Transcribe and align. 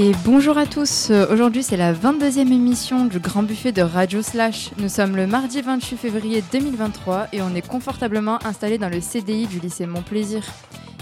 Et 0.00 0.12
bonjour 0.24 0.56
à 0.58 0.64
tous, 0.64 1.10
aujourd'hui 1.28 1.64
c'est 1.64 1.76
la 1.76 1.92
22e 1.92 2.52
émission 2.52 3.06
du 3.06 3.18
Grand 3.18 3.42
Buffet 3.42 3.72
de 3.72 3.82
Radio 3.82 4.22
Slash. 4.22 4.70
Nous 4.78 4.88
sommes 4.88 5.16
le 5.16 5.26
mardi 5.26 5.60
28 5.60 5.96
février 5.96 6.44
2023 6.52 7.26
et 7.32 7.42
on 7.42 7.52
est 7.56 7.66
confortablement 7.66 8.38
installé 8.46 8.78
dans 8.78 8.88
le 8.88 9.00
CDI 9.00 9.48
du 9.48 9.58
lycée 9.58 9.86
Montplaisir. 9.86 10.44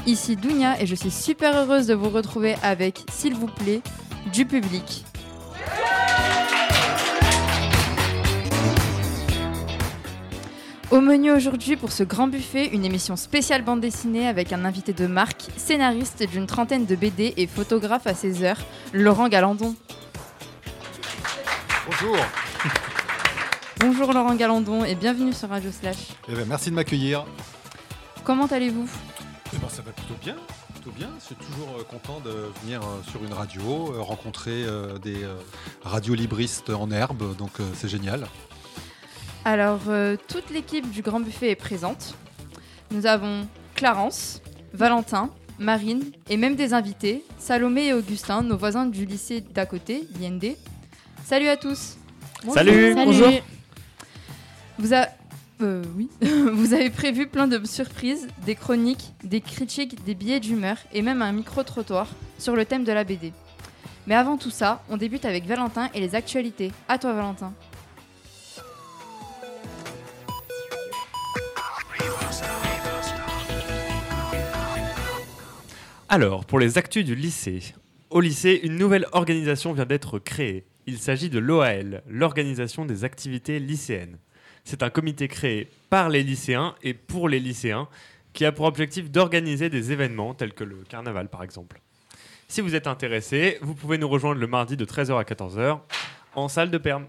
Ici 0.07 0.35
Dounia 0.35 0.81
et 0.81 0.87
je 0.87 0.95
suis 0.95 1.11
super 1.11 1.55
heureuse 1.55 1.89
de 1.89 1.93
vous 1.93 2.09
retrouver 2.09 2.55
avec, 2.63 3.05
s'il 3.13 3.35
vous 3.35 3.49
plaît, 3.49 3.83
du 4.33 4.47
public. 4.47 5.05
Au 10.97 11.03
menu 11.03 11.31
aujourd'hui 11.31 11.77
pour 11.77 11.93
ce 11.93 12.05
grand 12.05 12.27
buffet, 12.27 12.69
une 12.69 12.83
émission 12.83 13.17
spéciale 13.17 13.63
bande 13.63 13.83
dessinée 13.83 14.27
avec 14.27 14.55
un 14.55 14.65
invité 14.65 14.95
de 14.95 15.07
marque, 15.07 15.43
scénariste 15.59 16.23
d'une 16.27 16.47
trentaine 16.47 16.87
de 16.87 16.97
BD 16.97 17.35
et 17.37 17.47
photographe 17.47 18.07
à 18.07 18.15
ses 18.15 18.43
heures, 18.43 18.57
Laurent 18.95 19.29
Galandon. 19.29 19.77
Bonjour. 21.85 22.17
Bonjour 23.79 24.15
Laurent 24.15 24.35
Galandon 24.37 24.87
et 24.87 24.95
bienvenue 24.95 25.35
sur 25.35 25.51
Radio 25.51 25.71
Slash. 25.71 25.99
Eh 26.31 26.35
ben, 26.35 26.47
merci 26.49 26.71
de 26.71 26.75
m'accueillir. 26.77 27.27
Comment 28.25 28.47
allez-vous? 28.47 28.89
Eh 29.53 29.59
ben, 29.59 29.69
ça 29.69 29.83
va 29.83 29.93
plutôt 29.93 30.17
bien. 30.23 30.37
Plutôt 30.73 30.93
bien. 30.93 31.11
Je 31.21 31.27
suis 31.27 31.35
toujours 31.35 31.77
euh, 31.79 31.83
content 31.83 32.21
de 32.21 32.51
venir 32.63 32.81
euh, 32.81 33.03
sur 33.11 33.23
une 33.23 33.35
radio, 33.35 33.93
euh, 33.93 34.01
rencontrer 34.01 34.65
des 35.03 35.27
radiolibristes 35.85 36.71
en 36.71 36.91
herbe, 36.91 37.37
donc 37.37 37.51
c'est 37.75 37.89
génial. 37.89 38.27
Alors, 39.47 39.83
euh, 39.87 40.17
toute 40.27 40.51
l'équipe 40.51 40.91
du 40.91 41.03
Grand 41.03 41.21
Buffet 41.21 41.51
est 41.51 41.55
présente. 41.55 42.17
Nous 42.91 43.07
avons 43.07 43.47
Clarence, 43.77 44.43
Valentin, 44.73 45.31
Marine 45.61 46.03
et 46.29 46.37
même 46.37 46.57
des 46.57 46.75
invités, 46.75 47.23
Salomé 47.39 47.87
et 47.87 47.93
Augustin, 47.93 48.43
nos 48.43 48.57
voisins 48.57 48.87
du 48.87 49.07
lycée 49.07 49.41
d'à 49.41 49.65
côté, 49.65 50.09
l'IND. 50.21 50.57
Salut 51.25 51.47
à 51.47 51.57
tous 51.57 51.97
Salut, 52.53 52.93
bonjour. 52.97 53.31
Vous, 54.81 54.93
a- 54.93 55.07
euh, 55.63 55.85
oui. 55.97 56.09
Vous 56.53 56.75
avez 56.75 56.91
prévu 56.91 57.29
plein 57.29 57.47
de 57.47 57.65
surprises, 57.65 58.27
des 58.45 58.57
chroniques, 58.57 59.13
des 59.23 59.41
critiques, 59.41 60.03
des 60.05 60.17
billets 60.17 60.41
d'humeur 60.41 60.77
et 60.93 61.03
même 61.03 61.23
un 61.23 61.31
micro-trottoir 61.31 62.09
sur 62.41 62.57
le 62.57 62.65
thème 62.65 62.83
de 62.83 62.91
la 62.91 63.05
BD. 63.05 63.33
Mais 64.09 64.17
avant 64.17 64.39
tout 64.39 64.51
ça, 64.51 64.83
on 64.91 64.97
débute 64.97 65.25
avec 65.25 65.47
Valentin 65.47 65.89
et 65.95 66.01
les 66.01 66.17
actualités. 66.17 66.73
À 66.89 66.99
toi 66.99 67.13
Valentin. 67.13 67.53
Alors, 76.09 76.45
pour 76.45 76.61
les 76.61 76.79
actus 76.79 77.05
du 77.05 77.17
lycée. 77.17 77.75
Au 78.11 78.21
lycée, 78.21 78.61
une 78.63 78.77
nouvelle 78.77 79.07
organisation 79.11 79.73
vient 79.73 79.87
d'être 79.87 80.21
créée. 80.21 80.65
Il 80.87 80.99
s'agit 80.99 81.31
de 81.31 81.41
l'OAL, 81.41 82.05
l'Organisation 82.09 82.85
des 82.85 83.03
activités 83.03 83.59
lycéennes. 83.59 84.19
C'est 84.63 84.85
un 84.85 84.91
comité 84.91 85.27
créé 85.27 85.69
par 85.91 86.09
les 86.09 86.23
lycéens 86.23 86.77
et 86.85 86.95
pour 86.95 87.29
les 87.29 87.41
lycéens 87.41 87.89
qui 88.35 88.45
a 88.45 88.53
pour 88.53 88.67
objectif 88.67 89.11
d'organiser 89.11 89.69
des 89.69 89.91
événements 89.91 90.33
tels 90.33 90.53
que 90.53 90.63
le 90.63 90.77
carnaval 90.89 91.29
par 91.29 91.43
exemple. 91.43 91.81
Si 92.47 92.61
vous 92.61 92.77
êtes 92.77 92.87
intéressé, 92.87 93.59
vous 93.61 93.75
pouvez 93.75 93.99
nous 93.99 94.09
rejoindre 94.09 94.41
le 94.41 94.47
mardi 94.47 94.77
de 94.77 94.85
13h 94.85 95.19
à 95.19 95.25
14h 95.25 95.81
en 96.37 96.47
salle 96.47 96.71
de 96.71 96.79
perme. 96.79 97.07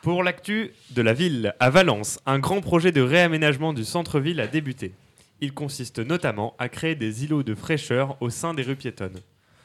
Pour 0.00 0.22
l'actu 0.22 0.72
de 0.92 1.02
la 1.02 1.12
ville, 1.12 1.54
à 1.60 1.68
Valence, 1.68 2.20
un 2.24 2.38
grand 2.38 2.62
projet 2.62 2.90
de 2.90 3.02
réaménagement 3.02 3.74
du 3.74 3.84
centre-ville 3.84 4.40
a 4.40 4.46
débuté. 4.46 4.94
Il 5.42 5.52
consiste 5.52 5.98
notamment 5.98 6.54
à 6.60 6.68
créer 6.68 6.94
des 6.94 7.24
îlots 7.24 7.42
de 7.42 7.56
fraîcheur 7.56 8.16
au 8.22 8.30
sein 8.30 8.54
des 8.54 8.62
rues 8.62 8.76
piétonnes. 8.76 9.18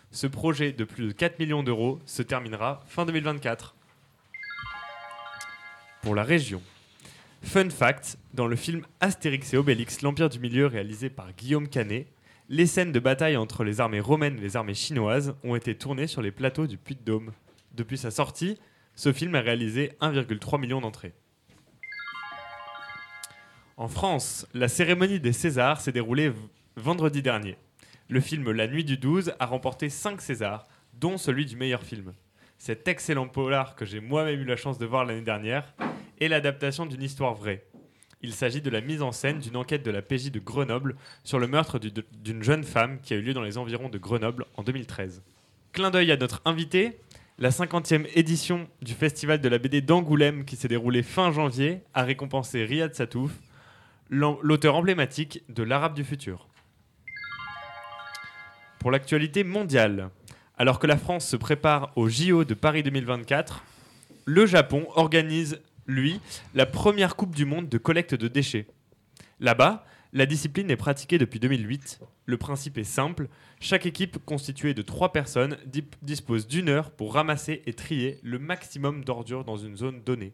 Ce 0.10 0.26
projet 0.26 0.72
de 0.72 0.84
plus 0.84 1.06
de 1.06 1.12
4 1.12 1.38
millions 1.38 1.62
d'euros 1.62 2.00
se 2.08 2.24
terminera 2.24 2.84
fin 2.88 3.06
2024. 3.06 3.76
Pour 6.02 6.16
la 6.16 6.24
région. 6.24 6.64
Fun 7.44 7.70
fact, 7.70 8.18
dans 8.34 8.48
le 8.48 8.56
film 8.56 8.88
Astérix 9.02 9.54
et 9.54 9.58
Obélix, 9.58 10.02
l'Empire 10.02 10.30
du 10.30 10.40
Milieu 10.40 10.66
réalisé 10.66 11.12
par 11.12 11.32
Guillaume 11.34 11.68
Canet, 11.68 12.08
les 12.50 12.66
scènes 12.66 12.92
de 12.92 13.00
bataille 13.00 13.38
entre 13.38 13.64
les 13.64 13.80
armées 13.80 14.00
romaines 14.00 14.40
et 14.40 14.42
les 14.42 14.58
armées 14.58 14.74
chinoises 14.74 15.36
ont 15.44 15.56
été 15.56 15.76
tournées 15.76 16.08
sur 16.08 16.24
les 16.24 16.32
plateaux 16.32 16.66
du 16.66 16.80
Puy-de-Dôme. 16.80 17.34
Depuis 17.76 18.00
sa 18.00 18.10
sortie, 18.10 18.58
ce 18.96 19.14
film 19.14 19.36
a 19.36 19.42
réalisé 19.42 19.92
1,3 20.02 20.60
million 20.60 20.82
d'entrées. 20.82 21.14
En 23.78 23.88
France, 23.88 24.48
la 24.54 24.68
cérémonie 24.68 25.20
des 25.20 25.34
Césars 25.34 25.82
s'est 25.82 25.92
déroulée 25.92 26.32
vendredi 26.76 27.22
dernier. 27.22 27.58
Le 28.10 28.20
film 28.22 28.52
La 28.52 28.68
Nuit 28.68 28.84
du 28.84 28.98
12 28.98 29.34
a 29.40 29.46
remporté 29.46 29.90
5 29.90 30.22
Césars, 30.22 30.66
dont 30.94 31.18
celui 31.18 31.46
du 31.46 31.56
meilleur 31.56 31.84
film. 31.84 32.14
Cet 32.58 32.88
excellent 32.88 33.28
polar 33.28 33.76
que 33.76 33.86
j'ai 33.86 34.00
moi-même 34.00 34.40
eu 34.40 34.46
la 34.46 34.56
chance 34.56 34.80
de 34.80 34.86
voir 34.86 35.06
l'année 35.06 35.22
dernière 35.22 35.74
est 36.20 36.28
l'adaptation 36.28 36.88
d'une 36.88 37.04
histoire 37.04 37.36
vraie. 37.36 37.66
Il 38.24 38.34
s'agit 38.34 38.62
de 38.62 38.72
la 38.72 38.82
mise 38.82 39.04
en 39.04 39.12
scène 39.12 39.38
d'une 39.38 39.56
enquête 39.58 39.84
de 39.84 39.92
la 39.92 40.02
PJ 40.02 40.32
de 40.32 40.40
Grenoble 40.40 40.96
sur 41.24 41.38
le 41.38 41.46
meurtre 41.46 41.78
du- 41.78 41.92
d'une 42.24 42.42
jeune 42.42 42.64
femme 42.64 43.00
qui 43.02 43.14
a 43.14 43.18
eu 43.18 43.22
lieu 43.22 43.36
dans 43.36 43.44
les 43.44 43.60
environs 43.60 43.90
de 43.90 44.00
Grenoble 44.00 44.46
en 44.56 44.64
2013. 44.64 45.22
Clin 45.72 45.92
d'œil 45.92 46.12
à 46.12 46.18
notre 46.18 46.42
invité, 46.46 46.98
la 47.38 47.52
50e 47.52 48.08
édition 48.16 48.68
du 48.82 48.94
Festival 48.94 49.40
de 49.40 49.48
la 49.50 49.60
BD 49.60 49.82
d'Angoulême 49.82 50.46
qui 50.46 50.56
s'est 50.56 50.68
déroulée 50.68 51.04
fin 51.04 51.32
janvier 51.32 51.82
a 51.94 52.02
récompensé 52.04 52.66
Riyad 52.66 52.96
Satouf, 52.96 53.32
l'auteur 54.10 54.76
emblématique 54.76 55.44
de 55.50 55.64
l'Arabe 55.64 55.94
du 55.94 56.04
futur. 56.04 56.48
Pour 58.80 58.92
l'actualité 58.92 59.44
mondiale, 59.44 60.10
alors 60.58 60.80
que 60.80 60.88
la 60.88 60.98
France 60.98 61.28
se 61.28 61.36
prépare 61.36 61.92
au 61.96 62.10
JO 62.10 62.44
de 62.44 62.54
Paris 62.54 62.84
2024, 62.84 63.64
le 64.26 64.46
Japon 64.46 64.88
organise, 64.96 65.62
lui, 65.86 66.20
la 66.54 66.66
première 66.66 67.16
Coupe 67.16 67.36
du 67.36 67.46
Monde 67.46 67.70
de 67.70 67.78
collecte 67.78 68.16
de 68.16 68.28
déchets. 68.28 68.68
Là-bas, 69.40 69.86
la 70.14 70.26
discipline 70.26 70.72
est 70.72 70.78
pratiquée 70.78 71.18
depuis 71.18 71.40
2008. 71.40 72.00
Le 72.26 72.38
principe 72.38 72.78
est 72.78 72.84
simple, 72.84 73.28
chaque 73.60 73.86
équipe 73.86 74.18
constituée 74.26 74.74
de 74.74 74.82
trois 74.82 75.12
personnes 75.12 75.58
dispose 76.02 76.48
d'une 76.48 76.70
heure 76.70 76.92
pour 76.92 77.14
ramasser 77.14 77.62
et 77.66 77.74
trier 77.74 78.20
le 78.24 78.40
maximum 78.40 79.04
d'ordures 79.04 79.44
dans 79.44 79.58
une 79.58 79.78
zone 79.78 80.02
donnée. 80.04 80.34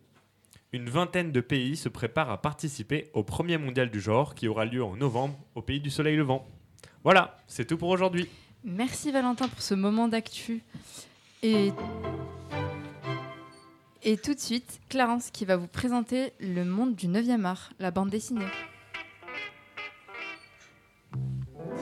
Une 0.73 0.89
vingtaine 0.89 1.31
de 1.31 1.39
pays 1.39 1.77
se 1.77 1.87
préparent 1.87 2.31
à 2.31 2.41
participer 2.41 3.11
au 3.13 3.21
premier 3.21 3.59
mondial 3.59 3.91
du 3.91 4.01
genre 4.01 4.33
qui 4.33 4.47
aura 4.47 4.65
lieu 4.65 4.83
en 4.83 4.95
novembre 4.95 5.37
au 5.53 5.61
pays 5.61 5.79
du 5.79 5.91
soleil 5.91 6.17
levant. 6.17 6.47
Voilà, 7.03 7.37
c'est 7.45 7.65
tout 7.65 7.77
pour 7.77 7.89
aujourd'hui. 7.89 8.27
Merci 8.63 9.11
Valentin 9.11 9.47
pour 9.47 9.61
ce 9.61 9.75
moment 9.75 10.07
d'actu. 10.07 10.63
Et... 11.43 11.71
Et 14.01 14.17
tout 14.17 14.33
de 14.33 14.39
suite, 14.39 14.81
Clarence 14.89 15.29
qui 15.29 15.45
va 15.45 15.57
vous 15.57 15.67
présenter 15.67 16.33
le 16.39 16.65
monde 16.65 16.95
du 16.95 17.07
9e 17.07 17.45
art, 17.45 17.69
la 17.77 17.91
bande 17.91 18.09
dessinée. 18.09 18.41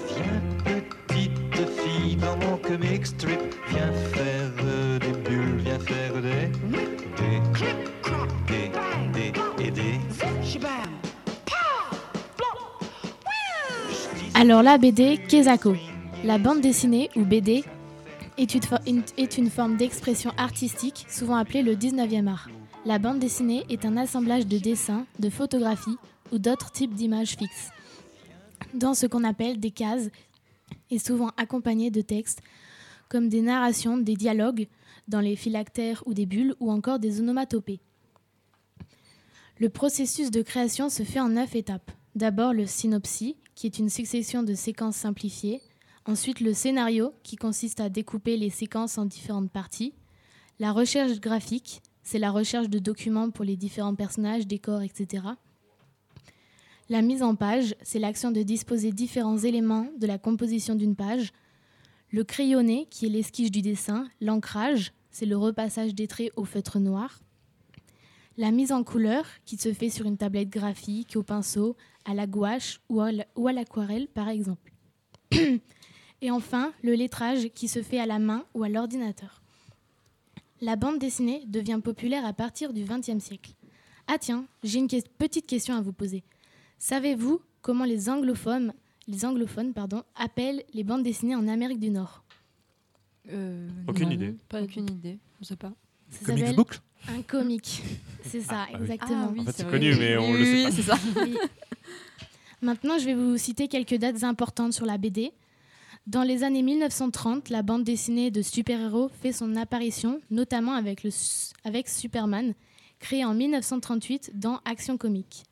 Viens 0.06 0.42
petite 0.66 1.70
fille 1.80 2.18
dans 2.18 2.38
mon 2.38 2.58
comic 2.58 3.06
strip, 3.06 3.40
viens 3.70 3.94
faire 3.94 5.00
des 5.00 5.30
bulles, 5.30 5.58
viens 5.60 5.80
faire 5.80 6.22
des 6.22 6.52
des 7.18 8.01
des 8.52 8.70
des 9.14 9.66
et 9.66 9.72
des. 9.72 10.00
Alors 14.36 14.64
la 14.64 14.78
BD 14.78 15.18
Kezako. 15.30 15.76
La 16.26 16.38
bande 16.38 16.62
dessinée 16.62 17.10
ou 17.16 17.24
BD 17.24 17.64
est 18.38 19.38
une, 19.38 19.50
forme 19.50 19.78
d'expression 19.78 20.32
artistique 20.38 21.06
souvent 21.10 21.36
appelée 21.36 21.64
le 21.64 21.76
19e 21.76 22.28
art. 22.28 22.50
La 22.86 23.00
bande 23.00 23.20
dessinée 23.20 23.64
est 23.70 23.86
un 23.86 23.98
assemblage 23.98 24.48
de 24.48 24.58
dessins, 24.58 25.06
de 25.20 25.30
photographies 25.30 25.98
ou 26.32 26.38
d'autres 26.38 26.72
types 26.72 26.94
d'images 26.94 27.38
fixes. 27.38 27.70
Dans 28.74 28.94
ce 28.94 29.06
qu'on 29.06 29.24
appelle 29.24 29.60
des 29.60 29.72
cases 29.72 30.10
et 30.90 31.00
souvent 31.00 31.32
accompagnées 31.38 31.92
de 31.92 32.02
textes 32.02 32.42
comme 33.10 33.30
des 33.30 33.42
narrations, 33.42 33.98
des 33.98 34.16
dialogues 34.16 34.68
dans 35.08 35.22
les 35.22 35.36
phylactères 35.36 36.04
ou 36.06 36.14
des 36.14 36.26
bulles 36.26 36.56
ou 36.60 36.72
encore 36.72 37.00
des 37.00 37.20
onomatopées. 37.20 37.80
Le 39.62 39.70
processus 39.70 40.32
de 40.32 40.42
création 40.42 40.90
se 40.90 41.04
fait 41.04 41.20
en 41.20 41.30
neuf 41.30 41.56
étapes. 41.56 41.92
D'abord 42.16 42.52
le 42.52 42.66
synopsis, 42.66 43.36
qui 43.54 43.68
est 43.68 43.78
une 43.78 43.92
succession 43.92 44.42
de 44.42 44.56
séquences 44.56 44.96
simplifiées. 44.96 45.62
Ensuite 46.08 46.40
le 46.40 46.52
scénario, 46.52 47.14
qui 47.22 47.36
consiste 47.36 47.80
à 47.80 47.88
découper 47.88 48.38
les 48.38 48.50
séquences 48.50 48.98
en 48.98 49.06
différentes 49.06 49.52
parties. 49.52 49.94
La 50.58 50.72
recherche 50.72 51.20
graphique, 51.20 51.84
c'est 52.02 52.18
la 52.18 52.32
recherche 52.32 52.70
de 52.70 52.80
documents 52.80 53.30
pour 53.30 53.46
les 53.46 53.56
différents 53.56 53.94
personnages, 53.94 54.48
décors, 54.48 54.82
etc. 54.82 55.26
La 56.90 57.04
mise 57.04 57.22
en 57.22 57.36
page, 57.36 57.76
c'est 57.84 58.00
l'action 58.00 58.32
de 58.32 58.42
disposer 58.42 58.92
différents 58.92 59.38
éléments 59.38 59.90
de 60.00 60.08
la 60.08 60.18
composition 60.18 60.74
d'une 60.74 60.96
page. 60.96 61.34
Le 62.10 62.24
crayonné, 62.24 62.88
qui 62.90 63.06
est 63.06 63.10
l'esquisse 63.10 63.52
du 63.52 63.62
dessin. 63.62 64.08
L'ancrage, 64.22 64.92
c'est 65.12 65.28
le 65.28 65.38
repassage 65.38 65.94
des 65.94 66.08
traits 66.08 66.32
au 66.36 66.46
feutre 66.46 66.80
noir. 66.80 67.20
La 68.38 68.52
mise 68.52 68.72
en 68.72 68.84
couleur, 68.84 69.26
qui 69.46 69.58
se 69.58 69.74
fait 69.74 69.90
sur 69.90 70.06
une 70.06 70.18
tablette 70.18 70.50
graphique, 70.50 71.16
au 71.16 71.24
pinceau, 71.24 71.76
à 72.06 72.14
la 72.14 72.28
gouache 72.28 72.80
ou 72.90 73.02
à 73.02 73.52
l'aquarelle, 73.54 74.08
par 74.08 74.30
exemple. 74.30 74.72
Et 76.22 76.32
enfin, 76.32 76.72
le 76.84 76.94
lettrage 76.94 77.50
qui 77.50 77.68
se 77.68 77.82
fait 77.82 78.00
à 78.00 78.06
la 78.06 78.20
main 78.20 78.46
ou 78.54 78.64
à 78.64 78.70
l'ordinateur. 78.70 79.42
La 80.62 80.76
bande 80.76 81.00
dessinée 81.00 81.44
devient 81.48 81.80
populaire 81.84 82.26
à 82.26 82.34
partir 82.34 82.74
du 82.74 82.84
XXe 82.84 83.24
siècle. 83.24 83.54
Ah 84.08 84.18
tiens, 84.20 84.46
j'ai 84.64 84.80
une 84.80 84.88
que- 84.88 85.08
petite 85.18 85.48
question 85.48 85.76
à 85.76 85.82
vous 85.82 85.94
poser. 85.94 86.24
Savez-vous 86.78 87.42
comment 87.62 87.86
les 87.86 88.10
anglophones, 88.10 88.74
les 89.08 89.26
anglophones 89.26 89.74
pardon, 89.74 90.04
appellent 90.16 90.64
les 90.74 90.84
bandes 90.84 91.04
dessinées 91.04 91.36
en 91.36 91.48
Amérique 91.48 91.80
du 91.80 91.90
Nord? 91.90 92.24
Euh, 93.30 93.68
Aucune 93.88 94.06
non, 94.10 94.12
idée. 94.12 94.36
Pas 94.50 94.62
aucune 94.64 94.90
idée. 94.90 95.18
Je 95.40 95.46
sais 95.48 95.56
pas. 95.56 95.74
Comics 96.26 96.56
Book? 96.56 96.80
Un 97.08 97.22
comic. 97.22 97.82
C'est 98.24 98.42
ça, 98.42 98.68
Ah, 98.68 98.68
oui. 98.74 98.82
exactement. 98.82 99.34
En 99.38 99.44
fait, 99.46 99.52
c'est 99.56 99.70
connu, 99.70 99.96
mais 99.96 100.18
on 100.18 100.32
Oui, 100.32 100.40
le 100.40 100.46
sait 100.46 100.54
oui, 100.54 100.64
pas. 100.64 100.72
c'est 100.72 100.82
ça. 100.82 100.98
Oui. 101.24 101.38
Maintenant, 102.62 103.00
je 103.00 103.06
vais 103.06 103.16
vous 103.16 103.38
citer 103.38 103.68
quelques 103.68 103.96
dates 103.96 104.24
importantes 104.24 104.74
sur 104.74 104.86
la 104.86 104.98
BD. 104.98 105.32
Dans 106.08 106.24
les 106.24 106.44
années 106.44 106.62
1930, 106.62 107.50
la 107.50 107.64
bande 107.64 107.84
dessinée 107.84 108.30
de 108.32 108.42
super-héros 108.42 109.10
fait 109.22 109.32
son 109.32 109.56
apparition, 109.56 110.22
notamment 110.30 110.74
avec, 110.74 111.04
le, 111.04 111.10
avec 111.64 111.90
Superman, 111.90 112.54
créé 113.00 113.26
en 113.26 113.34
1938 113.34 114.32
dans 114.36 114.60
Action 114.66 114.98
Comique. 114.98 115.44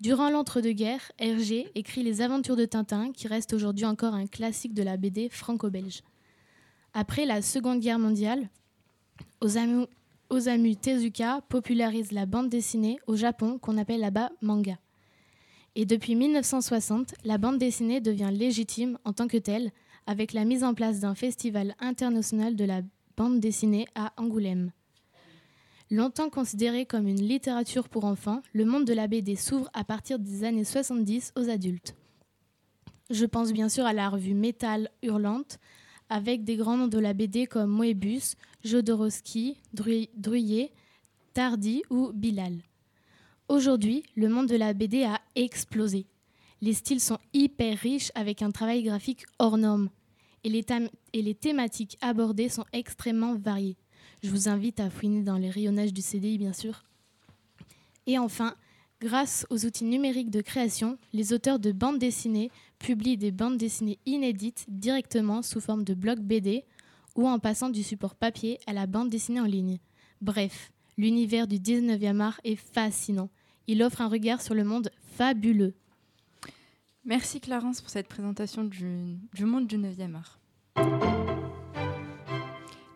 Durant 0.00 0.30
l'entre-deux-guerres, 0.30 1.12
Hergé 1.18 1.68
écrit 1.76 2.02
Les 2.02 2.22
Aventures 2.22 2.56
de 2.56 2.64
Tintin, 2.64 3.12
qui 3.12 3.28
reste 3.28 3.52
aujourd'hui 3.52 3.84
encore 3.84 4.14
un 4.14 4.26
classique 4.26 4.74
de 4.74 4.82
la 4.82 4.96
BD 4.96 5.28
franco-belge. 5.28 6.02
Après 6.92 7.24
la 7.24 7.40
Seconde 7.40 7.78
Guerre 7.80 8.00
mondiale, 8.00 8.48
Osamu, 9.40 9.86
Osamu 10.32 10.76
Tezuka 10.76 11.42
popularise 11.50 12.10
la 12.10 12.24
bande 12.24 12.48
dessinée 12.48 12.98
au 13.06 13.16
Japon 13.16 13.58
qu'on 13.58 13.76
appelle 13.76 14.00
là-bas 14.00 14.30
manga. 14.40 14.78
Et 15.74 15.84
depuis 15.84 16.14
1960, 16.14 17.12
la 17.24 17.36
bande 17.36 17.58
dessinée 17.58 18.00
devient 18.00 18.30
légitime 18.32 18.96
en 19.04 19.12
tant 19.12 19.28
que 19.28 19.36
telle 19.36 19.72
avec 20.06 20.32
la 20.32 20.46
mise 20.46 20.64
en 20.64 20.72
place 20.72 21.00
d'un 21.00 21.14
festival 21.14 21.74
international 21.80 22.56
de 22.56 22.64
la 22.64 22.80
bande 23.14 23.40
dessinée 23.40 23.86
à 23.94 24.14
Angoulême. 24.16 24.72
Longtemps 25.90 26.30
considéré 26.30 26.86
comme 26.86 27.08
une 27.08 27.20
littérature 27.20 27.90
pour 27.90 28.06
enfants, 28.06 28.40
le 28.54 28.64
monde 28.64 28.86
de 28.86 28.94
la 28.94 29.08
BD 29.08 29.36
s'ouvre 29.36 29.68
à 29.74 29.84
partir 29.84 30.18
des 30.18 30.44
années 30.44 30.64
70 30.64 31.34
aux 31.36 31.50
adultes. 31.50 31.94
Je 33.10 33.26
pense 33.26 33.52
bien 33.52 33.68
sûr 33.68 33.84
à 33.84 33.92
la 33.92 34.08
revue 34.08 34.32
Métal 34.32 34.88
Hurlante, 35.02 35.58
avec 36.08 36.44
des 36.44 36.56
grands 36.56 36.78
noms 36.78 36.88
de 36.88 36.98
la 36.98 37.12
BD 37.12 37.46
comme 37.46 37.70
Moebius, 37.70 38.36
Jodorowsky, 38.64 39.56
Dru- 39.74 40.08
Druillet, 40.16 40.70
Tardy 41.34 41.82
ou 41.90 42.12
Bilal. 42.12 42.58
Aujourd'hui, 43.48 44.04
le 44.16 44.28
monde 44.28 44.48
de 44.48 44.56
la 44.56 44.72
BD 44.72 45.04
a 45.04 45.20
explosé. 45.34 46.06
Les 46.60 46.72
styles 46.74 47.00
sont 47.00 47.18
hyper 47.32 47.76
riches 47.78 48.12
avec 48.14 48.40
un 48.42 48.50
travail 48.50 48.82
graphique 48.82 49.24
hors 49.38 49.58
norme. 49.58 49.90
Et 50.44 50.48
les, 50.48 50.64
et 51.12 51.22
les 51.22 51.34
thématiques 51.34 51.98
abordées 52.00 52.48
sont 52.48 52.64
extrêmement 52.72 53.34
variées. 53.34 53.76
Je 54.22 54.30
vous 54.30 54.48
invite 54.48 54.80
à 54.80 54.90
fouiner 54.90 55.22
dans 55.22 55.38
les 55.38 55.50
rayonnages 55.50 55.92
du 55.92 56.02
CDI, 56.02 56.38
bien 56.38 56.52
sûr. 56.52 56.84
Et 58.06 58.18
enfin, 58.18 58.54
grâce 59.00 59.46
aux 59.50 59.64
outils 59.64 59.84
numériques 59.84 60.30
de 60.30 60.40
création, 60.40 60.98
les 61.12 61.32
auteurs 61.32 61.58
de 61.58 61.72
bandes 61.72 61.98
dessinées 61.98 62.50
publient 62.78 63.16
des 63.16 63.32
bandes 63.32 63.56
dessinées 63.58 63.98
inédites 64.06 64.66
directement 64.68 65.42
sous 65.42 65.60
forme 65.60 65.84
de 65.84 65.94
blocs 65.94 66.20
BD 66.20 66.64
ou 67.16 67.28
en 67.28 67.38
passant 67.38 67.70
du 67.70 67.82
support 67.82 68.14
papier 68.14 68.58
à 68.66 68.72
la 68.72 68.86
bande 68.86 69.10
dessinée 69.10 69.40
en 69.40 69.46
ligne. 69.46 69.78
Bref, 70.20 70.72
l'univers 70.96 71.46
du 71.46 71.56
19e 71.56 72.20
art 72.20 72.40
est 72.44 72.56
fascinant. 72.56 73.30
Il 73.66 73.82
offre 73.82 74.00
un 74.00 74.08
regard 74.08 74.42
sur 74.42 74.54
le 74.54 74.64
monde 74.64 74.90
fabuleux. 75.16 75.74
Merci 77.04 77.40
Clarence 77.40 77.80
pour 77.80 77.90
cette 77.90 78.08
présentation 78.08 78.64
du, 78.64 79.18
monde 79.44 79.66
du 79.66 79.76
9e 79.76 80.14
art. 80.14 80.38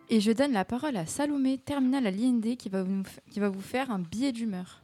Et 0.09 0.21
je 0.21 0.31
donne 0.31 0.53
la 0.53 0.63
parole 0.63 0.95
à 0.95 1.05
Salomé, 1.05 1.57
terminale 1.57 2.07
à 2.07 2.11
l'IND, 2.11 2.55
qui 2.55 2.69
va 2.69 2.83
vous 2.83 3.61
faire 3.61 3.91
un 3.91 3.99
billet 3.99 4.31
d'humeur. 4.31 4.81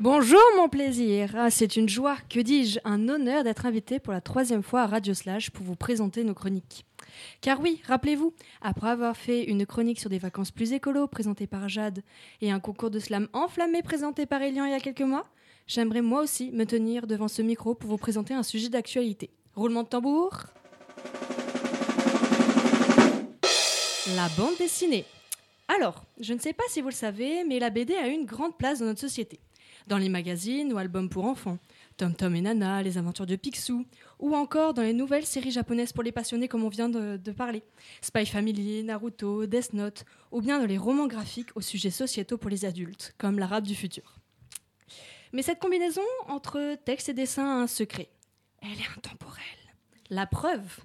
Bonjour 0.00 0.40
mon 0.56 0.70
plaisir, 0.70 1.34
Ah, 1.36 1.50
c'est 1.50 1.76
une 1.76 1.86
joie, 1.86 2.16
que 2.30 2.40
dis-je, 2.40 2.78
un 2.86 3.10
honneur 3.10 3.44
d'être 3.44 3.66
invité 3.66 4.00
pour 4.00 4.14
la 4.14 4.22
troisième 4.22 4.62
fois 4.62 4.80
à 4.80 4.86
Radio 4.86 5.12
Slash 5.12 5.50
pour 5.50 5.62
vous 5.62 5.76
présenter 5.76 6.24
nos 6.24 6.32
chroniques. 6.32 6.86
Car 7.42 7.60
oui, 7.60 7.82
rappelez-vous, 7.86 8.32
après 8.62 8.88
avoir 8.88 9.14
fait 9.14 9.44
une 9.44 9.66
chronique 9.66 10.00
sur 10.00 10.08
des 10.08 10.18
vacances 10.18 10.52
plus 10.52 10.72
écolo 10.72 11.06
présentée 11.06 11.46
par 11.46 11.68
Jade 11.68 12.02
et 12.40 12.50
un 12.50 12.60
concours 12.60 12.88
de 12.88 12.98
slam 12.98 13.28
enflammé 13.34 13.82
présenté 13.82 14.24
par 14.24 14.40
Elian 14.40 14.64
il 14.64 14.70
y 14.70 14.74
a 14.74 14.80
quelques 14.80 15.02
mois, 15.02 15.26
j'aimerais 15.66 16.00
moi 16.00 16.22
aussi 16.22 16.50
me 16.50 16.64
tenir 16.64 17.06
devant 17.06 17.28
ce 17.28 17.42
micro 17.42 17.74
pour 17.74 17.90
vous 17.90 17.98
présenter 17.98 18.32
un 18.32 18.42
sujet 18.42 18.70
d'actualité. 18.70 19.28
Roulement 19.54 19.82
de 19.82 19.88
tambour. 19.88 20.46
La 24.16 24.30
bande 24.38 24.56
dessinée. 24.58 25.04
Alors, 25.68 26.06
je 26.18 26.32
ne 26.32 26.38
sais 26.38 26.54
pas 26.54 26.64
si 26.70 26.80
vous 26.80 26.88
le 26.88 26.94
savez, 26.94 27.44
mais 27.44 27.58
la 27.58 27.68
BD 27.68 27.94
a 27.96 28.08
une 28.08 28.24
grande 28.24 28.56
place 28.56 28.78
dans 28.78 28.86
notre 28.86 29.00
société 29.00 29.40
dans 29.86 29.98
les 29.98 30.08
magazines 30.08 30.72
ou 30.72 30.78
albums 30.78 31.08
pour 31.08 31.24
enfants, 31.24 31.58
Tom 31.96 32.14
Tom 32.14 32.34
et 32.34 32.40
Nana, 32.40 32.82
les 32.82 32.98
aventures 32.98 33.26
de 33.26 33.36
Picsou, 33.36 33.84
ou 34.18 34.34
encore 34.34 34.74
dans 34.74 34.82
les 34.82 34.92
nouvelles 34.92 35.26
séries 35.26 35.50
japonaises 35.50 35.92
pour 35.92 36.02
les 36.02 36.12
passionnés 36.12 36.48
comme 36.48 36.64
on 36.64 36.68
vient 36.68 36.88
de, 36.88 37.32
parler, 37.32 37.62
Spy 38.00 38.26
Family, 38.26 38.82
Naruto, 38.82 39.46
Death 39.46 39.72
Note, 39.72 40.04
ou 40.30 40.40
bien 40.40 40.58
dans 40.58 40.66
les 40.66 40.78
romans 40.78 41.06
graphiques 41.06 41.50
aux 41.56 41.60
sujets 41.60 41.90
sociétaux 41.90 42.38
pour 42.38 42.50
les 42.50 42.64
adultes, 42.64 43.14
comme 43.18 43.38
l'arabe 43.38 43.64
du 43.64 43.74
futur. 43.74 44.16
Mais 45.32 45.42
cette 45.42 45.60
combinaison 45.60 46.02
entre 46.28 46.76
texte 46.84 47.08
et 47.08 47.14
dessin 47.14 47.44
a 47.44 47.62
un 47.62 47.66
secret. 47.66 48.10
Elle 48.62 48.80
est 48.80 48.96
intemporelle. 48.96 49.44
La 50.10 50.26
preuve 50.26 50.80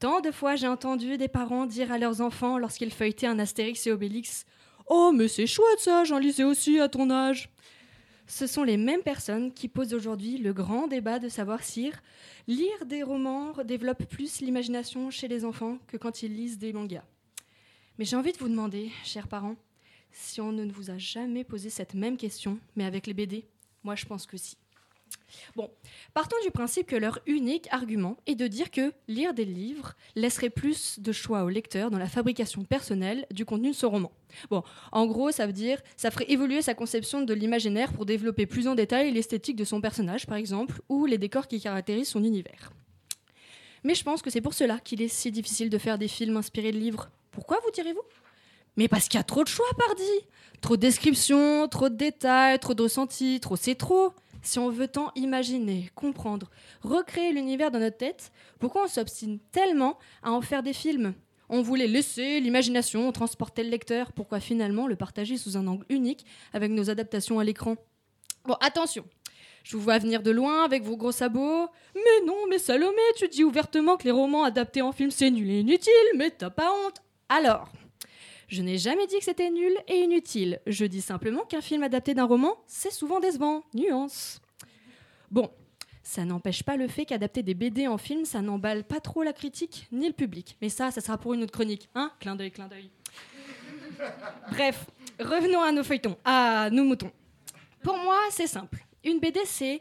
Tant 0.00 0.20
de 0.20 0.32
fois 0.32 0.56
j'ai 0.56 0.66
entendu 0.66 1.16
des 1.16 1.28
parents 1.28 1.66
dire 1.66 1.92
à 1.92 1.98
leurs 1.98 2.20
enfants 2.20 2.58
lorsqu'ils 2.58 2.92
feuilletaient 2.92 3.28
un 3.28 3.38
Astérix 3.38 3.86
et 3.86 3.92
Obélix 3.92 4.44
Oh, 4.86 5.12
mais 5.14 5.28
c'est 5.28 5.46
chouette 5.46 5.78
ça, 5.78 6.04
j'en 6.04 6.18
lisais 6.18 6.44
aussi 6.44 6.78
à 6.80 6.88
ton 6.88 7.10
âge 7.10 7.53
ce 8.26 8.46
sont 8.46 8.64
les 8.64 8.76
mêmes 8.76 9.02
personnes 9.02 9.52
qui 9.52 9.68
posent 9.68 9.94
aujourd'hui 9.94 10.38
le 10.38 10.52
grand 10.52 10.86
débat 10.86 11.18
de 11.18 11.28
savoir 11.28 11.62
si 11.62 11.90
lire 12.46 12.86
des 12.86 13.02
romans 13.02 13.52
développe 13.64 14.04
plus 14.04 14.40
l'imagination 14.40 15.10
chez 15.10 15.28
les 15.28 15.44
enfants 15.44 15.78
que 15.86 15.96
quand 15.96 16.22
ils 16.22 16.34
lisent 16.34 16.58
des 16.58 16.72
mangas. 16.72 17.04
Mais 17.98 18.04
j'ai 18.04 18.16
envie 18.16 18.32
de 18.32 18.38
vous 18.38 18.48
demander, 18.48 18.90
chers 19.04 19.28
parents, 19.28 19.56
si 20.10 20.40
on 20.40 20.52
ne 20.52 20.70
vous 20.70 20.90
a 20.90 20.98
jamais 20.98 21.44
posé 21.44 21.70
cette 21.70 21.94
même 21.94 22.16
question, 22.16 22.58
mais 22.76 22.84
avec 22.84 23.06
les 23.06 23.14
BD. 23.14 23.44
Moi, 23.82 23.94
je 23.94 24.06
pense 24.06 24.26
que 24.26 24.36
si. 24.36 24.56
Bon, 25.56 25.70
partons 26.14 26.36
du 26.44 26.50
principe 26.50 26.86
que 26.86 26.96
leur 26.96 27.20
unique 27.26 27.68
argument 27.70 28.16
est 28.26 28.34
de 28.34 28.46
dire 28.46 28.70
que 28.70 28.92
lire 29.08 29.34
des 29.34 29.44
livres 29.44 29.94
laisserait 30.16 30.50
plus 30.50 30.98
de 31.00 31.12
choix 31.12 31.44
au 31.44 31.48
lecteur 31.48 31.90
dans 31.90 31.98
la 31.98 32.08
fabrication 32.08 32.64
personnelle 32.64 33.26
du 33.30 33.44
contenu 33.44 33.70
de 33.70 33.74
ce 33.74 33.86
roman. 33.86 34.12
Bon, 34.50 34.62
en 34.90 35.06
gros, 35.06 35.30
ça 35.30 35.46
veut 35.46 35.52
dire 35.52 35.80
ça 35.96 36.10
ferait 36.10 36.30
évoluer 36.30 36.62
sa 36.62 36.74
conception 36.74 37.22
de 37.22 37.34
l'imaginaire 37.34 37.92
pour 37.92 38.06
développer 38.06 38.46
plus 38.46 38.66
en 38.66 38.74
détail 38.74 39.12
l'esthétique 39.12 39.56
de 39.56 39.64
son 39.64 39.80
personnage, 39.80 40.26
par 40.26 40.36
exemple, 40.36 40.80
ou 40.88 41.06
les 41.06 41.18
décors 41.18 41.46
qui 41.46 41.60
caractérisent 41.60 42.08
son 42.08 42.24
univers. 42.24 42.72
Mais 43.84 43.94
je 43.94 44.02
pense 44.02 44.22
que 44.22 44.30
c'est 44.30 44.40
pour 44.40 44.54
cela 44.54 44.80
qu'il 44.80 45.02
est 45.02 45.08
si 45.08 45.30
difficile 45.30 45.70
de 45.70 45.78
faire 45.78 45.98
des 45.98 46.08
films 46.08 46.36
inspirés 46.36 46.72
de 46.72 46.78
livres. 46.78 47.10
Pourquoi, 47.30 47.60
vous 47.62 47.70
direz-vous? 47.70 48.02
Mais 48.76 48.88
parce 48.88 49.08
qu'il 49.08 49.18
y 49.18 49.20
a 49.20 49.24
trop 49.24 49.44
de 49.44 49.48
choix, 49.48 49.66
pardi 49.78 50.02
Trop 50.60 50.76
de 50.76 50.80
descriptions, 50.80 51.68
trop 51.68 51.90
de 51.90 51.94
détails, 51.94 52.58
trop 52.58 52.74
de 52.74 52.82
ressentis, 52.82 53.38
trop 53.40 53.56
c'est 53.56 53.74
trop 53.74 54.12
si 54.44 54.58
on 54.58 54.70
veut 54.70 54.88
tant 54.88 55.10
imaginer, 55.16 55.90
comprendre, 55.94 56.50
recréer 56.82 57.32
l'univers 57.32 57.70
dans 57.70 57.78
notre 57.78 57.96
tête, 57.96 58.30
pourquoi 58.58 58.84
on 58.84 58.88
s'obstine 58.88 59.38
tellement 59.52 59.98
à 60.22 60.30
en 60.30 60.40
faire 60.40 60.62
des 60.62 60.72
films? 60.72 61.14
On 61.48 61.62
voulait 61.62 61.86
laisser 61.86 62.40
l'imagination 62.40 63.10
transporter 63.12 63.62
le 63.62 63.70
lecteur, 63.70 64.12
pourquoi 64.12 64.40
finalement 64.40 64.86
le 64.86 64.96
partager 64.96 65.36
sous 65.36 65.56
un 65.56 65.66
angle 65.66 65.84
unique 65.88 66.24
avec 66.52 66.70
nos 66.70 66.90
adaptations 66.90 67.38
à 67.38 67.44
l'écran? 67.44 67.76
Bon, 68.44 68.56
attention 68.60 69.04
je 69.64 69.76
vous 69.76 69.82
vois 69.82 69.98
venir 69.98 70.22
de 70.22 70.30
loin 70.30 70.62
avec 70.62 70.82
vos 70.82 70.96
gros 70.96 71.10
sabots. 71.10 71.68
Mais 71.94 72.26
non, 72.26 72.46
mais 72.48 72.58
Salomé, 72.58 73.00
tu 73.16 73.26
dis 73.28 73.44
ouvertement 73.44 73.96
que 73.96 74.04
les 74.04 74.10
romans 74.10 74.44
adaptés 74.44 74.82
en 74.82 74.92
film 74.92 75.10
c'est 75.10 75.30
nul 75.30 75.50
et 75.50 75.60
inutile, 75.60 75.92
mais 76.16 76.30
t'as 76.30 76.50
pas 76.50 76.70
honte. 76.70 77.02
Alors, 77.30 77.72
je 78.54 78.62
n'ai 78.62 78.78
jamais 78.78 79.06
dit 79.08 79.18
que 79.18 79.24
c'était 79.24 79.50
nul 79.50 79.76
et 79.88 79.96
inutile. 79.96 80.60
Je 80.66 80.84
dis 80.84 81.00
simplement 81.00 81.42
qu'un 81.42 81.60
film 81.60 81.82
adapté 81.82 82.14
d'un 82.14 82.24
roman, 82.24 82.54
c'est 82.66 82.92
souvent 82.92 83.18
décevant. 83.18 83.64
Nuance. 83.74 84.40
Bon, 85.30 85.50
ça 86.04 86.24
n'empêche 86.24 86.62
pas 86.62 86.76
le 86.76 86.86
fait 86.86 87.04
qu'adapter 87.04 87.42
des 87.42 87.54
BD 87.54 87.88
en 87.88 87.98
film, 87.98 88.24
ça 88.24 88.42
n'emballe 88.42 88.84
pas 88.84 89.00
trop 89.00 89.24
la 89.24 89.32
critique 89.32 89.88
ni 89.90 90.06
le 90.06 90.12
public. 90.12 90.56
Mais 90.62 90.68
ça, 90.68 90.92
ça 90.92 91.00
sera 91.00 91.18
pour 91.18 91.34
une 91.34 91.42
autre 91.42 91.52
chronique. 91.52 91.88
Hein? 91.96 92.12
Clin 92.20 92.36
d'œil, 92.36 92.52
clin 92.52 92.68
d'œil. 92.68 92.90
Bref, 94.50 94.86
revenons 95.18 95.62
à 95.62 95.72
nos 95.72 95.82
feuilletons, 95.82 96.16
à 96.24 96.70
nos 96.70 96.84
moutons. 96.84 97.10
Pour 97.82 97.98
moi, 97.98 98.18
c'est 98.30 98.46
simple. 98.46 98.84
Une 99.02 99.18
BD, 99.18 99.40
c'est 99.44 99.80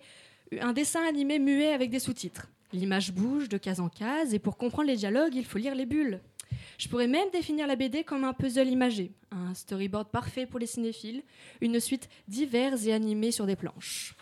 un 0.60 0.74
dessin 0.74 1.06
animé 1.08 1.38
muet 1.38 1.74
avec 1.74 1.92
des 1.92 2.00
sous-titres. 2.00 2.48
L'image 2.72 3.12
bouge 3.12 3.50
de 3.50 3.58
case 3.60 3.80
en 3.80 3.90
case 3.90 4.34
et 4.34 4.40
pour 4.40 4.58
comprendre 4.58 4.88
les 4.88 4.96
dialogues, 4.96 5.36
il 5.36 5.46
faut 5.46 5.60
lire 5.60 5.76
les 5.76 5.86
bulles. 5.86 6.22
Je 6.78 6.88
pourrais 6.88 7.08
même 7.08 7.30
définir 7.32 7.68
la 7.68 7.76
BD 7.76 8.04
comme 8.04 8.24
un 8.24 8.34
puzzle 8.34 8.68
imagé, 8.68 9.12
un 9.32 9.54
storyboard 9.54 10.10
parfait 10.10 10.46
pour 10.46 10.60
les 10.60 10.66
cinéphiles, 10.66 11.24
une 11.62 11.80
suite 11.80 12.10
diverse 12.28 12.86
et 12.86 12.94
animée 12.94 13.32
sur 13.32 13.46
des 13.46 13.56
planches. 13.56 14.16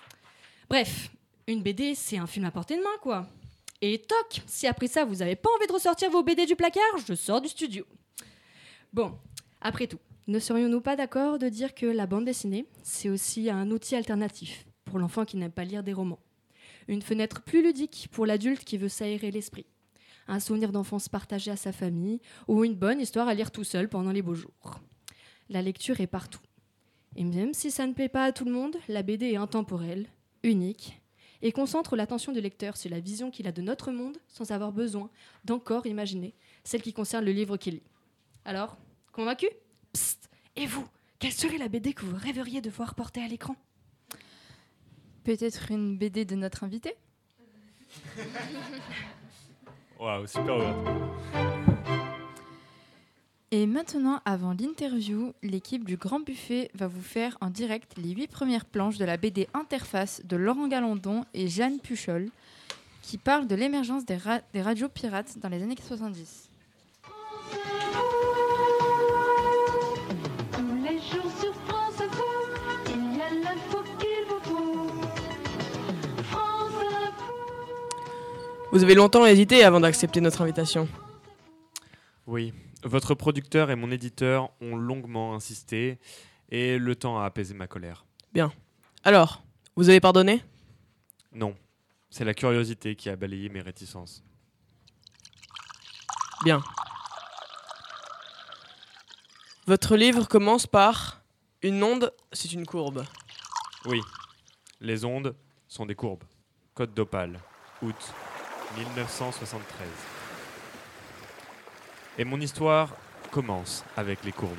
Bref, 0.70 1.12
une 1.48 1.64
BD, 1.64 1.96
c'est 1.96 2.18
un 2.18 2.28
film 2.28 2.46
à 2.46 2.52
portée 2.52 2.78
de 2.78 2.82
main, 2.82 2.98
quoi. 3.02 3.28
Et 3.82 3.98
toc, 4.00 4.42
si 4.46 4.68
après 4.68 4.88
ça 4.88 5.06
vous 5.06 5.16
n'avez 5.16 5.36
pas 5.36 5.50
envie 5.58 5.68
de 5.68 5.74
ressortir 5.74 6.10
vos 6.12 6.24
BD 6.24 6.46
du 6.46 6.56
placard, 6.56 6.98
je 7.08 7.14
sors 7.14 7.42
du 7.42 7.48
studio. 7.48 7.86
Bon, 8.94 9.18
après 9.60 9.88
tout, 9.88 10.00
ne 10.28 10.38
serions-nous 10.38 10.82
pas 10.82 10.96
d'accord 10.96 11.40
de 11.40 11.50
dire 11.50 11.74
que 11.74 11.86
la 11.86 12.06
bande 12.06 12.26
dessinée, 12.26 12.68
c'est 12.84 13.10
aussi 13.10 13.50
un 13.50 13.72
outil 13.72 13.96
alternatif 13.96 14.66
pour 14.86 15.00
l'enfant 15.00 15.26
qui 15.26 15.38
n'aime 15.38 15.52
pas 15.52 15.64
lire 15.64 15.84
des 15.84 15.94
romans? 15.94 16.20
Une 16.88 17.02
fenêtre 17.02 17.42
plus 17.42 17.64
ludique 17.64 18.10
pour 18.12 18.26
l'adulte 18.26 18.64
qui 18.64 18.78
veut 18.78 18.90
s'aérer 18.90 19.32
l'esprit 19.32 19.66
Un 20.32 20.40
souvenir 20.40 20.72
d'enfance 20.72 21.10
partagé 21.10 21.52
à 21.52 21.58
sa 21.58 21.74
famille 21.74 22.22
ou 22.48 22.64
une 22.64 22.74
bonne 22.74 23.02
histoire 23.02 23.28
à 23.28 23.34
lire 23.34 23.52
tout 23.52 23.66
seul 23.66 23.90
pendant 23.90 24.14
les 24.14 24.22
beaux 24.22 24.34
jours. 24.34 24.80
La 25.50 25.62
lecture 25.62 26.00
est 26.00 26.08
partout. 26.08 26.40
Et 27.18 27.26
même 27.26 27.54
si 27.54 27.70
ça 27.70 27.86
ne 27.86 27.92
plaît 27.92 28.08
pas 28.08 28.24
à 28.24 28.32
tout 28.32 28.46
le 28.46 28.54
monde, 28.54 28.78
la 28.88 29.04
BD 29.04 29.26
est 29.26 29.36
intemporelle, 29.36 30.08
unique 30.44 31.02
et 31.42 31.52
concentre 31.52 31.98
l'attention 31.98 32.32
du 32.32 32.40
lecteur 32.40 32.78
sur 32.78 32.90
la 32.90 33.02
vision 33.02 33.30
qu'il 33.30 33.46
a 33.46 33.52
de 33.52 33.62
notre 33.62 33.92
monde 33.92 34.20
sans 34.30 34.52
avoir 34.52 34.72
besoin 34.72 35.10
d'encore 35.44 35.86
imaginer 35.86 36.34
celle 36.64 36.82
qui 36.82 36.94
concerne 36.94 37.26
le 37.26 37.34
livre 37.34 37.58
qu'il 37.58 37.74
lit. 37.74 37.84
Alors, 38.46 38.78
convaincu? 39.12 39.50
Psst! 39.92 40.30
Et 40.56 40.66
vous 40.66 40.88
Quelle 41.20 41.34
serait 41.34 41.58
la 41.58 41.68
BD 41.68 41.92
que 41.92 42.06
vous 42.06 42.16
rêveriez 42.16 42.62
de 42.62 42.70
voir 42.70 42.96
porter 42.96 43.22
à 43.22 43.28
l'écran? 43.28 43.58
Peut-être 45.26 45.72
une 45.72 45.98
BD 45.98 46.24
de 46.24 46.36
notre 46.36 46.64
invité? 46.64 46.96
Waouh, 50.02 50.26
super. 50.26 50.58
Et 53.52 53.68
maintenant, 53.68 54.20
avant 54.26 54.56
l'interview, 54.60 55.34
l'équipe 55.44 55.86
du 55.86 55.96
Grand 55.96 56.20
Buffet 56.20 56.72
va 56.74 56.88
vous 56.88 57.04
faire 57.04 57.38
en 57.40 57.52
direct 57.52 57.94
les 57.98 58.10
huit 58.10 58.26
premières 58.28 58.66
planches 58.66 58.98
de 58.98 59.06
la 59.06 59.18
BD 59.18 59.48
Interface 59.54 60.24
de 60.26 60.38
Laurent 60.38 60.68
Galandon 60.68 61.24
et 61.36 61.48
Jeanne 61.48 61.80
Puchol, 61.80 62.30
qui 63.04 63.20
parlent 63.20 63.46
de 63.46 63.54
l'émergence 63.54 64.04
des 64.06 64.18
radios 64.62 64.90
pirates 64.90 65.38
dans 65.38 65.50
les 65.50 65.62
années 65.62 65.76
70. 65.80 66.51
Vous 78.72 78.84
avez 78.84 78.96
longtemps 78.96 79.26
hésité 79.26 79.66
avant 79.66 79.82
d'accepter 79.82 80.22
notre 80.22 80.42
invitation. 80.42 80.88
Oui, 82.26 82.54
votre 82.84 83.14
producteur 83.16 83.70
et 83.70 83.76
mon 83.76 83.92
éditeur 83.92 84.50
ont 84.62 84.78
longuement 84.78 85.36
insisté 85.36 86.00
et 86.50 86.78
le 86.78 86.96
temps 86.96 87.20
a 87.20 87.26
apaisé 87.26 87.54
ma 87.54 87.68
colère. 87.68 88.06
Alors, 89.04 89.44
vous 89.76 89.90
avez 89.90 90.00
pardonné? 90.00 90.42
Non, 91.34 91.56
c'est 92.10 92.24
la 92.24 92.34
curiosité 92.34 92.96
qui 92.96 93.10
a 93.10 93.18
balayé 93.18 93.50
mes 93.50 93.60
réticences. 93.62 94.24
Bien. 96.46 96.64
Votre 99.68 99.98
livre 99.98 100.28
commence 100.30 100.66
par 100.66 101.22
Une 101.62 101.84
onde, 101.84 102.14
c'est 102.32 102.54
une 102.54 102.66
courbe. 102.66 103.04
Oui, 103.86 104.00
les 104.80 105.04
ondes 105.04 105.36
sont 105.68 105.86
des 105.86 105.96
courbes. 105.96 106.24
Code 106.74 106.94
d'Opale, 106.94 107.40
août 107.82 108.14
1973. 108.78 109.88
Et 112.18 112.26
mon 112.26 112.40
histoire 112.40 112.90
commence 113.32 113.84
avec 113.98 114.24
les 114.24 114.32
courbes. 114.32 114.52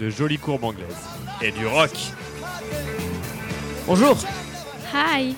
De 0.00 0.10
jolies 0.10 0.38
courbes 0.38 0.64
anglaises. 0.64 1.08
Et 1.40 1.50
du 1.52 1.66
rock 1.66 1.92
Bonjour 3.86 4.16
Hi 4.92 5.34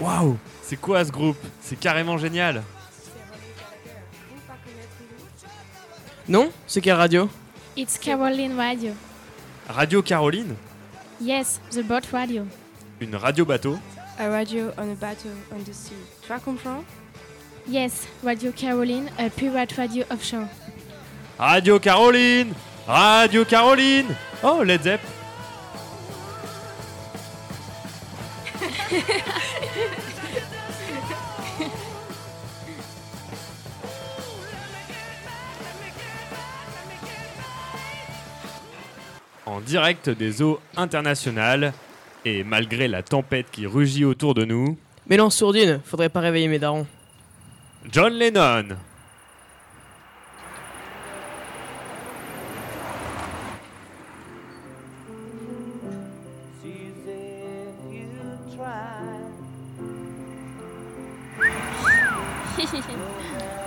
Waouh 0.00 0.36
C'est 0.62 0.76
quoi 0.76 1.04
ce 1.04 1.10
groupe? 1.10 1.38
C'est 1.60 1.78
carrément 1.78 2.18
génial 2.18 2.62
Non? 6.28 6.50
C'est 6.66 6.80
quelle 6.80 6.94
radio? 6.96 7.30
It's 7.76 7.98
Caroline 7.98 8.56
Radio. 8.56 8.92
Radio 9.68 10.02
Caroline? 10.02 10.54
Yes, 11.20 11.60
the 11.70 11.82
boat 11.82 12.02
radio. 12.12 12.44
Une 13.00 13.14
radio 13.16 13.44
bateau? 13.44 13.78
A 14.18 14.30
radio 14.30 14.72
on 14.78 14.90
a 14.90 14.94
battle 14.94 15.32
on 15.52 15.62
the 15.64 15.72
sea. 15.74 15.94
Tu 16.22 16.28
vas 16.28 16.38
comprendre? 16.40 16.84
Yes, 17.68 18.06
Radio 18.22 18.52
Caroline, 18.52 19.10
a 19.18 19.28
pirate 19.28 19.76
radio 19.76 20.04
offshore. 20.10 20.48
Radio 21.38 21.78
Caroline 21.78 22.54
Radio 22.86 23.44
Caroline 23.44 24.06
Oh, 24.42 24.62
Led 24.62 24.82
Zepp 24.84 25.00
En 39.46 39.60
direct 39.60 40.10
des 40.10 40.42
eaux 40.42 40.58
internationales, 40.76 41.72
et 42.26 42.42
malgré 42.42 42.88
la 42.88 43.04
tempête 43.04 43.46
qui 43.52 43.66
rugit 43.66 44.04
autour 44.04 44.34
de 44.34 44.44
nous, 44.44 44.76
Mélange 45.08 45.32
sourdine, 45.32 45.80
faudrait 45.84 46.08
pas 46.08 46.18
réveiller 46.18 46.48
mes 46.48 46.58
darons. 46.58 46.84
John 47.92 48.12
Lennon 48.12 48.64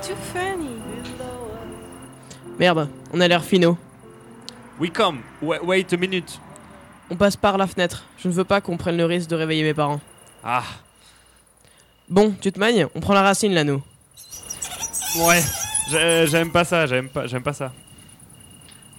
Too 0.01 0.15
funny. 0.33 0.69
Merde, 2.57 2.89
on 3.13 3.21
a 3.21 3.27
l'air 3.27 3.43
finaux. 3.43 3.77
We 4.79 4.89
come 4.91 5.19
Wa- 5.41 5.61
Wait 5.63 5.91
a 5.93 5.97
minute 5.97 6.39
On 7.09 7.15
passe 7.15 7.35
par 7.35 7.57
la 7.57 7.67
fenêtre. 7.67 8.03
Je 8.17 8.27
ne 8.27 8.33
veux 8.33 8.43
pas 8.43 8.61
qu'on 8.61 8.77
prenne 8.77 8.97
le 8.97 9.05
risque 9.05 9.29
de 9.29 9.35
réveiller 9.35 9.63
mes 9.63 9.73
parents. 9.73 9.99
Ah, 10.43 10.63
Bon, 12.07 12.33
tu 12.41 12.51
te 12.51 12.57
magnes 12.59 12.87
On 12.95 12.99
prend 13.01 13.13
la 13.13 13.21
racine 13.21 13.53
là, 13.53 13.63
nous. 13.63 13.83
ouais 15.19 15.41
J'ai- 15.91 16.25
J'aime 16.27 16.51
pas 16.51 16.63
ça, 16.63 16.85
j'aime 16.87 17.09
pas, 17.09 17.27
j'aime 17.27 17.43
pas 17.43 17.53
ça. 17.53 17.71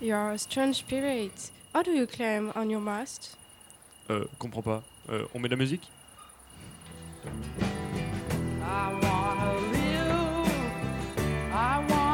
You're 0.02 0.30
a 0.32 0.38
strange 0.38 0.76
spirit. 0.76 1.30
How 1.74 1.82
do 1.82 1.90
you 1.92 2.06
climb 2.06 2.52
on 2.56 2.68
your 2.70 2.80
mast? 2.80 3.36
Euh, 4.10 4.24
comprends 4.38 4.62
pas. 4.62 4.82
Euh, 5.10 5.24
on 5.34 5.38
met 5.40 5.48
de 5.48 5.54
la 5.54 5.58
musique? 5.58 5.88
I 7.24 8.92
wanna 9.02 9.52
live, 9.72 10.50
I 11.52 11.78
wanna 11.88 12.09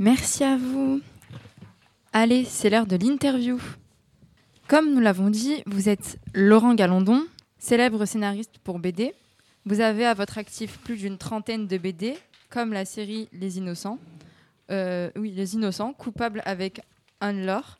Merci 0.00 0.44
à 0.44 0.56
vous. 0.56 1.02
Allez, 2.14 2.46
c'est 2.46 2.70
l'heure 2.70 2.86
de 2.86 2.96
l'interview. 2.96 3.60
Comme 4.66 4.94
nous 4.94 5.00
l'avons 5.00 5.28
dit, 5.28 5.62
vous 5.66 5.90
êtes 5.90 6.18
Laurent 6.32 6.72
Galandon, 6.72 7.26
célèbre 7.58 8.06
scénariste 8.06 8.54
pour 8.64 8.78
BD. 8.78 9.12
Vous 9.66 9.82
avez 9.82 10.06
à 10.06 10.14
votre 10.14 10.38
actif 10.38 10.78
plus 10.78 10.96
d'une 10.96 11.18
trentaine 11.18 11.66
de 11.66 11.76
BD, 11.76 12.16
comme 12.48 12.72
la 12.72 12.86
série 12.86 13.28
Les 13.34 13.58
Innocents. 13.58 13.98
Euh, 14.70 15.10
oui, 15.16 15.32
Les 15.32 15.54
Innocents, 15.54 15.92
Coupable 15.92 16.40
avec 16.46 16.80
Anne 17.20 17.44
Laure, 17.44 17.76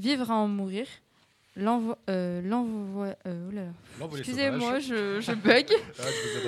Vivre 0.00 0.32
à 0.32 0.34
en 0.34 0.48
mourir, 0.48 0.86
L'envoi. 1.54 1.96
euh, 2.10 2.40
euh, 3.28 3.70
oh 4.00 4.08
Excusez-moi, 4.16 4.80
je, 4.80 5.20
je 5.20 5.32
bug. 5.32 5.66
Ah, 6.00 6.02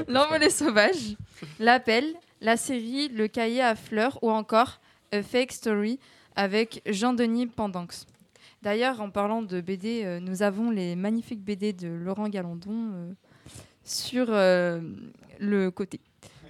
L'envolée 0.08 0.50
sauvage, 0.50 1.14
l'appel, 1.60 2.04
la 2.40 2.56
série 2.56 3.10
Le 3.10 3.28
cahier 3.28 3.62
à 3.62 3.76
fleurs 3.76 4.18
ou 4.22 4.30
encore 4.32 4.80
A 5.14 5.22
Fake 5.22 5.52
Story 5.52 6.00
avec 6.34 6.82
Jean-Denis 6.86 7.46
Pendanx. 7.46 8.06
D'ailleurs, 8.62 9.00
en 9.00 9.10
parlant 9.10 9.42
de 9.42 9.60
BD, 9.60 10.02
euh, 10.04 10.18
nous 10.18 10.42
avons 10.42 10.70
les 10.70 10.96
magnifiques 10.96 11.42
BD 11.42 11.72
de 11.72 11.86
Laurent 11.86 12.28
Galandon 12.28 12.90
euh, 12.92 13.12
sur 13.84 14.26
euh, 14.30 14.80
le 15.38 15.70
côté. 15.70 16.00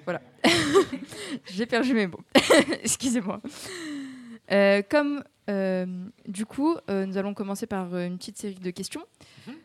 Voilà. 0.05 0.23
J'ai 1.47 1.67
perdu 1.67 1.93
mes 1.93 2.07
mots. 2.07 2.21
Excusez-moi. 2.83 3.41
Comme 4.89 5.23
du 6.27 6.47
coup, 6.47 6.77
nous 6.89 7.19
allons 7.19 7.35
commencer 7.35 7.67
par 7.67 7.97
une 7.97 8.17
petite 8.17 8.39
série 8.39 8.55
de 8.55 8.71
questions. 8.71 9.05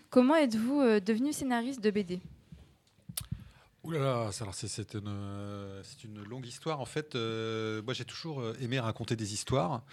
Comment 0.10 0.36
êtes-vous 0.36 1.00
devenu 1.00 1.32
scénariste 1.32 1.82
de 1.82 1.92
BD 1.92 2.20
Ouh 3.84 3.92
là 3.92 4.00
là, 4.00 4.32
euh, 5.08 5.82
c'est 5.84 6.04
une 6.04 6.22
longue 6.24 6.46
histoire. 6.46 6.82
En 6.82 6.86
fait, 6.86 7.16
euh, 7.16 7.82
moi 7.84 7.94
j'ai 7.94 8.04
toujours 8.04 8.42
euh, 8.42 8.58
aimé 8.60 8.78
raconter 8.78 9.16
des 9.16 9.34
histoires. 9.34 9.84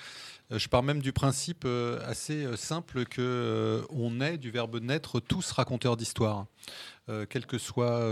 Euh, 0.52 0.58
je 0.58 0.68
pars 0.68 0.82
même 0.82 1.02
du 1.02 1.12
principe 1.12 1.64
euh, 1.64 1.98
assez 2.08 2.44
euh, 2.44 2.56
simple 2.56 3.04
que 3.04 3.84
on 3.90 4.20
est 4.20 4.38
du 4.38 4.50
verbe 4.50 4.80
naître 4.80 5.20
tous 5.20 5.50
raconteurs 5.52 5.96
d'histoires. 5.96 6.46
Euh, 7.08 7.24
quel 7.28 7.46
que 7.46 7.56
soit 7.56 8.04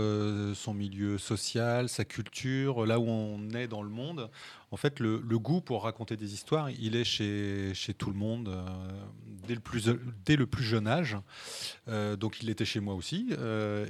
son 0.55 0.73
milieu 0.73 1.17
social, 1.17 1.89
sa 1.89 2.05
culture, 2.05 2.85
là 2.85 2.97
où 2.97 3.07
on 3.07 3.49
est 3.49 3.67
dans 3.67 3.81
le 3.81 3.89
monde, 3.89 4.29
en 4.71 4.77
fait, 4.77 5.01
le, 5.01 5.19
goût 5.37 5.59
pour 5.59 5.83
raconter 5.83 6.15
des 6.15 6.33
histoires, 6.33 6.69
il 6.69 6.95
est 6.95 7.03
chez, 7.03 7.73
tout 7.97 8.09
le 8.09 8.15
monde 8.15 8.49
dès, 9.45 9.55
le 9.55 9.59
plus, 10.45 10.63
jeune 10.63 10.87
âge. 10.87 11.17
Donc, 11.87 12.41
il 12.41 12.49
était 12.49 12.63
chez 12.63 12.79
moi 12.79 12.93
aussi. 12.93 13.29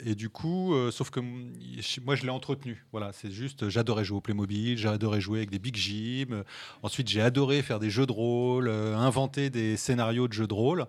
Et 0.05 0.15
du 0.15 0.29
coup, 0.29 0.73
sauf 0.91 1.11
que 1.11 1.19
moi, 1.19 2.15
je 2.15 2.23
l'ai 2.23 2.29
entretenu. 2.29 2.83
Voilà, 2.91 3.13
c'est 3.13 3.31
juste, 3.31 3.69
j'adorais 3.69 4.05
jouer 4.05 4.17
au 4.17 4.21
Playmobil, 4.21 4.77
j'adorais 4.77 5.21
jouer 5.21 5.39
avec 5.39 5.51
des 5.51 5.59
Big 5.59 5.75
Jim. 5.75 6.43
Ensuite, 6.81 7.07
j'ai 7.07 7.21
adoré 7.21 7.61
faire 7.61 7.79
des 7.79 7.91
jeux 7.91 8.07
de 8.07 8.11
rôle, 8.11 8.34
euh, 8.35 8.95
inventer 8.95 9.49
des 9.49 9.77
scénarios 9.77 10.27
de 10.27 10.33
jeux 10.33 10.47
de 10.47 10.53
rôle. 10.53 10.85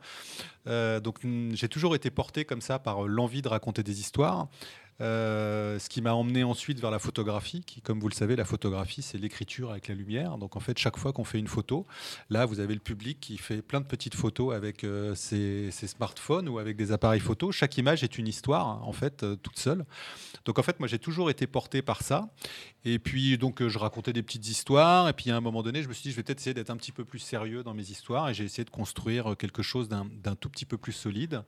Euh, 0.66 1.00
donc, 1.00 1.20
j'ai 1.52 1.68
toujours 1.68 1.94
été 1.94 2.10
porté 2.10 2.44
comme 2.44 2.60
ça 2.60 2.78
par 2.78 3.04
euh, 3.04 3.08
l'envie 3.08 3.42
de 3.42 3.48
raconter 3.48 3.82
des 3.82 4.00
histoires. 4.00 4.48
Euh, 5.00 5.78
ce 5.78 5.88
qui 5.88 6.00
m'a 6.00 6.14
emmené 6.14 6.42
ensuite 6.42 6.80
vers 6.80 6.90
la 6.90 6.98
photographie, 6.98 7.62
qui, 7.66 7.82
comme 7.82 8.00
vous 8.00 8.08
le 8.08 8.14
savez, 8.14 8.36
la 8.36 8.44
photographie, 8.44 9.02
c'est 9.02 9.18
l'écriture 9.18 9.70
avec 9.70 9.88
la 9.88 9.94
lumière. 9.94 10.38
Donc, 10.38 10.56
en 10.56 10.60
fait, 10.60 10.78
chaque 10.78 10.96
fois 10.96 11.12
qu'on 11.12 11.24
fait 11.24 11.38
une 11.38 11.48
photo, 11.48 11.86
là, 12.30 12.46
vous 12.46 12.60
avez 12.60 12.74
le 12.74 12.80
public 12.80 13.20
qui 13.20 13.36
fait 13.36 13.62
plein 13.62 13.80
de 13.80 13.86
petites 13.86 14.14
photos 14.14 14.54
avec 14.54 14.84
euh, 14.84 15.14
ses, 15.14 15.70
smartphones 15.70 16.48
ou 16.48 16.58
avec 16.58 16.76
des 16.76 16.92
appareils 16.92 17.20
photo. 17.20 17.52
Chaque 17.52 17.76
image 17.76 18.02
est 18.02 18.18
une 18.18 18.26
histoire, 18.26 18.66
hein, 18.66 18.80
en 18.84 18.92
fait, 18.92 19.22
euh, 19.22 19.36
toute 19.36 19.58
seule. 19.58 19.84
Donc, 20.44 20.58
en 20.58 20.62
fait, 20.62 20.78
moi, 20.80 20.88
j'ai 20.88 20.98
toujours 20.98 21.28
été 21.28 21.46
porté 21.46 21.82
par 21.82 22.02
ça. 22.02 22.28
Et 22.84 22.98
puis, 22.98 23.36
donc, 23.36 23.66
je 23.66 23.78
racontais 23.78 24.12
des 24.12 24.22
petites 24.22 24.48
histoires. 24.48 25.08
Et 25.08 25.12
puis, 25.12 25.30
à 25.30 25.36
un 25.36 25.40
moment 25.40 25.62
donné, 25.62 25.82
je 25.82 25.88
me 25.88 25.92
suis 25.92 26.04
dit, 26.04 26.10
je 26.10 26.16
vais 26.16 26.22
peut-être 26.22 26.40
essayer 26.40 26.54
d'être 26.54 26.70
un 26.70 26.76
petit 26.76 26.92
peu 26.92 27.04
plus 27.04 27.18
sérieux 27.18 27.62
dans 27.62 27.74
mes 27.74 27.90
histoires. 27.90 28.30
Et 28.30 28.34
j'ai 28.34 28.44
essayé 28.44 28.64
de 28.64 28.70
construire 28.70 29.36
quelque 29.36 29.62
chose 29.62 29.88
d'un 29.88 30.36
tout 30.36 30.48
petit 30.48 30.64
peu 30.64 30.78
plus 30.78 30.92
solide. 30.92 31.42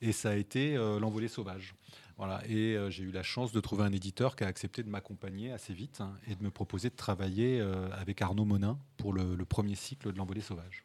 Et 0.00 0.12
ça 0.12 0.30
a 0.30 0.34
été 0.34 0.74
L'Envolée 0.74 1.28
sauvage. 1.28 1.74
Voilà. 2.16 2.42
Et 2.48 2.76
euh, 2.76 2.90
j'ai 2.90 3.02
eu 3.02 3.10
la 3.10 3.22
chance 3.22 3.50
de 3.52 3.60
trouver 3.60 3.84
un 3.84 3.92
éditeur 3.92 4.36
qui 4.36 4.44
a 4.44 4.46
accepté 4.46 4.82
de 4.82 4.88
m'accompagner 4.88 5.52
assez 5.52 5.74
vite 5.74 6.00
hein, 6.00 6.16
et 6.28 6.34
de 6.34 6.42
me 6.42 6.50
proposer 6.50 6.88
de 6.90 6.96
travailler 6.96 7.60
euh, 7.60 7.88
avec 7.92 8.22
Arnaud 8.22 8.44
Monin 8.44 8.78
pour 8.96 9.12
le, 9.12 9.34
le 9.34 9.44
premier 9.44 9.74
cycle 9.74 10.12
de 10.12 10.16
L'Envolée 10.16 10.40
sauvage. 10.40 10.84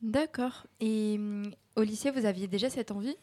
D'accord. 0.00 0.66
Et 0.80 1.16
hum, 1.18 1.50
au 1.76 1.82
lycée, 1.82 2.10
vous 2.10 2.24
aviez 2.24 2.48
déjà 2.48 2.70
cette 2.70 2.90
envie? 2.90 3.16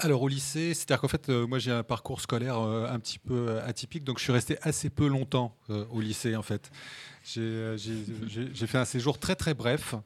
Alors 0.00 0.22
au 0.22 0.28
lycée, 0.28 0.74
c'est-à-dire 0.74 1.00
qu'en 1.00 1.08
fait, 1.08 1.28
euh, 1.28 1.44
moi 1.44 1.58
j'ai 1.58 1.72
un 1.72 1.82
parcours 1.82 2.20
scolaire 2.20 2.56
euh, 2.60 2.86
un 2.88 3.00
petit 3.00 3.18
peu 3.18 3.60
atypique, 3.62 4.04
donc 4.04 4.18
je 4.18 4.22
suis 4.22 4.32
resté 4.32 4.56
assez 4.62 4.90
peu 4.90 5.08
longtemps 5.08 5.56
euh, 5.70 5.86
au 5.90 6.00
lycée 6.00 6.36
en 6.36 6.42
fait. 6.42 6.70
J'ai 7.24 7.76
fait 8.68 8.78
un 8.78 8.84
séjour 8.84 9.18
très 9.18 9.34
très 9.34 9.54
bref. 9.54 9.96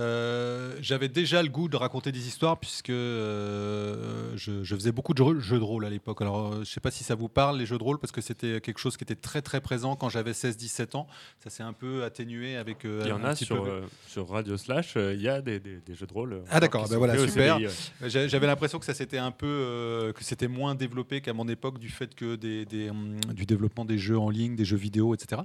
Euh, 0.00 0.74
J'avais 0.80 1.08
déjà 1.08 1.42
le 1.42 1.48
goût 1.48 1.68
de 1.68 1.76
raconter 1.76 2.10
des 2.10 2.26
histoires 2.26 2.58
puisque 2.58 2.90
euh, 2.90 4.32
je, 4.36 4.64
je 4.64 4.74
faisais 4.74 4.92
beaucoup 4.92 5.14
de 5.14 5.22
jeux, 5.24 5.38
jeux 5.40 5.58
de 5.58 5.64
rôle 5.64 5.84
à 5.84 5.90
l'époque. 5.90 6.20
Alors 6.20 6.48
euh, 6.48 6.54
je 6.56 6.60
ne 6.60 6.64
sais 6.64 6.80
pas 6.80 6.90
si 6.90 7.04
ça 7.04 7.14
vous 7.14 7.28
parle 7.28 7.58
les 7.58 7.66
jeux 7.66 7.78
de 7.78 7.82
rôle 7.84 7.98
parce 7.98 8.10
que 8.12 8.20
c'était 8.20 8.60
quelque 8.60 8.78
chose 8.78 8.96
qui 8.96 9.04
était 9.04 9.14
très 9.14 9.40
très 9.42 9.60
présent 9.60 9.94
quand 9.96 10.08
j'avais 10.08 10.32
16-17 10.32 10.96
ans. 10.96 11.06
Ça 11.42 11.50
s'est 11.50 11.62
un 11.62 11.72
peu 11.72 12.02
atténué 12.04 12.56
avec. 12.56 12.78
Il 12.84 13.06
y 13.08 13.12
en 13.12 13.22
a 13.24 13.36
sur, 13.36 13.66
sur 14.08 14.28
Radio 14.28 14.56
Slash, 14.56 14.94
il 14.96 15.20
y 15.22 15.28
a 15.28 15.40
des, 15.40 15.60
des- 15.60 15.78
des 15.84 15.94
jeux 15.94 16.06
de 16.06 16.12
rôle. 16.12 16.42
Ah 16.50 16.60
d'accord, 16.60 16.88
ben 16.88 16.96
voilà, 16.98 17.16
super. 17.28 17.58
J'avais 18.04 18.46
l'impression 18.46 18.78
que 18.78 18.84
ça 18.86 18.94
c'était 18.94 19.18
un 19.18 19.30
peu 19.30 20.12
que 20.16 20.24
c'était 20.24 20.48
moins 20.48 20.74
développé 20.74 21.20
qu'à 21.20 21.32
mon 21.32 21.48
époque 21.48 21.78
du 21.78 21.88
fait 21.88 22.14
que 22.14 22.34
des, 22.36 22.64
des, 22.64 22.90
hum, 22.90 23.20
du 23.32 23.46
développement 23.46 23.84
des 23.84 23.98
jeux 23.98 24.18
en 24.18 24.30
ligne, 24.30 24.56
des 24.56 24.64
jeux 24.64 24.76
vidéo, 24.76 25.14
etc. 25.14 25.42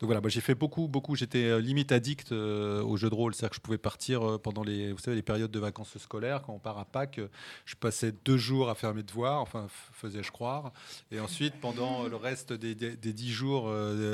Donc 0.00 0.10
voilà, 0.10 0.20
j'ai 0.28 0.40
fait 0.40 0.54
beaucoup, 0.54 0.88
beaucoup. 0.88 1.16
J'étais 1.16 1.60
limite 1.60 1.90
addict 1.92 2.32
aux 2.32 2.96
jeux 2.96 3.10
de 3.10 3.14
rôle, 3.14 3.34
c'est-à-dire 3.34 3.50
que 3.50 3.56
je 3.56 3.60
pouvais 3.60 3.78
partir 3.88 4.22
euh, 4.22 4.36
pendant 4.38 4.62
les, 4.62 4.92
vous 4.92 4.98
savez, 4.98 5.16
les 5.16 5.22
périodes 5.22 5.50
de 5.50 5.58
vacances 5.58 5.96
scolaires 5.96 6.42
quand 6.42 6.52
on 6.52 6.58
part 6.58 6.78
à 6.78 6.84
Pâques. 6.84 7.20
euh, 7.20 7.28
Je 7.64 7.74
passais 7.74 8.12
deux 8.22 8.36
jours 8.36 8.68
à 8.68 8.74
faire 8.74 8.92
mes 8.92 9.02
devoirs, 9.02 9.40
enfin 9.40 9.66
faisais-je 9.94 10.30
croire, 10.30 10.72
et 11.10 11.20
ensuite 11.20 11.54
pendant 11.58 12.04
euh, 12.04 12.10
le 12.10 12.16
reste 12.16 12.52
des, 12.52 12.74
dix 12.74 13.32
jours 13.32 13.72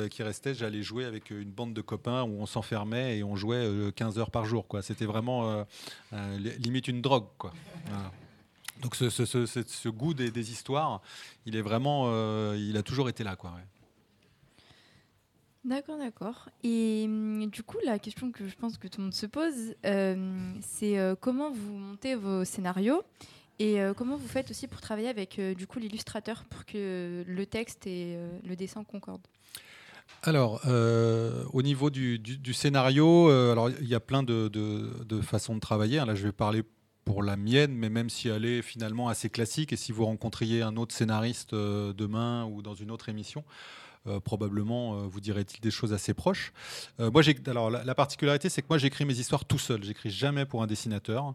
qui 0.09 0.23
restaient, 0.23 0.53
j'allais 0.55 0.81
jouer 0.81 1.03
avec 1.03 1.29
une 1.29 1.51
bande 1.51 1.73
de 1.73 1.81
copains 1.81 2.23
où 2.23 2.39
on 2.39 2.45
s'enfermait 2.45 3.17
et 3.17 3.23
on 3.25 3.35
jouait 3.35 3.65
euh, 3.65 3.91
15 3.91 4.17
heures 4.17 4.31
par 4.31 4.45
jour. 4.45 4.65
C'était 4.81 5.05
vraiment 5.05 5.65
li- 6.13 6.57
limite 6.59 6.87
une 6.87 7.01
drogue. 7.01 7.25
Donc 8.81 8.95
ce, 8.95 9.89
goût 9.89 10.13
des, 10.13 10.51
histoires, 10.51 11.01
il 11.45 11.57
est 11.57 11.61
vraiment, 11.61 12.09
il 12.53 12.77
a 12.77 12.83
toujours 12.83 13.09
été 13.09 13.23
là. 13.25 13.35
D'accord, 15.65 15.97
d'accord. 15.97 16.49
Et 16.63 17.05
hum, 17.05 17.47
du 17.47 17.63
coup, 17.63 17.77
la 17.83 17.97
question 17.97 18.31
que 18.31 18.47
je 18.47 18.55
pense 18.55 18.77
que 18.77 18.87
tout 18.87 18.99
le 18.99 19.05
monde 19.05 19.13
se 19.15 19.25
pose, 19.25 19.73
euh, 19.85 20.53
c'est 20.61 20.99
euh, 20.99 21.15
comment 21.19 21.49
vous 21.49 21.73
montez 21.73 22.13
vos 22.13 22.45
scénarios 22.45 23.01
et 23.57 23.81
euh, 23.81 23.93
comment 23.95 24.15
vous 24.15 24.27
faites 24.27 24.51
aussi 24.51 24.67
pour 24.67 24.79
travailler 24.79 25.07
avec 25.07 25.41
du 25.57 25.65
coup 25.65 25.79
l'illustrateur 25.79 26.43
pour 26.45 26.65
que 26.65 27.23
le 27.27 27.45
texte 27.47 27.87
et 27.87 28.17
le 28.47 28.55
dessin 28.55 28.83
concordent? 28.83 29.25
Alors, 30.21 30.61
au 31.53 31.61
niveau 31.63 31.89
du, 31.89 32.21
scénario, 32.53 33.29
alors 33.29 33.69
il 33.69 33.87
y 33.87 33.95
a 33.95 33.99
plein 33.99 34.21
de, 34.21 35.21
façons 35.23 35.55
de 35.55 35.59
travailler. 35.59 35.97
hein. 35.97 36.05
Là, 36.05 36.13
je 36.13 36.25
vais 36.25 36.31
parler 36.31 36.61
pour 37.05 37.23
la 37.23 37.37
mienne, 37.37 37.73
mais 37.73 37.89
même 37.89 38.09
si 38.09 38.27
elle 38.27 38.45
est 38.45 38.61
finalement 38.61 39.07
assez 39.07 39.29
classique, 39.29 39.73
et 39.73 39.77
si 39.77 39.91
vous 39.91 40.05
rencontriez 40.05 40.61
un 40.61 40.75
autre 40.77 40.93
scénariste 40.93 41.55
demain 41.55 42.45
ou 42.45 42.61
dans 42.61 42.75
une 42.75 42.91
autre 42.91 43.09
émission, 43.09 43.43
euh, 44.07 44.19
probablement 44.19 44.95
euh, 44.95 45.07
vous 45.07 45.19
direz-il 45.19 45.59
des 45.61 45.71
choses 45.71 45.93
assez 45.93 46.13
proches. 46.13 46.53
Euh, 46.99 47.11
moi, 47.11 47.21
alors 47.47 47.69
la, 47.69 47.83
la 47.83 47.95
particularité, 47.95 48.49
c'est 48.49 48.61
que 48.61 48.67
moi, 48.69 48.77
j'écris 48.77 49.05
mes 49.05 49.17
histoires 49.19 49.45
tout 49.45 49.57
seul. 49.57 49.83
J'écris 49.83 50.09
jamais 50.09 50.45
pour 50.45 50.61
un 50.61 50.67
dessinateur. 50.67 51.33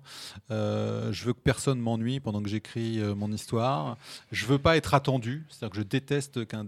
Euh, 0.51 1.13
je 1.13 1.25
veux 1.25 1.33
que 1.33 1.41
personne 1.41 1.79
m'ennuie 1.79 2.21
pendant 2.21 2.43
que 2.43 2.49
j'écris 2.49 2.99
mon 3.17 3.33
histoire. 3.33 3.97
Je 4.33 4.47
veux 4.47 4.59
pas 4.59 4.77
être 4.77 4.95
attendu, 4.95 5.47
c'est-à-dire 5.49 5.71
que 5.71 5.77
je 5.79 5.83
déteste 5.83 6.47
qu'un 6.47 6.67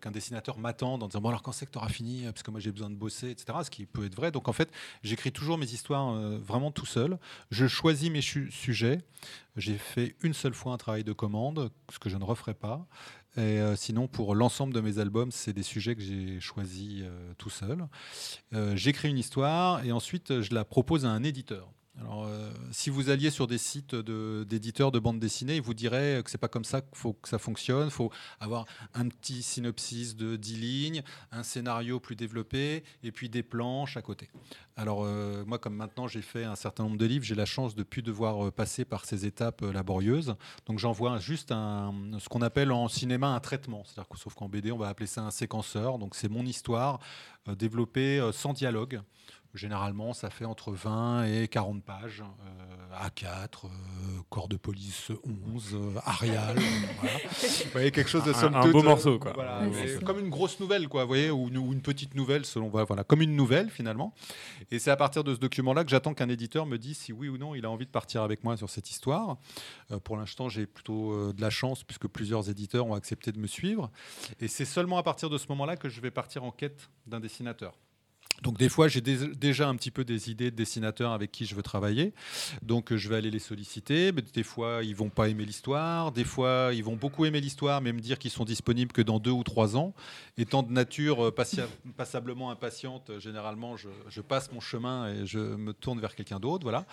qu'un 0.00 0.10
dessinateur 0.10 0.58
m'attende 0.58 1.02
en 1.02 1.08
disant 1.08 1.20
bon 1.20 1.28
alors 1.28 1.42
quand 1.42 1.52
c'est 1.52 1.66
que 1.66 1.70
tu 1.70 1.78
auras 1.78 1.88
fini 1.88 2.24
parce 2.24 2.42
que 2.42 2.50
moi 2.50 2.60
j'ai 2.60 2.72
besoin 2.72 2.90
de 2.90 2.94
bosser, 2.94 3.30
etc. 3.30 3.58
Ce 3.64 3.70
qui 3.70 3.86
peut 3.86 4.04
être 4.04 4.14
vrai. 4.14 4.30
Donc 4.30 4.48
en 4.48 4.52
fait, 4.52 4.70
j'écris 5.02 5.32
toujours 5.32 5.58
mes 5.58 5.72
histoires 5.72 6.14
vraiment 6.40 6.70
tout 6.70 6.86
seul. 6.86 7.18
Je 7.50 7.66
choisis 7.66 8.10
mes 8.10 8.22
sujets. 8.22 9.00
J'ai 9.56 9.78
fait 9.78 10.16
une 10.22 10.34
seule 10.34 10.54
fois 10.54 10.72
un 10.72 10.76
travail 10.76 11.04
de 11.04 11.12
commande, 11.12 11.70
ce 11.92 11.98
que 11.98 12.08
je 12.08 12.16
ne 12.16 12.24
referai 12.24 12.54
pas. 12.54 12.86
Et 13.36 13.60
euh, 13.60 13.74
sinon, 13.74 14.06
pour 14.06 14.34
l'ensemble 14.34 14.72
de 14.72 14.80
mes 14.80 14.98
albums, 14.98 15.32
c'est 15.32 15.52
des 15.52 15.64
sujets 15.64 15.96
que 15.96 16.02
j'ai 16.02 16.38
choisis 16.40 17.02
euh, 17.02 17.32
tout 17.36 17.50
seul. 17.50 17.86
Euh, 18.52 18.76
J'écris 18.76 19.08
une 19.08 19.18
histoire 19.18 19.84
et 19.84 19.90
ensuite 19.90 20.40
je 20.40 20.54
la 20.54 20.64
propose 20.64 21.04
à 21.04 21.08
un 21.08 21.24
éditeur. 21.24 21.68
Alors, 22.00 22.24
euh, 22.24 22.50
si 22.72 22.90
vous 22.90 23.08
alliez 23.08 23.30
sur 23.30 23.46
des 23.46 23.58
sites 23.58 23.94
de- 23.94 24.44
d'éditeurs 24.48 24.90
de, 24.90 24.98
bande 24.98 25.20
dessinée, 25.20 25.56
ils 25.56 25.62
vous 25.62 25.74
diraient 25.74 26.22
que 26.24 26.30
c'est 26.30 26.38
pas 26.38 26.48
comme 26.48 26.64
ça 26.64 26.80
qu'il 26.80 26.96
faut 26.98 27.12
que 27.12 27.28
ça 27.28 27.38
fonctionne. 27.38 27.86
Il 27.86 27.92
faut 27.92 28.10
avoir 28.40 28.66
un 28.94 29.08
petit 29.08 29.44
synopsis 29.44 30.16
de 30.16 30.34
10 30.34 30.56
lignes, 30.56 31.02
un 31.30 31.44
scénario 31.44 32.00
plus 32.00 32.16
développé 32.16 32.82
et 33.04 33.12
puis 33.12 33.28
des 33.28 33.44
planches 33.44 33.96
à 33.96 34.02
côté. 34.02 34.28
Alors, 34.76 35.04
euh, 35.04 35.44
moi, 35.46 35.58
comme 35.58 35.76
maintenant 35.76 36.08
j'ai 36.08 36.22
fait 36.22 36.42
un 36.42 36.56
certain 36.56 36.82
nombre 36.82 36.96
de 36.96 37.06
livres, 37.06 37.24
j'ai 37.24 37.36
la 37.36 37.46
chance 37.46 37.76
de 37.76 37.80
ne 37.80 37.84
plus 37.84 38.02
devoir 38.02 38.46
euh, 38.46 38.50
passer 38.50 38.84
par 38.84 39.04
ces 39.04 39.24
étapes 39.24 39.60
laborieuses. 39.60 40.34
Donc, 40.66 40.80
j'envoie 40.80 41.18
juste 41.18 41.50
ce 41.50 42.28
qu'on 42.28 42.42
appelle 42.42 42.72
en 42.72 42.88
cinéma 42.88 43.28
un 43.28 43.40
traitement. 43.40 43.84
C'est-à-dire 43.84 44.08
que, 44.08 44.18
sauf 44.18 44.34
qu'en 44.34 44.48
BD, 44.48 44.72
on 44.72 44.78
va 44.78 44.88
appeler 44.88 45.06
ça 45.06 45.22
un 45.22 45.30
séquenceur. 45.30 45.98
Donc, 45.98 46.16
c'est 46.16 46.28
mon 46.28 46.44
histoire 46.44 46.98
développée 47.46 48.30
sans 48.32 48.52
dialogue. 48.52 49.00
Généralement, 49.54 50.12
ça 50.14 50.30
fait 50.30 50.44
entre 50.44 50.72
20 50.72 51.24
et 51.26 51.48
40 51.48 51.82
pages. 51.84 52.22
euh, 52.46 53.06
A4, 53.08 53.66
euh, 53.66 53.68
corps 54.30 54.48
de 54.48 54.56
police 54.56 55.10
11, 55.52 55.70
euh, 55.74 55.98
Arial. 56.04 56.56
voilà. 57.00 57.18
Vous 57.28 57.70
voyez, 57.72 57.90
quelque 57.90 58.08
chose 58.10 58.24
de 58.24 58.30
Un- 58.30 58.34
somme 58.34 58.54
un 58.54 58.62
toute, 58.62 58.72
beau 58.72 58.82
morceau, 58.82 59.18
quoi. 59.18 59.32
voilà, 59.32 59.58
Un 59.58 59.68
beau 59.68 59.74
comme 60.04 60.18
une 60.20 60.28
grosse 60.28 60.60
nouvelle, 60.60 60.88
quoi, 60.88 61.02
vous 61.02 61.08
voyez, 61.08 61.30
ou 61.30 61.48
une, 61.48 61.58
ou 61.58 61.72
une 61.72 61.82
petite 61.82 62.14
nouvelle, 62.14 62.44
selon 62.44 62.68
voilà, 62.68 63.04
comme 63.04 63.20
une 63.22 63.34
nouvelle 63.36 63.70
finalement. 63.70 64.12
Et 64.70 64.78
c'est 64.78 64.90
à 64.90 64.96
partir 64.96 65.22
de 65.24 65.34
ce 65.34 65.38
document-là 65.40 65.84
que 65.84 65.90
j'attends 65.90 66.14
qu'un 66.14 66.28
éditeur 66.28 66.66
me 66.66 66.76
dise 66.78 66.98
si 66.98 67.12
oui 67.12 67.28
ou 67.28 67.38
non 67.38 67.54
il 67.54 67.64
a 67.64 67.70
envie 67.70 67.86
de 67.86 67.90
partir 67.90 68.22
avec 68.22 68.42
moi 68.44 68.56
sur 68.56 68.70
cette 68.70 68.90
histoire. 68.90 69.38
Euh, 69.92 69.98
pour 70.00 70.16
l'instant, 70.16 70.48
j'ai 70.48 70.66
plutôt 70.66 71.12
euh, 71.12 71.32
de 71.32 71.40
la 71.40 71.50
chance 71.50 71.82
puisque 71.84 72.06
plusieurs 72.08 72.48
éditeurs 72.50 72.86
ont 72.86 72.94
accepté 72.94 73.32
de 73.32 73.38
me 73.38 73.46
suivre. 73.46 73.90
Et 74.40 74.48
c'est 74.48 74.64
seulement 74.64 74.98
à 74.98 75.02
partir 75.02 75.30
de 75.30 75.38
ce 75.38 75.46
moment-là 75.48 75.76
que 75.76 75.88
je 75.88 76.00
vais 76.00 76.10
partir 76.10 76.44
en 76.44 76.50
quête 76.50 76.90
d'un 77.06 77.20
dessinateur. 77.20 77.74
Donc 78.42 78.58
des 78.58 78.68
fois, 78.68 78.88
j'ai 78.88 79.00
dé- 79.00 79.34
déjà 79.34 79.68
un 79.68 79.76
petit 79.76 79.90
peu 79.90 80.04
des 80.04 80.30
idées 80.30 80.50
de 80.50 80.56
dessinateurs 80.56 81.12
avec 81.12 81.30
qui 81.32 81.46
je 81.46 81.54
veux 81.54 81.62
travailler. 81.62 82.12
Donc 82.62 82.92
euh, 82.92 82.96
je 82.96 83.08
vais 83.08 83.16
aller 83.16 83.30
les 83.30 83.38
solliciter. 83.38 84.12
Mais 84.12 84.22
des 84.22 84.42
fois, 84.42 84.80
ils 84.82 84.94
vont 84.94 85.10
pas 85.10 85.28
aimer 85.28 85.44
l'histoire. 85.44 86.12
Des 86.12 86.24
fois, 86.24 86.70
ils 86.72 86.84
vont 86.84 86.96
beaucoup 86.96 87.24
aimer 87.24 87.40
l'histoire, 87.40 87.80
mais 87.80 87.92
me 87.92 88.00
dire 88.00 88.18
qu'ils 88.18 88.30
sont 88.30 88.44
disponibles 88.44 88.92
que 88.92 89.02
dans 89.02 89.18
deux 89.18 89.30
ou 89.30 89.44
trois 89.44 89.76
ans. 89.76 89.94
Étant 90.36 90.62
de 90.62 90.72
nature 90.72 91.26
euh, 91.26 91.34
passablement 91.96 92.50
impatiente, 92.50 93.10
euh, 93.10 93.20
généralement, 93.20 93.76
je, 93.76 94.20
passe 94.20 94.50
mon 94.52 94.60
chemin 94.60 95.08
et 95.08 95.26
je 95.26 95.38
me 95.38 95.72
tourne 95.72 96.00
vers 96.00 96.14
quelqu'un 96.14 96.40
d'autre. 96.40 96.64
Voilà. 96.64 96.86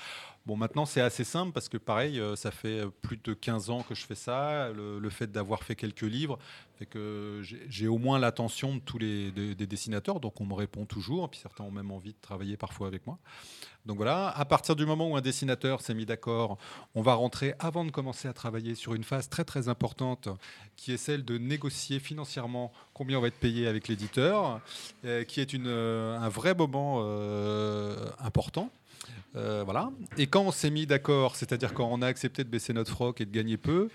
Bon, 0.45 0.57
maintenant, 0.57 0.85
c'est 0.85 1.01
assez 1.01 1.23
simple 1.23 1.53
parce 1.53 1.69
que 1.69 1.77
pareil, 1.77 2.21
ça 2.35 2.51
fait 2.51 2.81
plus 3.01 3.17
de 3.23 3.33
15 3.33 3.69
ans 3.69 3.83
que 3.87 3.95
je 3.95 4.05
fais 4.05 4.15
ça. 4.15 4.69
Le 4.71 5.09
fait 5.09 5.31
d'avoir 5.31 5.63
fait 5.63 5.75
quelques 5.75 6.01
livres 6.01 6.39
fait 6.81 6.87
que 6.87 7.41
j'ai- 7.69 7.87
au 7.87 7.99
moins 7.99 8.17
l'attention 8.17 8.73
de 8.75 8.79
tous 8.79 8.97
les 8.97 9.31
des, 9.31 9.53
des 9.53 9.67
dessinateurs, 9.67 10.19
donc 10.19 10.41
on 10.41 10.45
me 10.45 10.55
répond 10.55 10.85
toujours. 10.85 11.29
Puis 11.29 11.39
certains 11.39 11.63
ont 11.63 11.69
même 11.71 11.91
envie 11.91 12.13
de 12.13 12.21
travailler 12.21 12.57
parfois 12.57 12.87
avec 12.87 13.05
moi. 13.05 13.19
Donc 13.85 13.97
voilà, 13.97 14.29
à 14.29 14.45
partir 14.45 14.75
du 14.75 14.85
moment 14.87 15.09
où 15.11 15.15
un 15.15 15.21
dessinateur 15.21 15.81
s'est 15.81 15.93
mis 15.93 16.05
d'accord, 16.07 16.57
on 16.95 17.01
va 17.03 17.13
rentrer 17.13 17.53
avant 17.59 17.85
de 17.85 17.91
commencer 17.91 18.27
à 18.27 18.33
travailler 18.33 18.73
sur 18.73 18.95
une 18.95 19.03
phase 19.03 19.29
très 19.29 19.43
très 19.43 19.69
importante 19.69 20.27
qui 20.75 20.91
est 20.91 20.97
celle 20.97 21.23
de 21.23 21.37
négocier 21.37 21.99
financièrement 21.99 22.71
combien 22.95 23.19
on 23.19 23.21
va 23.21 23.27
être 23.27 23.39
payé 23.39 23.67
avec 23.67 23.87
l'éditeur, 23.87 24.59
euh, 25.05 25.23
qui 25.23 25.39
est 25.39 25.53
une, 25.53 25.67
euh, 25.67 26.17
un 26.17 26.29
vrai 26.29 26.55
moment 26.55 27.01
euh, 27.03 28.09
important. 28.19 28.71
Voilà. 29.33 29.91
Et 30.17 30.27
quand 30.27 30.41
on 30.41 30.51
s'est 30.51 30.69
mis 30.69 30.85
d'accord, 30.85 31.37
c'est-à-dire 31.37 31.73
quand 31.73 31.87
on 31.89 32.01
a 32.01 32.07
accepté 32.07 32.43
de 32.43 32.49
baisser 32.49 32.73
notre 32.73 32.91
froc 32.91 33.21
et 33.21 33.25
de 33.25 33.31
gagner 33.31 33.55
peu, 33.55 33.87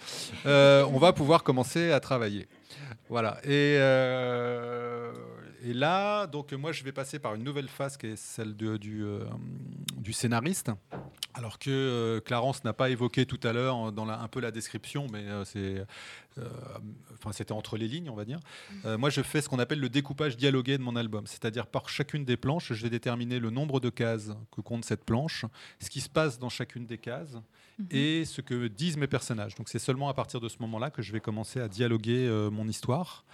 on 0.46 0.98
va 0.98 1.12
pouvoir 1.12 1.42
commencer 1.42 1.92
à 1.92 2.00
travailler. 2.00 2.48
Voilà. 3.08 3.38
Et, 3.44 3.76
euh, 3.78 5.12
et 5.62 5.72
là, 5.72 6.26
donc 6.26 6.52
moi, 6.52 6.72
je 6.72 6.82
vais 6.84 6.92
passer 6.92 7.18
par 7.18 7.34
une 7.34 7.44
nouvelle 7.44 7.68
phase 7.68 7.96
qui 7.96 8.08
est 8.08 8.16
celle 8.16 8.54
euh, 8.62 9.24
du 9.96 10.12
scénariste. 10.12 10.70
Alors 11.34 11.58
que 11.58 11.70
euh, 11.70 12.20
Clarence 12.20 12.64
n'a 12.64 12.72
pas 12.72 12.90
évoqué 12.90 13.26
tout 13.26 13.40
à 13.42 13.52
l'heure 13.52 13.92
dans 13.92 14.08
un 14.08 14.28
peu 14.28 14.40
la 14.40 14.50
description, 14.50 15.06
mais 15.12 15.24
c'est, 15.44 15.84
c'était 17.32 17.52
entre 17.52 17.76
les 17.76 17.88
lignes, 17.88 18.10
on 18.10 18.14
va 18.14 18.24
dire. 18.24 18.40
Moi, 18.84 19.10
je 19.10 19.22
fais 19.22 19.40
ce 19.40 19.48
qu'on 19.48 19.58
appelle 19.58 19.80
le 19.80 19.88
découpage 19.88 20.36
dialogué 20.36 20.78
de 20.78 20.82
mon 20.82 20.96
album, 20.96 21.26
c'est-à-dire 21.26 21.66
par 21.66 21.88
chacune 21.88 22.24
des 22.24 22.36
planches, 22.36 22.72
je 22.72 22.82
vais 22.82 22.90
déterminer 22.90 23.38
le 23.38 23.50
nombre 23.50 23.80
de 23.80 23.90
cases 23.90 24.30
que 24.50 24.60
compte 24.60 24.84
cette 24.84 25.04
planche, 25.04 25.44
ce 25.80 25.90
qui 25.90 26.00
se 26.00 26.08
passe 26.08 26.38
dans 26.38 26.48
chacune 26.48 26.86
des 26.86 26.98
cases 26.98 27.36
et 27.90 28.24
ce 28.24 28.40
que 28.40 28.68
disent 28.68 28.96
mes 28.96 29.06
personnages. 29.06 29.54
Donc 29.54 29.68
c'est 29.68 29.78
seulement 29.78 30.08
à 30.08 30.14
partir 30.14 30.40
de 30.40 30.48
ce 30.48 30.56
moment-là 30.60 30.90
que 30.90 31.02
je 31.02 31.12
vais 31.12 31.20
commencer 31.20 31.60
à 31.60 31.68
dialoguer 31.68 32.26
euh, 32.26 32.50
mon 32.50 32.68
histoire. 32.68 33.24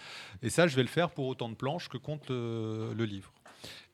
Et 0.42 0.50
ça, 0.50 0.66
je 0.66 0.76
vais 0.76 0.82
le 0.82 0.88
faire 0.88 1.10
pour 1.10 1.26
autant 1.26 1.48
de 1.48 1.54
planches 1.54 1.88
que 1.88 1.98
compte 1.98 2.30
euh, 2.30 2.92
le 2.94 3.04
livre. 3.04 3.32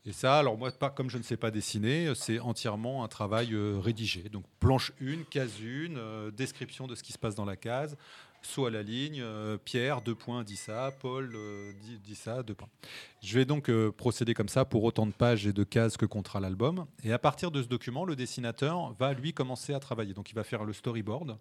Et 0.05 0.13
ça, 0.13 0.39
alors 0.39 0.57
moi, 0.57 0.71
pas, 0.71 0.89
comme 0.89 1.11
je 1.11 1.19
ne 1.19 1.23
sais 1.23 1.37
pas 1.37 1.51
dessiner, 1.51 2.13
c'est 2.15 2.39
entièrement 2.39 3.05
un 3.05 3.09
travail 3.09 3.53
euh, 3.53 3.79
rédigé. 3.79 4.31
Donc 4.31 4.45
planche 4.59 4.93
1, 5.03 5.25
case 5.29 5.53
1, 5.63 6.31
description 6.31 6.87
de 6.87 6.95
ce 6.95 7.03
qui 7.03 7.13
se 7.13 7.19
passe 7.19 7.35
dans 7.35 7.45
la 7.45 7.57
case, 7.57 7.97
saut 8.43 8.67
à 8.67 8.71
la 8.71 8.83
ligne, 8.83 9.21
euh, 9.21 9.57
Pierre, 9.57 10.01
deux 10.03 10.15
points, 10.15 10.45
dit 10.45 10.57
ça, 10.57 10.93
Paul, 11.01 11.37
dit, 11.81 11.99
dit 11.99 12.15
ça, 12.15 12.43
deux 12.43 12.55
points. 12.55 12.69
Je 13.21 13.39
vais 13.39 13.45
donc 13.45 13.69
euh, 13.69 13.91
procéder 13.91 14.33
comme 14.35 14.49
ça 14.49 14.65
pour 14.65 14.85
autant 14.85 15.07
de 15.07 15.13
pages 15.13 15.47
et 15.47 15.53
de 15.53 15.65
cases 15.65 15.97
que 15.97 16.07
comptera 16.07 16.41
l'album. 16.41 16.87
Et 17.03 17.13
à 17.13 17.19
partir 17.19 17.51
de 17.51 17.63
ce 17.63 17.69
document, 17.69 18.05
le 18.05 18.15
dessinateur 18.15 18.93
va 18.93 19.13
lui 19.13 19.33
commencer 19.33 19.75
à 19.75 19.81
travailler. 19.81 20.15
Donc 20.15 20.31
il 20.31 20.35
va 20.35 20.45
faire 20.45 20.65
le 20.65 20.73
storyboard. 20.73 21.37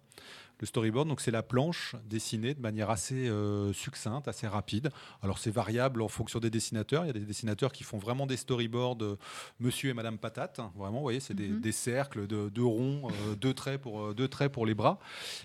Le 0.60 0.66
storyboard, 0.66 1.08
donc 1.08 1.20
c'est 1.20 1.30
la 1.30 1.44
planche 1.44 1.94
dessinée 2.04 2.52
de 2.54 2.60
manière 2.60 2.90
assez 2.90 3.28
euh, 3.28 3.72
succincte, 3.72 4.26
assez 4.26 4.46
rapide. 4.48 4.90
Alors 5.22 5.38
c'est 5.38 5.52
variable 5.52 6.02
en 6.02 6.08
fonction 6.08 6.40
des 6.40 6.50
dessinateurs. 6.50 7.04
Il 7.04 7.06
y 7.06 7.10
a 7.10 7.12
des 7.12 7.20
dessinateurs 7.20 7.70
qui 7.70 7.84
font 7.84 7.98
vraiment 7.98 8.26
des 8.26 8.36
storyboards 8.36 8.98
euh, 9.02 9.16
Monsieur 9.60 9.90
et 9.90 9.94
Madame 9.94 10.18
Patate. 10.18 10.58
hein, 10.58 10.72
Vraiment, 10.76 10.96
vous 10.98 11.02
voyez, 11.02 11.20
c'est 11.20 11.34
des, 11.34 11.48
Mhm. 11.48 11.60
des 11.60 11.70
cercles, 11.72 12.26
de, 12.26 12.48
deux 12.48 12.64
ronds, 12.64 13.08
euh, 13.08 13.34
deux 13.36 13.54
traits 13.54 13.80
pour 13.80 14.00
euh, 14.02 14.14
deux 14.14 14.26
traits 14.26 14.50
pour 14.50 14.66
les 14.66 14.74
bras. 14.74 14.98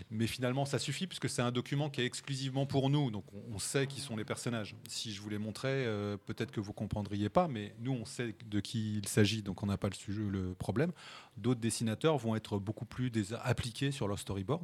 Mais 0.09 0.25
finalement, 0.25 0.65
ça 0.65 0.79
suffit 0.79 1.05
puisque 1.05 1.29
c'est 1.29 1.43
un 1.43 1.51
document 1.51 1.89
qui 1.91 2.01
est 2.01 2.05
exclusivement 2.05 2.65
pour 2.65 2.89
nous. 2.89 3.11
Donc 3.11 3.25
on, 3.33 3.55
on 3.55 3.59
sait 3.59 3.85
qui 3.85 3.99
sont 4.01 4.15
les 4.15 4.25
personnages. 4.25 4.75
Si 4.87 5.13
je 5.13 5.21
vous 5.21 5.29
les 5.29 5.37
montrais, 5.37 5.85
peut-être 6.25 6.51
que 6.51 6.59
vous 6.59 6.73
comprendriez 6.73 7.29
pas, 7.29 7.47
mais 7.47 7.75
nous 7.79 7.91
on 7.93 8.05
sait 8.05 8.35
de 8.45 8.59
qui 8.59 8.97
il 8.97 9.07
s'agit, 9.07 9.43
donc 9.43 9.61
on 9.61 9.67
n'a 9.67 9.77
pas 9.77 9.89
le 9.89 9.93
sujet, 9.95 10.21
le 10.23 10.55
problème. 10.55 10.91
D'autres 11.37 11.59
dessinateurs 11.61 12.17
vont 12.17 12.35
être 12.35 12.57
beaucoup 12.57 12.85
plus 12.85 13.11
appliqués 13.43 13.91
sur 13.91 14.07
leur 14.07 14.17
storyboard. 14.19 14.63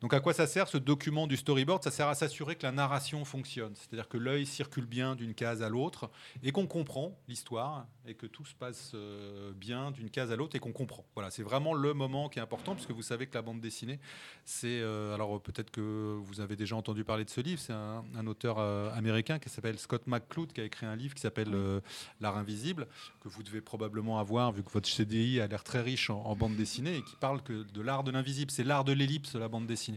Donc 0.00 0.14
à 0.14 0.20
quoi 0.20 0.32
ça 0.32 0.46
sert 0.46 0.66
ce 0.66 0.78
document 0.78 1.26
du 1.26 1.36
storyboard? 1.36 1.84
Ça 1.84 1.90
sert 1.90 2.08
à 2.08 2.14
s'assurer 2.14 2.56
que 2.56 2.62
la 2.62 2.72
narration 2.72 3.22
fonctionne, 3.26 3.74
c'est-à-dire 3.74 4.08
que 4.08 4.16
l'œil 4.16 4.46
circule 4.46 4.86
bien 4.86 5.14
d'une 5.14 5.34
case 5.34 5.62
à 5.62 5.68
l'autre 5.68 6.10
et 6.42 6.52
qu'on 6.52 6.66
comprend 6.66 7.18
l'histoire 7.28 7.86
et 8.06 8.14
que 8.14 8.26
tout 8.26 8.46
se 8.46 8.54
passe 8.54 8.92
euh, 8.94 9.52
bien 9.52 9.90
d'une 9.90 10.08
case 10.08 10.32
à 10.32 10.36
l'autre 10.36 10.56
et 10.56 10.58
qu'on 10.58 10.72
comprend. 10.72 11.04
Voilà, 11.14 11.30
c'est 11.30 11.42
vraiment 11.42 11.74
le 11.74 11.92
moment 11.92 12.30
qui 12.30 12.38
est 12.38 12.42
important 12.42 12.74
puisque 12.74 12.92
vous 12.92 13.02
savez 13.02 13.26
que 13.26 13.34
la 13.34 13.42
bande 13.42 13.60
dessinée, 13.60 14.00
c'est 14.46 14.80
euh, 14.80 15.14
alors 15.14 15.38
peut-être 15.42 15.70
que 15.70 16.18
vous 16.18 16.40
avez 16.40 16.56
déjà 16.56 16.76
entendu 16.76 17.04
parler 17.04 17.26
de 17.26 17.30
ce 17.30 17.42
livre. 17.42 17.60
C'est 17.60 17.74
un, 17.74 18.02
un 18.16 18.26
auteur 18.26 18.58
euh, 18.58 18.90
américain 18.94 19.38
qui 19.38 19.50
s'appelle 19.50 19.78
Scott 19.78 20.06
McCloud 20.06 20.54
qui 20.54 20.62
a 20.62 20.64
écrit 20.64 20.86
un 20.86 20.96
livre 20.96 21.14
qui 21.14 21.20
s'appelle 21.20 21.54
euh, 21.54 21.80
L'art 22.22 22.38
invisible 22.38 22.86
que 23.20 23.28
vous 23.28 23.42
devez 23.42 23.60
probablement 23.60 24.18
avoir 24.18 24.50
vu 24.50 24.62
que 24.62 24.70
votre 24.70 24.88
CDI 24.88 25.40
a 25.40 25.46
l'air 25.46 25.62
très 25.62 25.82
riche 25.82 26.08
en, 26.08 26.22
en 26.22 26.34
bande 26.36 26.56
dessinée 26.56 26.96
et 26.96 27.02
qui 27.02 27.16
parle 27.16 27.42
que 27.42 27.64
de 27.64 27.80
l'art 27.82 28.02
de 28.02 28.10
l'invisible. 28.10 28.50
C'est 28.50 28.64
l'art 28.64 28.84
de 28.84 28.92
l'ellipse 28.92 29.34
la 29.34 29.48
bande 29.48 29.66
dessinée. 29.66 29.89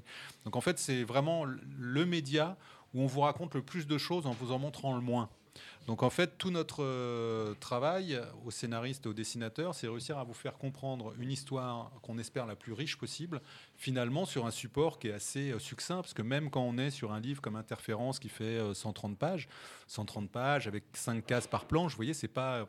Donc 0.46 0.56
en 0.56 0.62
fait, 0.62 0.80
c'est 0.80 1.04
vraiment 1.04 1.46
le 1.46 2.06
média 2.06 2.58
où 2.94 3.02
on 3.02 3.08
vous 3.08 3.22
raconte 3.22 3.56
le 3.56 3.62
plus 3.62 3.88
de 3.88 3.98
choses 3.98 4.28
en 4.28 4.32
vous 4.32 4.52
en 4.52 4.60
montrant 4.60 4.96
le 4.96 5.02
moins. 5.02 5.30
Donc 5.88 6.02
en 6.02 6.10
fait, 6.10 6.38
tout 6.38 6.50
notre 6.50 6.84
euh, 6.84 7.54
travail 7.60 8.20
aux 8.46 8.52
scénaristes 8.52 9.06
et 9.06 9.10
aux 9.10 9.14
dessinateurs, 9.14 9.76
c'est 9.76 9.88
réussir 9.88 10.18
à 10.18 10.24
vous 10.24 10.34
faire 10.34 10.58
comprendre 10.58 11.14
une 11.20 11.30
histoire 11.30 11.92
qu'on 12.02 12.18
espère 12.18 12.46
la 12.46 12.56
plus 12.56 12.72
riche 12.72 12.98
possible, 12.98 13.42
finalement 13.76 14.26
sur 14.26 14.46
un 14.46 14.52
support 14.52 14.98
qui 14.98 15.10
est 15.10 15.14
assez 15.14 15.52
euh, 15.52 15.60
succinct, 15.60 15.98
parce 15.98 16.14
que 16.14 16.22
même 16.22 16.50
quand 16.50 16.62
on 16.62 16.78
est 16.78 16.90
sur 16.90 17.12
un 17.12 17.20
livre 17.20 17.42
comme 17.42 17.58
Interférence 17.58 18.20
qui 18.20 18.30
fait 18.30 18.44
euh, 18.44 18.74
130 18.74 19.18
pages, 19.18 19.50
130 19.88 20.30
pages 20.30 20.68
avec 20.68 20.86
5 20.94 21.26
cases 21.26 21.48
par 21.48 21.66
planche, 21.66 21.92
vous 21.92 21.98
voyez, 21.98 22.14
c'est 22.14 22.28
pas 22.28 22.66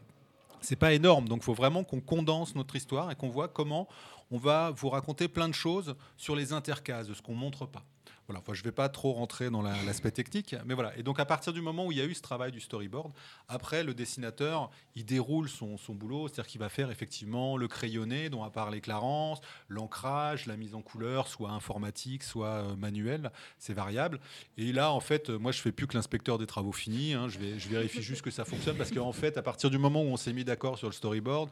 pas 0.78 0.94
énorme. 0.94 1.28
Donc, 1.28 1.40
il 1.40 1.44
faut 1.44 1.52
vraiment 1.52 1.84
qu'on 1.84 2.00
condense 2.00 2.54
notre 2.54 2.74
histoire 2.74 3.10
et 3.10 3.14
qu'on 3.14 3.28
voit 3.28 3.48
comment 3.48 3.86
on 4.30 4.38
va 4.38 4.70
vous 4.70 4.88
raconter 4.88 5.28
plein 5.28 5.48
de 5.48 5.54
choses 5.54 5.94
sur 6.16 6.36
les 6.36 6.52
intercases, 6.52 7.12
ce 7.12 7.22
qu'on 7.22 7.34
montre 7.34 7.66
pas. 7.66 7.84
Voilà, 8.26 8.40
enfin, 8.40 8.54
je 8.54 8.60
ne 8.60 8.64
vais 8.64 8.72
pas 8.72 8.88
trop 8.88 9.12
rentrer 9.12 9.50
dans 9.50 9.60
la- 9.60 9.82
l'aspect 9.82 10.10
technique, 10.10 10.56
mais 10.64 10.72
voilà. 10.72 10.96
Et 10.96 11.02
donc, 11.02 11.20
à 11.20 11.26
partir 11.26 11.52
du 11.52 11.60
moment 11.60 11.84
où 11.84 11.92
il 11.92 11.98
y 11.98 12.00
a 12.00 12.06
eu 12.06 12.14
ce 12.14 12.22
travail 12.22 12.52
du 12.52 12.58
storyboard, 12.60 13.12
après, 13.48 13.84
le 13.84 13.92
dessinateur, 13.92 14.70
il 14.94 15.04
déroule 15.04 15.46
son, 15.46 15.76
son 15.76 15.94
boulot, 15.94 16.28
c'est-à-dire 16.28 16.46
qu'il 16.46 16.58
va 16.58 16.70
faire 16.70 16.90
effectivement 16.90 17.58
le 17.58 17.68
crayonné 17.68 18.30
dont 18.30 18.42
a 18.42 18.48
parlé 18.48 18.80
Clarence, 18.80 19.42
l'ancrage, 19.68 20.46
la 20.46 20.56
mise 20.56 20.74
en 20.74 20.80
couleur, 20.80 21.28
soit 21.28 21.50
informatique, 21.50 22.22
soit 22.22 22.46
euh, 22.48 22.76
manuel, 22.76 23.30
c'est 23.58 23.74
variable. 23.74 24.18
Et 24.56 24.72
là, 24.72 24.90
en 24.90 25.00
fait, 25.00 25.28
moi, 25.28 25.52
je 25.52 25.60
fais 25.60 25.72
plus 25.72 25.86
que 25.86 25.94
l'inspecteur 25.94 26.38
des 26.38 26.46
travaux 26.46 26.72
finis. 26.72 27.12
hein. 27.12 27.28
je, 27.28 27.38
je 27.58 27.68
vérifie 27.68 28.00
juste 28.02 28.22
que 28.22 28.30
ça 28.30 28.46
fonctionne 28.46 28.78
parce 28.78 28.90
qu'en 28.90 29.12
fait, 29.12 29.36
à 29.36 29.42
partir 29.42 29.68
du 29.68 29.76
moment 29.76 30.00
où 30.00 30.06
on 30.06 30.16
s'est 30.16 30.32
mis 30.32 30.44
d'accord 30.44 30.78
sur 30.78 30.88
le 30.88 30.94
storyboard, 30.94 31.50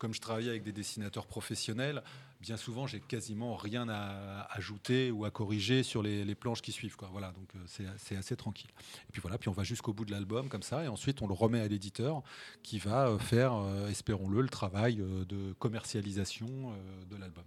comme 0.00 0.14
je 0.14 0.20
travaillais 0.20 0.48
avec 0.48 0.64
des 0.64 0.72
dessinateurs 0.72 1.26
professionnels, 1.26 2.02
bien 2.40 2.56
souvent, 2.56 2.86
j'ai 2.86 3.00
quasiment 3.00 3.54
rien 3.54 3.86
à 3.88 4.48
ajouter 4.50 5.10
ou 5.10 5.26
à 5.26 5.30
corriger 5.30 5.82
sur 5.82 6.02
les, 6.02 6.24
les 6.24 6.34
planches 6.34 6.62
qui 6.62 6.72
suivent. 6.72 6.96
Quoi. 6.96 7.08
Voilà, 7.12 7.32
donc 7.32 7.48
euh, 7.54 7.84
c'est 7.98 8.16
assez 8.16 8.34
tranquille. 8.34 8.70
Et 9.08 9.12
puis 9.12 9.20
voilà, 9.20 9.36
puis 9.38 9.50
on 9.50 9.52
va 9.52 9.62
jusqu'au 9.62 9.92
bout 9.92 10.06
de 10.06 10.10
l'album 10.10 10.48
comme 10.48 10.62
ça, 10.62 10.82
et 10.82 10.88
ensuite 10.88 11.20
on 11.22 11.28
le 11.28 11.34
remet 11.34 11.60
à 11.60 11.68
l'éditeur 11.68 12.22
qui 12.62 12.78
va 12.78 13.08
euh, 13.08 13.18
faire, 13.18 13.52
euh, 13.52 13.88
espérons-le, 13.88 14.40
le 14.40 14.48
travail 14.48 14.96
de 14.96 15.52
commercialisation 15.58 16.48
euh, 16.48 17.04
de 17.04 17.16
l'album. 17.16 17.44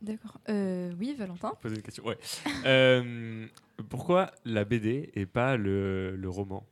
D'accord. 0.00 0.38
Euh, 0.48 0.92
oui, 0.98 1.14
Valentin? 1.18 1.54
Poser 1.60 1.76
une 1.76 1.82
question. 1.82 2.04
Ouais. 2.04 2.18
Euh, 2.64 3.46
pourquoi 3.88 4.30
la 4.44 4.64
BD 4.64 5.10
et 5.14 5.26
pas 5.26 5.56
le, 5.56 6.16
le 6.16 6.28
roman? 6.28 6.66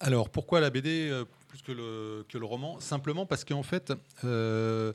Alors, 0.00 0.30
pourquoi 0.30 0.60
la 0.60 0.70
BD 0.70 1.08
euh, 1.10 1.24
plus 1.50 1.62
que 1.62 1.72
le, 1.72 2.24
que 2.28 2.38
le 2.38 2.46
roman 2.46 2.78
Simplement 2.80 3.26
parce 3.26 3.44
qu'en 3.44 3.64
fait, 3.64 3.92
euh, 4.24 4.92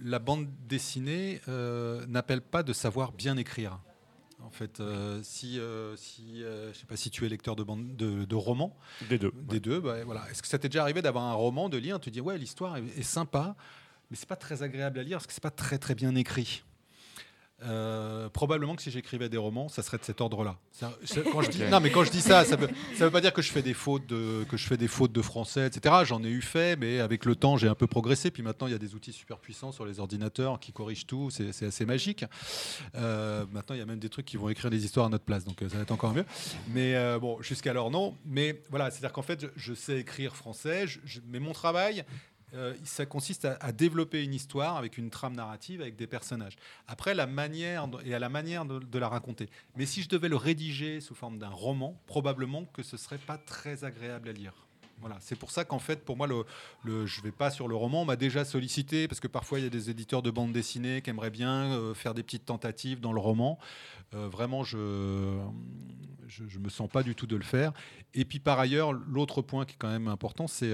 la 0.00 0.18
bande 0.18 0.46
dessinée 0.68 1.40
euh, 1.48 2.04
n'appelle 2.06 2.42
pas 2.42 2.62
de 2.62 2.72
savoir 2.72 3.12
bien 3.12 3.36
écrire. 3.38 3.80
En 4.44 4.50
fait, 4.50 4.80
euh, 4.80 5.20
si, 5.22 5.58
si 5.96 6.40
je 6.40 6.72
sais 6.74 6.86
pas 6.86 6.96
si 6.96 7.10
tu 7.10 7.24
es 7.24 7.28
lecteur 7.30 7.56
de, 7.56 7.62
bande, 7.62 7.96
de, 7.96 8.26
de 8.26 8.34
romans, 8.34 8.76
Des 9.08 9.18
deux. 9.18 9.32
des 9.48 9.58
deux, 9.58 9.80
bah, 9.80 10.04
voilà. 10.04 10.30
Est-ce 10.30 10.42
que 10.42 10.48
ça 10.48 10.58
t'est 10.58 10.68
déjà 10.68 10.82
arrivé 10.82 11.00
d'avoir 11.00 11.24
un 11.24 11.32
roman, 11.32 11.70
de 11.70 11.78
lire, 11.78 11.98
tu 11.98 12.10
te 12.10 12.14
dis 12.14 12.20
ouais 12.20 12.36
l'histoire 12.36 12.76
est, 12.76 12.84
est 12.98 13.02
sympa, 13.02 13.56
mais 14.10 14.16
c'est 14.16 14.28
pas 14.28 14.36
très 14.36 14.62
agréable 14.62 14.98
à 14.98 15.02
lire 15.02 15.16
parce 15.16 15.26
que 15.26 15.32
c'est 15.32 15.42
pas 15.42 15.50
très 15.50 15.78
très 15.78 15.94
bien 15.94 16.14
écrit? 16.14 16.62
Euh, 17.62 18.28
probablement 18.28 18.74
que 18.76 18.82
si 18.82 18.90
j'écrivais 18.90 19.28
des 19.28 19.36
romans, 19.36 19.68
ça 19.68 19.82
serait 19.82 19.96
de 19.98 20.04
cet 20.04 20.20
ordre-là. 20.20 20.56
Quand 21.32 21.40
je 21.42 21.50
dis, 21.50 21.58
non, 21.70 21.80
mais 21.80 21.90
quand 21.90 22.04
je 22.04 22.10
dis 22.10 22.20
ça, 22.20 22.44
ça 22.44 22.56
veut, 22.56 22.68
ça 22.96 23.04
veut 23.04 23.10
pas 23.10 23.20
dire 23.20 23.32
que 23.32 23.40
je 23.42 23.50
fais 23.52 23.62
des 23.62 23.74
fautes 23.74 24.06
de, 24.06 24.44
que 24.48 24.56
je 24.56 24.66
fais 24.66 24.76
des 24.76 24.88
fautes 24.88 25.12
de 25.12 25.22
français, 25.22 25.68
etc. 25.68 25.94
J'en 26.04 26.22
ai 26.24 26.28
eu 26.28 26.42
fait, 26.42 26.76
mais 26.76 27.00
avec 27.00 27.24
le 27.24 27.36
temps, 27.36 27.56
j'ai 27.56 27.68
un 27.68 27.74
peu 27.74 27.86
progressé. 27.86 28.30
Puis 28.30 28.42
maintenant, 28.42 28.66
il 28.66 28.72
y 28.72 28.76
a 28.76 28.78
des 28.78 28.94
outils 28.94 29.12
super 29.12 29.38
puissants 29.38 29.72
sur 29.72 29.86
les 29.86 30.00
ordinateurs 30.00 30.58
qui 30.60 30.72
corrigent 30.72 31.06
tout. 31.06 31.30
C'est 31.30 31.64
assez 31.66 31.86
magique. 31.86 32.24
Euh, 32.96 33.46
maintenant, 33.52 33.74
il 33.76 33.78
y 33.78 33.82
a 33.82 33.86
même 33.86 33.98
des 34.00 34.08
trucs 34.10 34.26
qui 34.26 34.36
vont 34.36 34.48
écrire 34.48 34.70
des 34.70 34.84
histoires 34.84 35.06
à 35.06 35.08
notre 35.08 35.24
place, 35.24 35.44
donc 35.44 35.62
euh, 35.62 35.68
ça 35.68 35.76
va 35.76 35.82
être 35.82 35.92
encore 35.92 36.12
mieux. 36.12 36.24
Mais 36.68 36.94
euh, 36.96 37.18
bon, 37.18 37.40
jusqu'alors 37.40 37.90
non. 37.90 38.16
Mais 38.26 38.62
voilà, 38.70 38.90
c'est-à-dire 38.90 39.12
qu'en 39.12 39.22
fait, 39.22 39.40
je, 39.40 39.46
je 39.56 39.74
sais 39.74 40.00
écrire 40.00 40.34
français, 40.36 40.86
je- 40.86 40.98
je- 41.04 41.20
mais 41.28 41.38
mon 41.38 41.52
travail. 41.52 42.04
Euh, 42.54 42.74
ça 42.84 43.04
consiste 43.06 43.44
à, 43.44 43.72
développer 43.72 44.22
une 44.22 44.32
histoire 44.34 44.76
avec 44.76 44.96
une 44.98 45.10
trame 45.10 45.34
narrative, 45.34 45.80
avec 45.80 45.96
des 45.96 46.06
personnages. 46.06 46.56
Après, 46.86 47.14
la 47.14 47.26
manière 47.26 47.88
de- 47.88 47.98
et 48.04 48.14
à 48.14 48.18
la 48.18 48.28
manière 48.28 48.64
de, 48.64 48.98
la 48.98 49.08
raconter. 49.08 49.48
Mais 49.76 49.86
si 49.86 50.02
je 50.02 50.08
devais 50.08 50.28
le 50.28 50.36
rédiger 50.36 51.00
sous 51.00 51.14
forme 51.14 51.38
d'un 51.38 51.48
roman, 51.48 52.00
probablement 52.06 52.64
que 52.66 52.82
ce 52.82 52.96
serait 52.96 53.18
pas 53.18 53.38
très 53.38 53.84
agréable 53.84 54.28
à 54.28 54.32
lire. 54.32 54.52
Voilà, 55.00 55.16
c'est 55.20 55.36
pour 55.36 55.50
ça 55.50 55.64
qu'en 55.64 55.80
fait, 55.80 56.04
pour 56.04 56.16
moi, 56.16 56.26
le, 56.28 56.44
le- 56.84 57.04
je 57.06 57.20
vais 57.22 57.32
pas 57.32 57.50
sur 57.50 57.66
le 57.66 57.74
roman. 57.74 58.02
On 58.02 58.04
m'a 58.04 58.16
déjà 58.16 58.44
sollicité 58.44 59.08
parce 59.08 59.18
que 59.20 59.26
parfois 59.26 59.58
il 59.58 59.64
y 59.64 59.66
a 59.66 59.70
des 59.70 59.90
éditeurs 59.90 60.22
de 60.22 60.30
bande 60.30 60.52
dessinée 60.52 61.02
qui 61.02 61.10
aimeraient 61.10 61.30
bien 61.30 61.72
euh, 61.72 61.94
faire 61.94 62.14
des 62.14 62.22
petites 62.22 62.46
tentatives 62.46 63.00
dans 63.00 63.12
le 63.12 63.20
roman. 63.20 63.58
Euh, 64.14 64.28
vraiment, 64.28 64.62
je, 64.62 65.40
je 66.28 66.58
me 66.58 66.68
sens 66.68 66.88
pas 66.88 67.02
du 67.02 67.14
tout 67.16 67.26
de 67.26 67.36
le 67.36 67.42
faire. 67.42 67.72
Et 68.14 68.24
puis 68.24 68.38
par 68.38 68.58
ailleurs, 68.60 68.92
l'autre 68.92 69.42
point 69.42 69.64
qui 69.64 69.72
est 69.74 69.78
quand 69.78 69.90
même 69.90 70.08
important, 70.08 70.46
c'est 70.46 70.72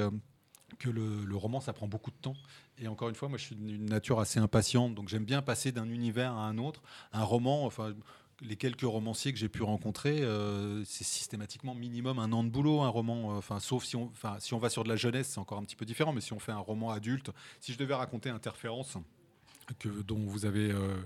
que 0.79 0.91
le, 0.91 1.37
roman, 1.37 1.61
ça 1.61 1.73
prend 1.73 1.89
beaucoup 1.89 2.11
de 2.11 2.17
temps. 2.17 2.37
Et 2.79 2.89
encore 2.89 3.09
une 3.09 3.15
fois, 3.15 3.29
moi, 3.29 3.39
je 3.39 3.45
suis 3.45 3.57
d'une 3.57 3.87
nature 3.87 4.21
assez 4.21 4.39
impatiente, 4.39 4.95
donc 4.95 5.09
j'aime 5.09 5.25
bien 5.25 5.43
passer 5.43 5.73
d'un 5.73 5.89
univers 5.89 6.33
à 6.33 6.47
un 6.47 6.59
autre. 6.59 6.83
Un 7.13 7.25
roman, 7.25 7.65
enfin, 7.65 7.95
les 8.41 8.57
quelques 8.57 8.83
romanciers 8.83 9.33
que 9.33 9.39
j'ai 9.39 9.49
pu 9.49 9.63
rencontrer, 9.63 10.23
euh, 10.23 10.83
c'est 10.85 11.05
systématiquement 11.05 11.75
minimum 11.75 12.19
un 12.19 12.33
an 12.33 12.45
de 12.45 12.49
boulot, 12.49 12.81
un 12.81 12.89
roman. 12.89 13.35
euh, 13.35 13.39
Enfin, 13.39 13.61
sauf 13.61 13.85
si 13.85 13.97
on, 13.97 14.11
si 14.39 14.55
on 14.55 14.59
va 14.59 14.71
sur 14.71 14.85
de 14.85 14.89
la 14.89 14.97
jeunesse, 14.97 15.29
c'est 15.29 15.41
encore 15.41 15.59
un 15.59 15.65
petit 15.65 15.77
peu 15.77 15.85
différent. 15.85 16.13
Mais 16.13 16.21
si 16.21 16.33
on 16.33 16.39
fait 16.39 16.53
un 16.53 16.59
roman 16.59 16.91
adulte, 16.91 17.31
si 17.61 17.73
je 17.73 17.79
devais 17.79 17.95
raconter 17.95 18.31
Interférence, 18.31 18.97
que, 19.79 19.89
dont 20.03 20.19
vous 20.27 20.45
avez 20.47 20.71
euh, 20.71 20.97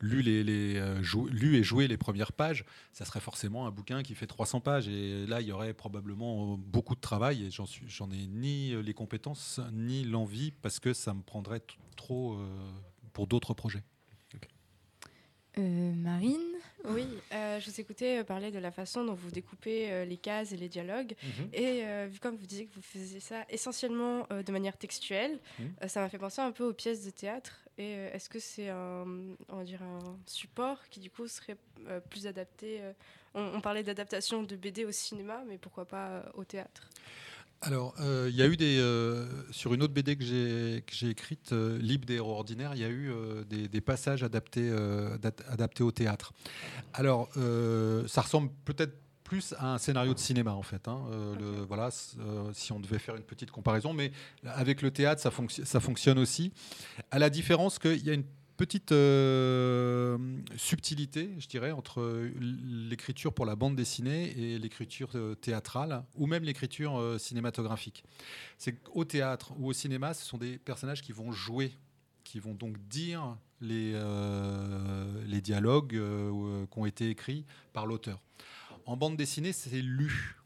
lu, 0.00 0.22
les, 0.22 0.42
les, 0.44 0.76
euh, 0.76 1.02
jou- 1.02 1.28
lu 1.28 1.56
et 1.56 1.62
joué 1.62 1.86
les 1.88 1.96
premières 1.96 2.32
pages, 2.32 2.64
ça 2.92 3.04
serait 3.04 3.20
forcément 3.20 3.66
un 3.66 3.70
bouquin 3.70 4.02
qui 4.02 4.14
fait 4.14 4.26
300 4.26 4.60
pages. 4.60 4.88
Et 4.88 5.26
là, 5.26 5.40
il 5.40 5.46
y 5.46 5.52
aurait 5.52 5.74
probablement 5.74 6.54
euh, 6.54 6.56
beaucoup 6.56 6.94
de 6.94 7.00
travail. 7.00 7.44
Et 7.46 7.50
j'en 7.50 7.66
suis, 7.66 7.88
j'en 7.88 8.10
ai 8.10 8.26
ni 8.26 8.80
les 8.82 8.94
compétences 8.94 9.60
ni 9.72 10.04
l'envie 10.04 10.52
parce 10.62 10.80
que 10.80 10.92
ça 10.92 11.14
me 11.14 11.22
prendrait 11.22 11.60
t- 11.60 11.74
trop 11.96 12.34
euh, 12.34 12.46
pour 13.12 13.26
d'autres 13.26 13.54
projets. 13.54 13.82
Euh, 15.58 15.92
Marine? 15.94 16.36
Oui, 16.84 17.06
euh, 17.32 17.58
je 17.58 17.70
vous 17.70 17.80
écoutais 17.80 18.22
parler 18.24 18.50
de 18.50 18.58
la 18.58 18.70
façon 18.70 19.04
dont 19.06 19.14
vous 19.14 19.30
découpez 19.30 19.90
euh, 19.90 20.04
les 20.04 20.18
cases 20.18 20.52
et 20.52 20.56
les 20.58 20.68
dialogues. 20.68 21.14
Et 21.54 21.80
euh, 21.84 22.08
vu 22.12 22.18
comme 22.20 22.36
vous 22.36 22.44
disiez 22.46 22.66
que 22.66 22.74
vous 22.74 22.82
faisiez 22.82 23.20
ça 23.20 23.46
essentiellement 23.48 24.26
euh, 24.30 24.42
de 24.42 24.52
manière 24.52 24.76
textuelle, 24.76 25.38
Mhm. 25.58 25.72
euh, 25.82 25.88
ça 25.88 26.00
m'a 26.02 26.10
fait 26.10 26.18
penser 26.18 26.42
un 26.42 26.52
peu 26.52 26.64
aux 26.68 26.74
pièces 26.74 27.06
de 27.06 27.10
théâtre. 27.10 27.65
Et 27.78 27.94
euh, 27.94 28.10
est-ce 28.12 28.28
que 28.28 28.38
c'est 28.38 28.68
un, 28.70 29.04
on 29.48 29.56
va 29.56 29.64
dire 29.64 29.82
un 29.82 30.16
support 30.26 30.78
qui 30.88 31.00
du 31.00 31.10
coup 31.10 31.28
serait 31.28 31.58
euh, 31.88 32.00
plus 32.00 32.26
adapté 32.26 32.80
euh, 32.80 32.92
on, 33.34 33.60
parlait 33.60 33.82
d'adaptation 33.82 34.42
de 34.42 34.56
BD 34.56 34.86
au 34.86 34.92
cinéma, 34.92 35.42
mais 35.46 35.58
pourquoi 35.58 35.84
pas 35.84 36.24
au 36.34 36.44
théâtre? 36.44 36.88
Alors, 37.60 37.94
il 38.00 38.34
y 38.34 38.40
a 38.40 38.46
eu 38.46 38.56
des. 38.56 38.78
sur 39.50 39.74
une 39.74 39.82
autre 39.82 39.92
BD 39.92 40.16
que 40.16 40.24
j'ai 40.24 41.10
écrite, 41.10 41.52
euh, 41.52 41.78
Libre 41.78 42.06
des 42.06 42.14
héros 42.14 42.32
ordinaires, 42.32 42.72
il 42.74 42.80
y 42.80 42.84
a 42.84 42.88
eu 42.88 43.12
des, 43.46 43.68
des 43.68 43.80
passages 43.82 44.22
adaptés, 44.22 44.70
adaptés 45.48 45.82
au 45.82 45.90
théâtre. 45.90 46.32
Alors, 46.94 47.28
ça 48.06 48.22
ressemble 48.22 48.50
peut-être 48.64 48.94
plus 49.26 49.54
à 49.58 49.74
un 49.74 49.78
scénario 49.78 50.14
de 50.14 50.18
cinéma, 50.20 50.52
en 50.52 50.62
fait. 50.62 50.86
hein. 50.86 51.04
Euh, 51.10 51.34
le- 51.34 51.64
voilà, 51.64 51.88
euh, 52.20 52.50
si 52.52 52.70
on 52.72 52.78
devait 52.80 53.00
faire 53.00 53.16
une 53.16 53.24
petite 53.24 53.50
comparaison. 53.50 53.92
Mais 53.92 54.12
avec 54.44 54.82
le 54.82 54.90
théâtre, 54.92 55.20
ça, 55.20 55.30
fonc- 55.30 55.64
ça 55.64 55.80
fonctionne 55.80 56.18
aussi. 56.18 56.52
À 57.10 57.18
la 57.18 57.28
différence 57.28 57.78
qu'il 57.80 58.04
y 58.06 58.10
a 58.10 58.14
une 58.14 58.24
petite 58.56 58.92
euh, 58.92 60.16
subtilité, 60.56 61.34
je 61.38 61.48
dirais, 61.48 61.72
entre 61.72 62.30
l'écriture 62.40 63.32
pour 63.34 63.46
la 63.46 63.56
bande 63.56 63.74
dessinée 63.76 64.30
et 64.38 64.58
l'écriture 64.60 65.10
théâtrale, 65.40 66.04
ou 66.14 66.26
même 66.26 66.44
l'écriture 66.44 67.16
cinématographique. 67.18 68.04
C'est 68.58 68.74
qu'au 68.82 69.04
théâtre 69.04 69.52
ou 69.58 69.66
au 69.68 69.72
cinéma, 69.72 70.14
ce 70.14 70.24
sont 70.24 70.38
des 70.38 70.56
personnages 70.56 71.02
qui 71.02 71.12
vont 71.12 71.32
jouer, 71.32 71.72
qui 72.24 72.38
vont 72.38 72.54
donc 72.54 72.78
dire 72.88 73.36
les, 73.60 73.92
les 75.26 75.40
dialogues 75.40 76.00
qui 76.70 76.78
ont 76.78 76.86
été 76.86 77.10
écrits 77.10 77.44
par 77.72 77.86
l'auteur. 77.86 78.20
En 78.86 78.96
bande 78.96 79.16
dessinée, 79.16 79.52
c'est 79.52 79.82
lu. 79.82 80.36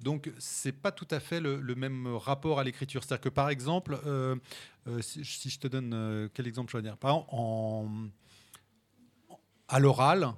Donc, 0.00 0.30
c'est 0.38 0.72
pas 0.72 0.92
tout 0.92 1.06
à 1.10 1.20
fait 1.20 1.40
le, 1.40 1.60
le 1.60 1.74
même 1.74 2.06
rapport 2.06 2.58
à 2.58 2.64
l'écriture. 2.64 3.02
C'est-à-dire 3.02 3.22
que, 3.22 3.28
par 3.28 3.48
exemple, 3.48 3.98
euh, 4.04 4.36
euh, 4.88 5.00
si, 5.00 5.24
si 5.24 5.48
je 5.48 5.58
te 5.58 5.68
donne 5.68 5.92
euh, 5.94 6.28
quel 6.34 6.46
exemple 6.46 6.70
je 6.72 6.76
vais 6.76 6.82
dire, 6.82 6.98
par 6.98 7.12
exemple, 7.12 7.28
en, 7.32 8.08
à 9.68 9.78
l'oral, 9.78 10.34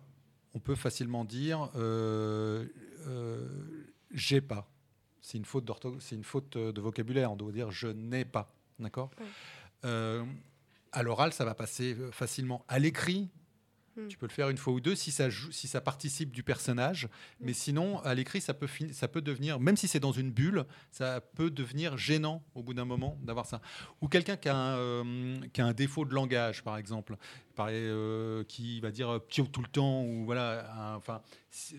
on 0.55 0.61
peut 0.61 0.77
facilement 0.77 1.25
dire 1.25 1.71
j'ai 4.13 4.41
pas. 4.41 4.71
C'est 5.21 5.39
une 5.39 5.45
faute 5.45 5.69
c'est 5.99 6.15
une 6.15 6.23
faute 6.23 6.57
de 6.57 6.81
vocabulaire. 6.81 7.33
On 7.33 7.37
doit 7.37 7.51
dire 7.51 7.71
je 7.73 7.89
n'ai 7.89 8.25
pas. 8.25 8.55
D'accord? 8.79 9.11
Oui. 9.19 9.27
À 10.93 11.03
l'oral, 11.03 11.33
ça 11.33 11.45
va 11.45 11.55
passer 11.55 11.97
facilement. 12.13 12.65
À 12.69 12.79
l'écrit, 12.79 13.29
Hmm. 13.97 14.09
tu 14.09 14.19
peux 14.19 14.27
le 14.27 14.33
faire 14.33 14.49
une 14.49 14.57
fois 14.57 14.73
ou 14.73 14.81
deux 14.81 14.97
si 14.97 15.13
ça, 15.13 15.31
joue, 15.31 15.53
si 15.53 15.69
ça 15.69 15.81
participe 15.81 16.33
du 16.33 16.43
personnage. 16.43 17.09
Mais 17.41 17.53
sinon, 17.53 18.01
à 18.01 18.15
l'écrit, 18.15 18.41
ça 18.41 18.53
peut, 18.53 18.67
ça 18.93 19.07
peut 19.07 19.21
devenir, 19.21 19.61
même 19.61 19.77
si 19.77 19.87
c'est 19.87 20.01
dans 20.01 20.11
une 20.11 20.33
bulle, 20.33 20.65
ça 20.91 21.21
peut 21.21 21.49
devenir 21.51 21.97
gênant 21.97 22.43
au 22.57 22.63
bout 22.65 22.75
d'un 22.75 22.85
moment 22.85 23.17
d'avoir 23.23 23.47
ça. 23.47 23.61
Ou 24.01 24.09
quelqu'un 24.09 24.37
qui, 24.37 24.49
a 24.49 24.57
un, 24.57 24.77
euh, 24.79 25.37
qui 25.53 25.61
a 25.61 25.67
un 25.67 25.73
défaut 25.73 26.05
de 26.05 26.13
langage, 26.13 26.65
par 26.65 26.77
exemple, 26.77 27.17
pareil, 27.55 27.77
euh, 27.77 28.43
qui 28.45 28.81
va 28.81 28.91
dire 28.91 29.09
euh, 29.11 29.19
pio 29.21 29.47
tout 29.47 29.63
le 29.63 29.69
temps, 29.69 30.03
ou 30.03 30.25
voilà, 30.25 30.69
un, 30.77 30.97
enfin, 30.97 31.23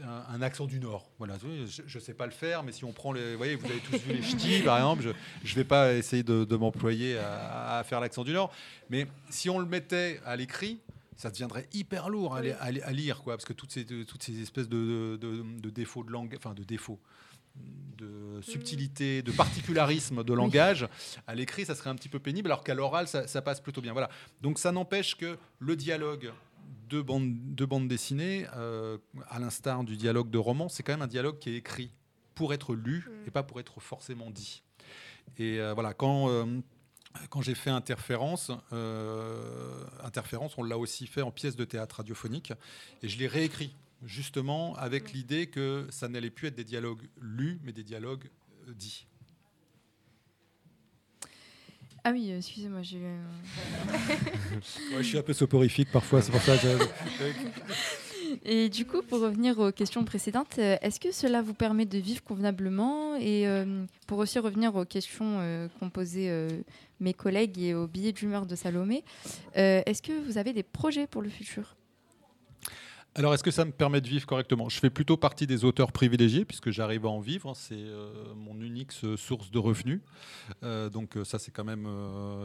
un, 0.02 0.36
un 0.36 0.42
accent 0.42 0.68
du 0.68 0.80
Nord. 0.80 1.12
Voilà, 1.18 1.36
je 1.38 1.82
ne 1.82 2.02
sais 2.02 2.14
pas 2.14 2.28
le 2.28 2.32
faire, 2.32 2.64
mais 2.64 2.72
si 2.72 2.86
on 2.86 2.94
prend 2.94 3.12
les. 3.12 3.34
Vous 3.34 3.38
voyez, 3.38 3.56
vous 3.56 3.66
avez 3.66 3.80
tous 3.80 3.98
vu 3.98 4.14
les 4.14 4.22
ch'tis, 4.24 4.62
par 4.62 4.78
exemple, 4.78 5.14
je 5.44 5.52
ne 5.52 5.56
vais 5.56 5.66
pas 5.66 5.94
essayer 5.94 6.24
de, 6.24 6.46
de 6.46 6.56
m'employer 6.56 7.18
à, 7.18 7.80
à 7.80 7.84
faire 7.84 8.00
l'accent 8.00 8.24
du 8.24 8.32
Nord. 8.32 8.54
Mais 8.90 9.06
si 9.30 9.50
on 9.50 9.60
le 9.60 9.66
mettait 9.66 10.22
à 10.26 10.38
l'écrit, 10.38 10.80
ça 11.16 11.30
deviendrait 11.32 11.68
hyper 11.74 12.10
lourd 12.10 12.36
à, 12.36 12.42
li- 12.42 12.52
à 12.60 12.72
li- 12.72 12.82
à 12.82 12.92
lire, 12.92 13.22
quoi, 13.24 13.36
parce 13.36 13.46
que 13.46 13.54
toutes 13.54 13.72
ces, 13.72 13.86
toutes 14.06 14.24
ces 14.24 14.42
espèces 14.42 14.68
de, 14.70 15.18
de- 15.20 15.44
de 15.62 15.70
défauts 15.70 16.04
de 16.04 16.12
langue, 16.12 16.34
enfin 16.38 16.54
de 16.54 16.64
défauts, 16.64 17.00
de 17.98 18.42
subtilité, 18.42 19.22
de 19.22 19.32
particularisme 19.32 20.24
de 20.24 20.34
langage, 20.34 20.88
à 21.28 21.36
l'écrit, 21.36 21.66
ça 21.66 21.74
serait 21.76 21.90
un 21.90 21.96
petit 21.96 22.10
peu 22.10 22.20
pénible, 22.20 22.50
alors 22.52 22.64
qu'à 22.64 22.74
l'oral, 22.74 23.08
ça, 23.08 23.28
ça 23.28 23.42
passe 23.42 23.62
plutôt 23.62 23.82
bien. 23.82 23.94
Voilà. 23.94 24.10
Donc 24.42 24.60
ça 24.60 24.72
n'empêche 24.74 25.16
que 25.16 25.38
le 25.60 25.76
dialogue 25.78 26.34
de 26.90 27.02
bande, 27.02 27.56
de 27.56 27.66
bande 27.66 27.88
dessinée, 27.88 28.46
euh, 28.56 28.98
à 29.30 29.40
l'instar 29.40 29.84
du 29.86 29.96
dialogue 29.96 30.30
de 30.30 30.38
roman, 30.38 30.68
c'est 30.68 30.84
quand 30.84 30.94
même 30.94 31.02
un 31.02 31.08
dialogue 31.08 31.40
qui 31.40 31.50
est 31.52 31.56
écrit 31.56 31.92
pour 32.36 32.54
être 32.54 32.76
lu 32.76 33.08
et 33.26 33.32
pas 33.32 33.44
pour 33.44 33.60
être 33.62 33.80
forcément 33.80 34.30
dit. 34.32 34.62
Et 35.38 35.60
euh, 35.60 35.74
voilà, 35.74 35.94
quand, 35.94 36.30
euh, 36.30 36.46
quand 37.30 37.42
j'ai 37.42 37.56
fait 37.56 37.70
Interférence, 37.70 38.52
euh, 38.74 39.84
Interférence, 40.04 40.58
on 40.58 40.64
l'a 40.64 40.78
aussi 40.78 41.08
fait 41.08 41.22
en 41.22 41.32
pièce 41.32 41.56
de 41.56 41.66
théâtre 41.66 41.98
radiophonique, 41.98 42.54
et 43.02 43.10
je 43.10 43.18
l'ai 43.18 43.28
réécrit 43.28 43.74
justement 44.04 44.76
avec 44.76 45.14
l'idée 45.14 45.48
que 45.48 45.88
ça 45.90 46.08
n'allait 46.08 46.30
plus 46.30 46.48
être 46.50 46.56
des 46.56 46.64
dialogues 46.64 47.08
lus, 47.20 47.60
mais 47.64 47.72
des 47.72 47.84
dialogues 47.84 48.30
euh, 48.68 48.74
dits. 48.74 49.08
Ah 52.04 52.12
oui, 52.12 52.32
euh, 52.32 52.38
excusez-moi, 52.38 52.84
j'ai 52.84 53.00
Ouais, 54.94 55.02
je 55.02 55.08
suis 55.08 55.18
un 55.18 55.24
peu 55.24 55.34
soporifique 55.34 55.92
parfois, 55.92 56.22
c'est 56.22 56.32
pour 56.32 56.42
ça. 56.42 56.56
que 56.58 56.68
Et 58.44 58.70
du 58.70 58.86
coup, 58.86 59.02
pour 59.02 59.20
revenir 59.20 59.60
aux 59.60 59.72
questions 59.72 60.04
précédentes, 60.04 60.58
euh, 60.60 60.78
est-ce 60.82 61.00
que 61.00 61.12
cela 61.12 61.42
vous 61.42 61.54
permet 61.54 61.86
de 61.86 61.98
vivre 61.98 62.24
convenablement 62.24 63.16
Et 63.16 63.48
euh, 63.48 63.86
pour 64.08 64.20
aussi 64.20 64.40
revenir 64.40 64.76
aux 64.76 64.86
questions 64.86 65.38
euh, 65.40 65.68
qu'ont 65.80 65.90
posées 65.90 66.32
mes 67.00 67.14
collègues 67.14 67.60
et 67.60 67.74
aux 67.74 67.88
billets 67.88 68.12
d'humeur 68.12 68.46
de 68.46 68.56
Salomé, 68.56 69.04
est-ce 69.54 70.02
que 70.02 70.14
vous 70.14 70.38
avez 70.38 70.54
des 70.54 70.64
projets 70.64 71.08
pour 71.08 71.22
le 71.22 71.30
futur? 71.30 71.76
Alors, 73.18 73.34
est-ce 73.34 73.44
que 73.44 73.52
ça 73.52 73.64
me 73.64 73.72
permet 73.72 74.02
de 74.02 74.10
vivre 74.10 74.26
correctement? 74.26 74.68
Je 74.68 74.78
fais 74.78 74.90
plutôt 74.90 75.16
partie 75.16 75.48
des 75.48 75.64
auteurs 75.64 75.94
privilégiés, 75.94 76.44
puisque 76.44 76.70
j'arrive 76.70 77.06
à 77.06 77.10
en 77.10 77.22
vivre. 77.22 77.56
C'est 77.56 77.74
euh, 77.74 78.12
mon 78.36 78.60
unique 78.60 78.92
source 78.92 79.52
de 79.52 79.58
revenus. 79.58 80.02
Euh, 80.64 80.90
donc, 80.90 81.16
euh, 81.16 81.24
ça, 81.24 81.40
c'est 81.40 81.52
quand 81.52 81.64
même 81.64 81.88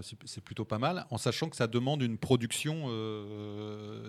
c'est 0.02 0.44
plutôt 0.44 0.64
pas 0.64 0.78
mal, 0.78 1.06
en 1.10 1.18
sachant 1.18 1.48
que 1.48 1.56
ça 1.56 1.66
demande 1.66 2.02
une 2.02 2.18
production 2.18 2.86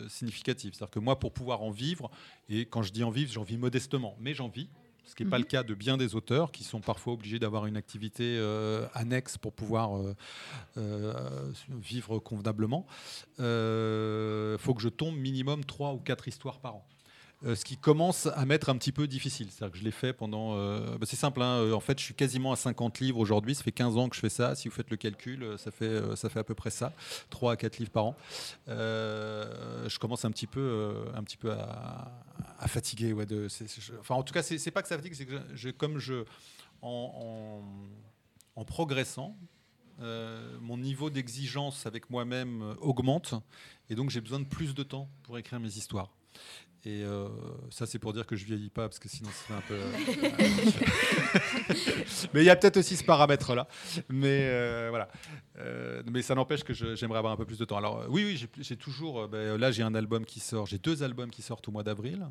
significative. 0.08 0.74
C'est-à-dire 0.76 0.91
que 0.91 1.00
moi, 1.00 1.17
pour 1.17 1.34
pouvoir 1.34 1.63
en 1.63 1.71
vivre, 1.71 2.12
et 2.47 2.67
quand 2.67 2.84
je 2.84 2.91
dis 2.91 3.04
en 3.04 3.10
vivre, 3.10 3.32
j'en 3.32 3.43
vis 3.43 3.58
modestement, 3.58 4.15
mais 4.19 4.36
j'en 4.36 4.47
vis. 4.47 4.69
Ce 5.05 5.15
qui 5.15 5.23
n'est 5.23 5.29
pas 5.29 5.37
Mhm. 5.37 5.43
le 5.43 5.47
cas 5.47 5.63
de 5.63 5.73
bien 5.73 5.97
des 5.97 6.15
auteurs 6.15 6.51
qui 6.51 6.63
sont 6.63 6.79
parfois 6.79 7.13
obligés 7.13 7.39
d'avoir 7.39 7.65
une 7.65 7.75
activité 7.77 8.37
euh, 8.37 8.85
annexe 8.93 9.37
pour 9.37 9.51
pouvoir 9.51 9.97
euh, 9.97 10.15
euh, 10.77 11.51
vivre 11.69 12.19
convenablement. 12.19 12.85
Il 13.39 14.57
faut 14.59 14.73
que 14.73 14.81
je 14.81 14.89
tombe 14.89 15.15
minimum 15.15 15.65
3 15.65 15.93
ou 15.93 15.97
4 15.97 16.27
histoires 16.27 16.59
par 16.59 16.75
an. 16.75 16.85
Ce 17.43 17.65
qui 17.65 17.75
commence 17.75 18.27
à 18.27 18.45
m'être 18.45 18.69
un 18.69 18.77
petit 18.77 18.91
peu 18.91 19.07
difficile. 19.07 19.47
C'est-à-dire 19.49 19.71
que 19.71 19.79
je 19.79 19.83
l'ai 19.83 19.89
fait 19.89 20.13
pendant. 20.13 20.55
bah, 20.99 21.07
c'est 21.07 21.15
simple, 21.15 21.41
hein, 21.41 21.71
en 21.73 21.79
fait, 21.79 21.97
je 21.97 22.03
suis 22.03 22.13
quasiment 22.13 22.51
à 22.51 22.55
50 22.55 22.99
livres 22.99 23.17
aujourd'hui. 23.17 23.55
Ça 23.55 23.63
fait 23.63 23.71
15 23.71 23.97
ans 23.97 24.09
que 24.09 24.15
je 24.15 24.21
fais 24.21 24.29
ça. 24.29 24.53
Si 24.53 24.67
vous 24.67 24.75
faites 24.75 24.91
le 24.91 24.97
calcul, 24.97 25.55
ça 25.57 25.71
fait, 25.71 26.15
ça 26.15 26.29
fait 26.29 26.37
à 26.37 26.43
peu 26.43 26.53
près 26.53 26.69
ça 26.69 26.93
3 27.31 27.53
à 27.53 27.55
4 27.55 27.79
livres 27.79 27.89
par 27.89 28.05
an. 28.05 28.15
Je 28.67 29.97
commence 29.97 30.23
un 30.23 30.29
petit 30.29 30.45
peu, 30.45 30.93
un 31.15 31.23
petit 31.23 31.37
peu 31.37 31.51
à, 31.51 32.11
à. 32.62 33.13
Ouais, 33.13 33.26
enfin, 34.00 34.15
en 34.15 34.24
tout 34.24 34.34
cas, 34.34 34.43
c'est, 34.43 34.71
pas 34.71 34.82
que 34.82 34.88
ça 34.88 34.95
fatigue, 34.97 35.13
c'est 35.13 35.26
que 35.26 35.71
comme 35.71 36.00
je. 36.00 36.24
En 36.82 38.65
progressant, 38.65 39.38
euh, 40.02 40.58
mon 40.60 40.78
niveau 40.78 41.12
d'exigence 41.12 41.86
avec 41.86 42.10
moi-même 42.10 42.63
euh, 42.63 42.76
augmente. 42.82 43.36
Et 43.89 43.95
donc, 43.95 44.10
j'ai 44.10 44.21
besoin 44.21 44.39
de 44.39 44.45
plus 44.45 44.74
de 44.74 44.82
temps 44.82 45.08
pour 45.24 45.38
écrire 45.38 45.60
mes 45.60 45.78
histoires. 45.78 46.12
Et 46.83 47.03
euh, 47.03 47.27
ça, 47.69 47.85
c'est 47.85 47.99
pour 47.99 48.11
dire 48.11 48.25
que 48.25 48.35
je 48.35 48.43
vieillis 48.43 48.71
pas, 48.71 48.87
parce 48.87 48.97
que 48.97 49.07
sinon, 49.07 49.29
c'est 49.33 49.53
un 49.53 49.61
peu. 49.67 49.77
mais 52.33 52.41
il 52.41 52.45
y 52.45 52.49
a 52.49 52.55
peut-être 52.55 52.77
aussi 52.77 52.95
ce 52.95 53.03
paramètre-là. 53.03 53.67
Mais 54.09 54.47
euh, 54.49 54.87
voilà. 54.89 55.07
Euh, 55.59 56.01
mais 56.11 56.21
ça 56.21 56.35
n'empêche 56.35 56.63
que 56.63 56.73
j'aimerais 56.73 57.19
avoir 57.19 57.33
un 57.33 57.37
peu 57.37 57.45
plus 57.45 57.59
de 57.59 57.65
temps. 57.65 57.77
Alors, 57.77 57.99
euh, 57.99 58.05
oui, 58.09 58.23
oui, 58.25 58.47
j'ai- 58.61 58.77
toujours. 58.77 59.21
euh, 59.21 59.27
ben, 59.27 59.57
là, 59.59 59.71
j'ai 59.71 59.83
un 59.83 59.93
album 59.95 60.25
qui 60.25 60.39
sort. 60.39 60.65
J'ai 60.65 60.79
deux 60.79 61.03
albums 61.03 61.29
qui 61.29 61.41
sortent 61.43 61.67
au 61.67 61.71
mois 61.71 61.83
d'avril. 61.83 62.25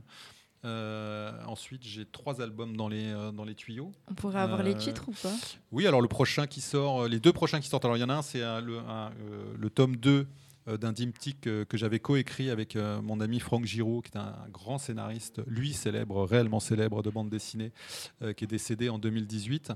Euh, 0.64 1.32
ensuite, 1.46 1.82
j'ai 1.84 2.04
trois 2.04 2.42
albums 2.42 2.76
dans 2.76 2.88
les, 2.88 3.12
euh, 3.12 3.30
dans 3.32 3.44
les 3.44 3.54
tuyaux. 3.54 3.92
On 4.10 4.14
pourrait 4.14 4.40
avoir 4.40 4.62
les 4.62 4.74
Euh, 4.74 4.78
titres 4.78 5.04
ou 5.08 5.12
pas? 5.12 5.32
Oui, 5.72 5.86
alors 5.86 6.02
le 6.02 6.08
prochain 6.08 6.46
qui 6.46 6.60
sort, 6.60 7.04
euh, 7.04 7.08
les 7.08 7.18
deux 7.20 7.32
prochains 7.32 7.60
qui 7.60 7.68
sortent, 7.68 7.84
alors 7.86 7.96
il 7.96 8.00
y 8.00 8.04
en 8.04 8.10
a 8.10 8.14
un, 8.16 8.22
c'est 8.22 8.40
le, 8.40 8.78
euh, 8.86 9.08
le 9.58 9.70
tome 9.70 9.96
2 9.96 10.10
euh, 10.10 10.24
d'un 10.66 10.92
diptyque 10.92 11.46
euh, 11.46 11.64
que 11.64 11.76
j'avais 11.76 12.00
coécrit 12.00 12.50
avec 12.50 12.76
euh, 12.76 13.00
mon 13.02 13.20
ami 13.20 13.40
Franck 13.40 13.64
Giraud, 13.64 14.02
qui 14.02 14.12
est 14.12 14.18
un, 14.18 14.34
grand 14.52 14.78
scénariste, 14.78 15.40
lui 15.46 15.72
célèbre, 15.72 16.24
réellement 16.24 16.60
célèbre 16.60 17.02
de 17.02 17.10
bande 17.10 17.30
dessinée, 17.30 17.72
euh, 18.22 18.32
qui 18.32 18.44
est 18.44 18.46
décédé 18.46 18.88
en 18.88 18.98
2018, 18.98 19.70
euh, 19.70 19.74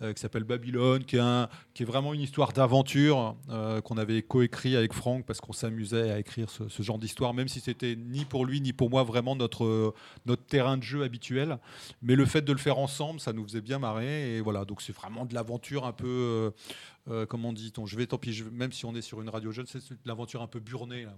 qui 0.00 0.20
s'appelle 0.20 0.44
Babylone, 0.44 1.04
qui 1.04 1.16
est, 1.16 1.84
vraiment 1.84 2.14
une 2.14 2.20
histoire 2.20 2.52
d'aventure 2.52 3.36
euh, 3.48 3.80
qu'on 3.80 3.96
avait 3.96 4.22
coécrit 4.22 4.76
avec 4.76 4.92
Franck 4.92 5.24
parce 5.24 5.40
qu'on 5.40 5.52
s'amusait 5.52 6.10
à 6.10 6.18
écrire 6.18 6.48
ce, 6.50 6.82
genre 6.82 6.98
d'histoire, 6.98 7.34
même 7.34 7.48
si 7.48 7.60
c'était 7.60 7.96
ni 7.96 8.24
pour 8.24 8.44
lui 8.44 8.60
ni 8.60 8.72
pour 8.72 8.90
moi 8.90 9.02
vraiment 9.04 9.36
notre, 9.36 9.64
euh, 9.64 9.94
notre 10.26 10.44
terrain 10.44 10.76
de 10.76 10.82
jeu 10.82 11.02
habituel. 11.02 11.58
Mais 12.02 12.16
le 12.16 12.26
fait 12.26 12.42
de 12.42 12.52
le 12.52 12.58
faire 12.58 12.78
ensemble, 12.78 13.20
ça 13.20 13.32
nous 13.32 13.44
faisait 13.44 13.60
bien 13.60 13.78
marrer. 13.78 14.36
Et 14.36 14.40
voilà, 14.40 14.64
donc 14.64 14.82
c'est 14.82 14.94
vraiment 14.94 15.24
de 15.24 15.34
l'aventure 15.34 15.86
un 15.86 15.92
peu. 15.92 16.06
euh, 16.06 16.50
euh, 17.10 17.26
comment 17.26 17.52
dit-on 17.52 17.84
Je 17.84 17.96
vais, 17.96 18.06
tant 18.06 18.16
pis, 18.16 18.42
même 18.52 18.72
si 18.72 18.86
on 18.86 18.94
est 18.94 19.02
sur 19.02 19.20
une 19.20 19.28
radio 19.28 19.52
jeune, 19.52 19.66
c'est 19.66 19.80
l'aventure 20.06 20.40
un 20.40 20.46
peu 20.46 20.60
burnée. 20.60 21.04
Euh, 21.04 21.10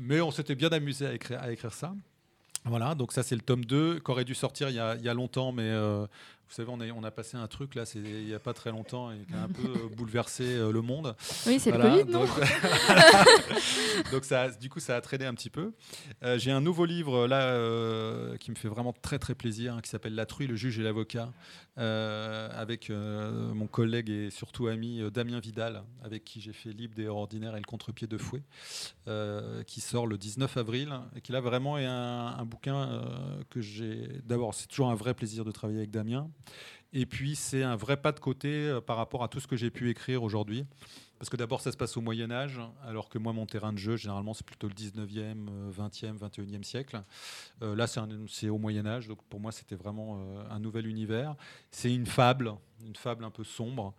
Mais 0.00 0.20
on 0.20 0.30
s'était 0.30 0.56
bien 0.56 0.70
amusé 0.70 1.06
à 1.06 1.52
écrire 1.52 1.72
ça. 1.72 1.94
Voilà, 2.68 2.96
donc 2.96 3.12
ça 3.12 3.22
c'est 3.22 3.36
le 3.36 3.42
tome 3.42 3.64
2 3.64 4.00
qui 4.00 4.10
aurait 4.10 4.24
dû 4.24 4.34
sortir 4.34 4.68
il 4.70 4.74
y 4.74 4.80
a, 4.80 4.96
il 4.96 5.02
y 5.04 5.08
a 5.08 5.14
longtemps, 5.14 5.52
mais 5.52 5.62
euh, 5.62 6.04
vous 6.48 6.54
savez, 6.54 6.68
on 6.70 6.80
a, 6.80 6.86
on 6.90 7.02
a 7.04 7.10
passé 7.10 7.36
un 7.36 7.46
truc 7.48 7.74
là, 7.74 7.82
il 7.94 8.26
n'y 8.26 8.34
a 8.34 8.38
pas 8.38 8.52
très 8.54 8.70
longtemps, 8.70 9.10
et 9.10 9.18
qui 9.26 9.34
a 9.34 9.42
un 9.42 9.48
peu 9.48 9.68
euh, 9.68 9.88
bouleversé 9.96 10.44
euh, 10.44 10.70
le 10.72 10.80
monde. 10.80 11.14
Oui, 11.46 11.58
c'est 11.58 11.70
Voilà, 11.70 11.96
le 11.96 12.02
Covid, 12.04 12.12
non 12.12 12.20
donc, 12.20 12.30
donc 14.12 14.24
ça, 14.24 14.42
a- 14.42 14.50
du 14.50 14.68
coup, 14.68 14.80
ça 14.80 14.96
a 14.96 15.00
traîné 15.00 15.26
un 15.26 15.34
petit 15.34 15.50
peu. 15.50 15.72
Euh, 16.22 16.38
J'ai 16.38 16.50
un 16.52 16.60
nouveau 16.60 16.84
livre 16.84 17.26
là 17.26 17.42
euh, 17.42 18.36
qui 18.36 18.50
me 18.50 18.56
fait 18.56 18.68
vraiment 18.68 18.92
très 18.92 19.18
très 19.18 19.34
plaisir, 19.34 19.74
hein, 19.74 19.80
qui 19.82 19.90
s'appelle 19.90 20.14
La 20.14 20.26
truie, 20.26 20.46
le 20.46 20.56
juge 20.56 20.78
et 20.78 20.82
l'avocat, 20.82 21.32
avec 21.76 22.90
mon 22.90 23.66
collègue 23.66 24.08
et 24.08 24.30
surtout 24.30 24.66
ami 24.68 25.02
Damien 25.12 25.40
Vidal, 25.40 25.82
avec 26.02 26.24
qui 26.24 26.40
j'ai 26.40 26.52
fait 26.52 26.70
Libre 26.72 26.94
des 26.94 27.06
ordinaires 27.06 27.54
et 27.56 27.60
le 27.60 27.64
contre-pied 27.66 28.06
de 28.06 28.18
fouet, 28.18 28.42
qui 29.66 29.80
sort 29.80 30.06
le 30.06 30.16
19 30.18 30.56
avril, 30.56 30.94
et 31.16 31.20
qui 31.20 31.32
là 31.32 31.40
vraiment 31.40 31.76
est 31.78 31.84
un, 31.86 32.34
un 32.38 32.44
bouquin 32.44 33.02
que 33.50 33.60
j'ai. 33.60 34.08
D'abord, 34.24 34.54
c'est 34.54 34.66
toujours 34.68 34.88
un 34.90 34.94
vrai 34.94 35.14
plaisir 35.14 35.44
de 35.44 35.50
travailler 35.50 35.78
avec 35.80 35.90
Damien. 35.90 36.30
Et 36.92 37.06
puis, 37.06 37.36
c'est 37.36 37.62
un 37.62 37.76
vrai 37.76 37.96
pas 37.96 38.12
de 38.12 38.20
côté 38.20 38.48
euh, 38.48 38.80
par 38.80 38.96
rapport 38.96 39.22
à 39.22 39.28
tout 39.28 39.40
ce 39.40 39.46
que 39.46 39.56
j'ai 39.56 39.70
pu 39.70 39.90
écrire 39.90 40.22
aujourd'hui. 40.22 40.66
Parce 41.18 41.30
que 41.30 41.36
d'abord, 41.36 41.62
ça 41.62 41.72
se 41.72 41.76
passe 41.76 41.96
au 41.96 42.02
Moyen 42.02 42.30
Âge, 42.30 42.60
alors 42.84 43.08
que 43.08 43.18
moi, 43.18 43.32
mon 43.32 43.46
terrain 43.46 43.72
de 43.72 43.78
jeu, 43.78 43.96
généralement, 43.96 44.34
c'est 44.34 44.44
plutôt 44.44 44.68
le 44.68 44.74
19e, 44.74 45.48
euh, 45.48 45.70
20e, 45.72 46.18
21e 46.18 46.62
siècle. 46.62 47.02
Euh, 47.62 47.74
là, 47.74 47.86
c'est 47.86 48.48
au 48.50 48.58
Moyen 48.58 48.86
Âge, 48.86 49.08
donc 49.08 49.22
pour 49.24 49.40
moi, 49.40 49.50
c'était 49.50 49.76
vraiment 49.76 50.18
euh, 50.18 50.42
un 50.50 50.58
nouvel 50.58 50.86
univers. 50.86 51.34
C'est 51.70 51.94
une 51.94 52.06
fable, 52.06 52.52
une 52.84 52.96
fable 52.96 53.24
un 53.24 53.30
peu 53.30 53.44
sombre. 53.44 53.94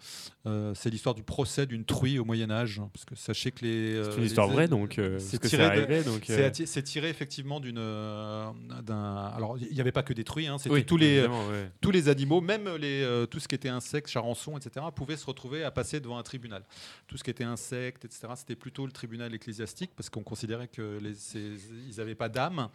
Euh, 0.45 0.73
c'est 0.75 0.89
l'histoire 0.89 1.15
du 1.15 1.23
procès 1.23 1.65
d'une 1.65 1.85
truie 1.85 2.19
au 2.19 2.25
Moyen 2.25 2.49
Âge, 2.51 2.81
parce 2.93 3.05
que 3.05 3.15
sachez 3.15 3.51
que 3.51 3.65
les... 3.65 3.95
euh, 3.95 4.11
C'est 4.11 4.17
une 4.19 4.23
histoire 4.25 4.47
les- 4.47 4.53
vraie, 4.53 4.67
donc, 4.67 4.99
euh, 4.99 5.19
c'est 5.19 5.39
tiré, 5.41 6.03
donc, 6.03 6.23
c'est 6.25 6.61
euh, 6.61 6.65
c'est 6.65 6.83
tiré 6.83 7.09
effectivement 7.09 7.59
d'une 7.59 7.77
euh, 7.79 8.49
d'un. 8.83 9.31
Alors, 9.35 9.57
il 9.57 9.73
n'y 9.73 9.81
avait 9.81 9.91
pas 9.91 10.03
que 10.03 10.13
des 10.13 10.23
truies, 10.23 10.47
hein, 10.47 10.57
c'était 10.57 10.73
Oui, 10.73 10.85
tous 10.85 10.97
les 10.97 11.25
ouais. 11.25 11.71
tous 11.81 11.91
les 11.91 12.07
animaux, 12.09 12.41
même 12.41 12.69
les 12.75 13.01
euh, 13.03 13.25
tout 13.25 13.39
ce 13.39 13.47
qui 13.47 13.55
était 13.55 13.69
insectes, 13.69 14.07
charançons, 14.09 14.57
etc., 14.57 14.85
pouvaient 14.95 15.17
se 15.17 15.25
retrouver 15.25 15.63
à 15.63 15.71
passer 15.71 15.99
devant 15.99 16.17
un 16.17 16.23
tribunal. 16.23 16.63
Tout 17.07 17.17
ce 17.17 17.23
qui 17.23 17.29
était 17.29 17.43
insectes, 17.43 18.05
etc., 18.05 18.27
c'était 18.35 18.55
plutôt 18.55 18.85
le 18.85 18.91
tribunal 18.91 19.33
ecclésiastique 19.33 19.91
parce 19.95 20.09
qu'on 20.09 20.23
considérait 20.23 20.67
que 20.67 20.99
les, 21.01 21.13
ces- 21.15 21.57
ils 21.89 21.95
n'avaient 21.97 22.15
pas 22.15 22.29
d'âme, 22.29 22.69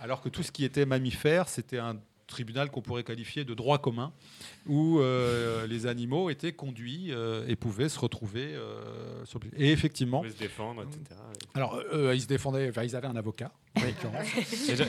alors 0.00 0.20
que 0.20 0.28
tout 0.28 0.42
ce 0.42 0.50
qui 0.52 0.64
était 0.64 0.86
mammifère, 0.86 1.48
c'était 1.48 1.78
un 1.78 1.96
tribunal 2.26 2.70
qu'on 2.70 2.80
pourrait 2.82 3.04
qualifier 3.04 3.44
de 3.44 3.54
droit 3.54 3.78
commun, 3.78 4.12
où 4.66 4.98
euh, 5.00 5.66
les 5.66 5.86
animaux 5.86 6.30
étaient 6.30 6.52
conduits 6.52 7.08
euh, 7.10 7.44
et 7.48 7.56
pouvaient 7.56 7.88
se 7.88 7.98
retrouver 7.98 8.54
euh, 8.54 9.24
sur 9.24 9.40
Et 9.58 9.70
effectivement, 9.72 10.22
Ils 10.24 10.28
pouvaient 10.30 10.38
se 10.38 10.42
défendre, 10.42 10.82
etc. 10.82 11.20
alors 11.54 11.80
ils 12.12 12.20
se 12.22 12.26
défendaient, 12.26 12.68
enfin, 12.70 12.82
ils 12.82 12.96
avaient 12.96 13.06
un 13.08 13.16
avocat. 13.16 13.50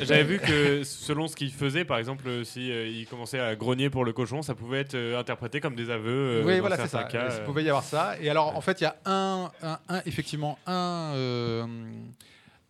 J'avais 0.03 0.23
vu 0.23 0.39
que 0.39 0.83
selon 0.83 1.27
ce 1.27 1.35
qu'il 1.35 1.51
faisait, 1.51 1.85
par 1.85 1.97
exemple, 1.97 2.27
euh, 2.27 2.43
si 2.43 2.71
euh, 2.71 2.87
il 2.87 3.07
commençait 3.07 3.39
à 3.39 3.55
grogner 3.55 3.89
pour 3.89 4.05
le 4.05 4.13
cochon, 4.13 4.41
ça 4.43 4.53
pouvait 4.55 4.79
être 4.81 4.95
interprété 5.17 5.59
comme 5.59 5.75
des 5.75 5.89
aveux. 5.89 6.43
oui, 6.45 6.53
dans 6.55 6.59
voilà, 6.61 6.77
c'est 6.77 6.87
ça. 6.87 7.03
cas, 7.05 7.35
Il 7.39 7.43
pouvait 7.45 7.63
y 7.63 7.69
avoir 7.69 7.83
ça. 7.83 8.15
Et 8.21 8.29
alors, 8.29 8.55
en 8.55 8.61
fait, 8.61 8.81
il 8.81 8.83
y 8.83 8.87
a 8.87 8.95
un, 9.05 9.51
un- 9.63 9.79
un- 9.89 10.01
effectivement 10.05 10.57
un, 10.67 11.67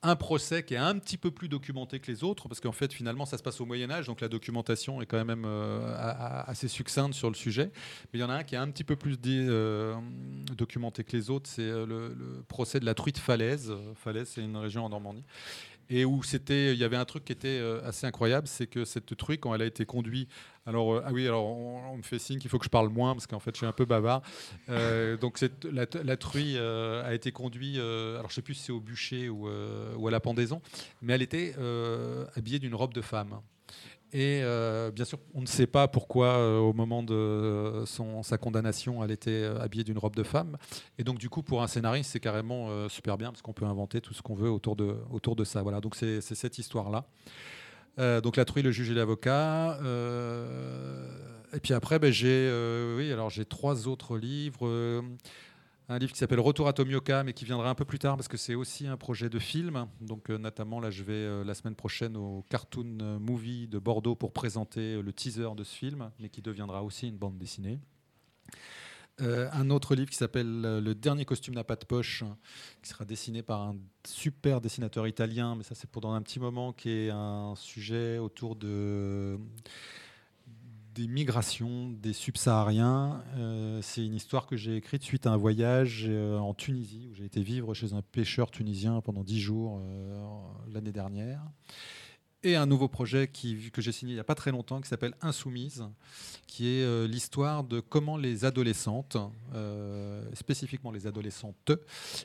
un 0.05 0.15
procès 0.15 0.63
qui 0.63 0.75
est 0.75 0.77
un 0.77 0.97
petit 0.99 1.17
peu 1.17 1.31
plus 1.31 1.49
documenté 1.49 1.99
que 1.99 2.11
les 2.11 2.23
autres, 2.23 2.47
parce 2.47 2.59
qu'en 2.59 2.71
fait, 2.71 2.93
finalement, 2.93 3.25
ça 3.25 3.37
se 3.37 3.43
passe 3.43 3.59
au 3.59 3.65
Moyen 3.65 3.89
Âge, 3.89 4.05
donc 4.05 4.21
la 4.21 4.27
documentation 4.27 5.01
est 5.01 5.05
quand 5.05 5.23
même 5.23 5.45
euh, 5.45 6.43
assez 6.47 6.67
succincte 6.67 7.15
sur 7.15 7.29
le 7.29 7.35
sujet. 7.35 7.71
Mais 8.13 8.19
il 8.19 8.21
y 8.21 8.23
en 8.23 8.29
a 8.29 8.35
un 8.35 8.43
qui 8.43 8.55
est 8.55 8.59
un 8.59 8.69
petit 8.69 8.83
peu 8.83 8.95
plus 8.95 9.17
euh, 9.25 9.95
documenté 10.55 11.03
que 11.03 11.15
les 11.17 11.29
autres, 11.29 11.49
c'est 11.49 11.63
euh, 11.63 11.85
le, 11.85 12.43
procès 12.47 12.79
de 12.79 12.85
la 12.85 12.93
truite 12.93 13.17
Falaise. 13.17 13.73
Falaise, 13.95 14.29
c'est 14.29 14.41
une 14.41 14.57
région 14.57 14.85
en 14.85 14.89
Normandie. 14.89 15.23
Et 15.89 16.03
où 16.03 16.23
c'était, 16.23 16.73
il 16.73 16.79
y 16.79 16.83
avait 16.83 16.97
un 16.97 17.05
truc 17.05 17.25
qui 17.25 17.31
était 17.31 17.47
euh, 17.47 17.87
assez 17.87 18.07
incroyable, 18.07 18.47
c'est 18.47 18.65
que 18.65 18.85
cette 18.85 19.15
truite, 19.15 19.41
quand 19.41 19.53
elle 19.53 19.61
a 19.61 19.65
été 19.65 19.85
conduite, 19.85 20.29
alors 20.65 20.95
euh, 20.95 21.03
ah 21.05 21.11
oui, 21.11 21.27
alors 21.27 21.45
on, 21.45 21.95
me 21.97 22.01
fait 22.01 22.17
signe 22.17 22.39
qu'il 22.39 22.49
faut 22.49 22.57
que 22.57 22.65
je 22.65 22.69
parle 22.69 22.89
moins 22.89 23.13
parce 23.13 23.27
qu'en 23.27 23.39
fait 23.39 23.51
je 23.53 23.57
suis 23.57 23.67
un 23.67 23.71
peu 23.71 23.85
bavard. 23.85 24.23
Euh, 24.69 25.15
donc 25.15 25.37
cette, 25.37 25.65
la, 25.65 26.17
truie 26.17 26.57
a 26.57 27.13
été 27.13 27.31
conduite, 27.31 27.77
alors 27.77 28.29
je 28.29 28.35
sais 28.35 28.41
plus 28.41 28.55
si 28.55 28.63
c'est 28.63 28.71
au 28.71 28.79
bûcher 28.79 29.29
ou, 29.29 29.47
ou 29.47 30.07
à 30.07 30.11
la 30.11 30.19
pendaison, 30.19 30.61
mais 31.01 31.13
elle 31.13 31.21
était 31.21 31.53
habillée 32.35 32.59
d'une 32.59 32.75
robe 32.75 32.93
de 32.93 33.01
femme. 33.01 33.39
Et 34.15 34.39
euh, 34.43 34.91
bien 34.91 35.03
sûr, 35.03 35.19
on 35.33 35.41
ne 35.41 35.45
sait 35.45 35.67
pas 35.67 35.89
pourquoi, 35.89 36.37
euh, 36.37 36.57
au 36.57 36.71
moment 36.71 37.03
de 37.03 37.83
son, 37.85 38.23
sa 38.23 38.37
condamnation, 38.37 39.03
elle 39.03 39.11
était 39.11 39.29
euh, 39.29 39.59
habillée 39.59 39.83
d'une 39.83 39.97
robe 39.97 40.15
de 40.15 40.23
femme. 40.23 40.55
Et 40.97 41.03
donc, 41.03 41.17
du 41.17 41.27
coup, 41.27 41.43
pour 41.43 41.61
un 41.61 41.67
scénariste, 41.67 42.11
c'est 42.11 42.21
carrément 42.21 42.69
euh, 42.69 42.87
super 42.87 43.17
bien 43.17 43.33
parce 43.33 43.41
qu'on 43.41 43.51
peut 43.51 43.65
inventer 43.65 43.99
tout 43.99 44.13
ce 44.13 44.21
qu'on 44.21 44.33
veut 44.33 44.49
autour 44.49 44.77
de, 44.77 44.95
autour 45.11 45.35
de 45.35 45.43
ça. 45.43 45.61
Voilà, 45.63 45.81
donc 45.81 45.95
c'est 45.95 46.21
cette 46.21 46.57
histoire-là. 46.57 47.03
Euh, 47.99 48.21
donc 48.21 48.37
la 48.37 48.45
truie, 48.45 48.61
le 48.61 48.71
juge 48.71 48.89
et 48.89 48.93
l'avocat. 48.93 49.79
Euh, 49.83 51.09
et 51.51 51.59
puis 51.59 51.73
après, 51.73 51.99
ben, 51.99 52.09
j'ai 52.09 52.47
euh, 52.49 52.95
oui, 52.97 53.13
j'ai 53.31 53.43
trois 53.43 53.89
autres 53.89 54.17
livres. 54.17 55.03
Un 55.87 55.99
livre 55.99 56.13
qui 56.13 56.17
s'appelle 56.17 56.39
Retour 56.39 56.67
à 56.67 56.73
Tomioka, 56.73 57.23
mais 57.23 57.33
qui 57.33 57.45
viendra 57.45 57.69
un 57.69 57.75
peu 57.75 57.85
plus 57.85 57.99
tard 57.99 58.17
parce 58.17 58.27
que 58.27 58.37
c'est 58.37 58.55
aussi 58.55 58.87
un 58.87 58.97
projet 58.97 59.29
de 59.29 59.37
film. 59.37 59.87
Donc 60.01 60.31
euh, 60.31 60.39
notamment 60.39 60.79
là, 60.79 60.89
je 60.89 61.03
vais 61.03 61.13
euh, 61.13 61.43
la 61.43 61.53
semaine 61.53 61.75
prochaine 61.75 62.17
au 62.17 62.43
Cartoon 62.49 63.19
Movie 63.19 63.67
de 63.67 63.77
Bordeaux 63.77 64.15
pour 64.15 64.33
présenter 64.33 64.95
euh, 64.95 65.01
le 65.03 65.13
teaser 65.13 65.49
de 65.55 65.63
ce 65.63 65.75
film, 65.75 66.09
mais 66.19 66.29
qui 66.29 66.41
deviendra 66.41 66.83
aussi 66.83 67.07
une 67.07 67.17
bande 67.17 67.37
dessinée. 67.37 67.79
Un 69.19 69.69
autre 69.69 69.95
livre 69.95 70.09
qui 70.09 70.17
s'appelle 70.17 70.59
Le 70.61 70.93
dernier 70.93 71.23
costume 71.23 71.53
n'a 71.53 71.63
pas 71.63 71.77
de 71.77 71.85
poche, 71.85 72.25
qui 72.81 72.89
sera 72.89 73.05
dessiné 73.05 73.43
par 73.43 73.61
un 73.61 73.77
super 74.05 74.59
dessinateur 74.59 75.07
italien, 75.07 75.55
mais 75.55 75.63
ça 75.63 75.73
c'est 75.73 75.89
pour 75.89 76.01
dans 76.01 76.11
un 76.11 76.21
petit 76.21 76.37
moment, 76.37 76.73
qui 76.73 76.89
est 76.89 77.09
un 77.11 77.53
sujet 77.55 78.17
autour 78.17 78.57
de 78.57 79.39
des 80.95 81.07
migrations 81.07 81.89
des 81.89 82.13
subsahariens. 82.13 83.21
Euh, 83.35 83.81
c'est 83.81 84.05
une 84.05 84.15
histoire 84.15 84.47
que 84.47 84.55
j'ai 84.55 84.77
écrite 84.77 85.03
suite 85.03 85.27
à 85.27 85.31
un 85.31 85.37
voyage 85.37 86.05
euh, 86.07 86.37
en 86.37 86.53
Tunisie, 86.53 87.09
où 87.11 87.13
j'ai 87.13 87.25
été 87.25 87.41
vivre 87.41 87.73
chez 87.73 87.93
un 87.93 88.01
pêcheur 88.01 88.49
tunisien 88.49 89.01
pendant 89.01 89.23
dix 89.23 89.41
jours 89.41 89.81
euh, 89.83 90.25
l'année 90.73 90.93
dernière. 90.93 91.41
Et 92.45 92.55
un 92.55 92.65
nouveau 92.65 92.87
projet 92.87 93.27
qui, 93.27 93.71
que 93.71 93.81
j'ai 93.81 93.91
signé 93.91 94.13
il 94.13 94.15
n'y 94.15 94.19
a 94.21 94.23
pas 94.23 94.35
très 94.35 94.51
longtemps 94.51 94.79
qui 94.79 94.87
s'appelle 94.87 95.13
Insoumise, 95.21 95.83
qui 96.47 96.67
est 96.67 96.83
euh, 96.83 97.07
l'histoire 97.07 97.63
de 97.63 97.79
comment 97.79 98.17
les 98.17 98.45
adolescentes, 98.45 99.17
euh, 99.53 100.23
spécifiquement 100.33 100.91
les 100.91 101.07
adolescentes, 101.07 101.71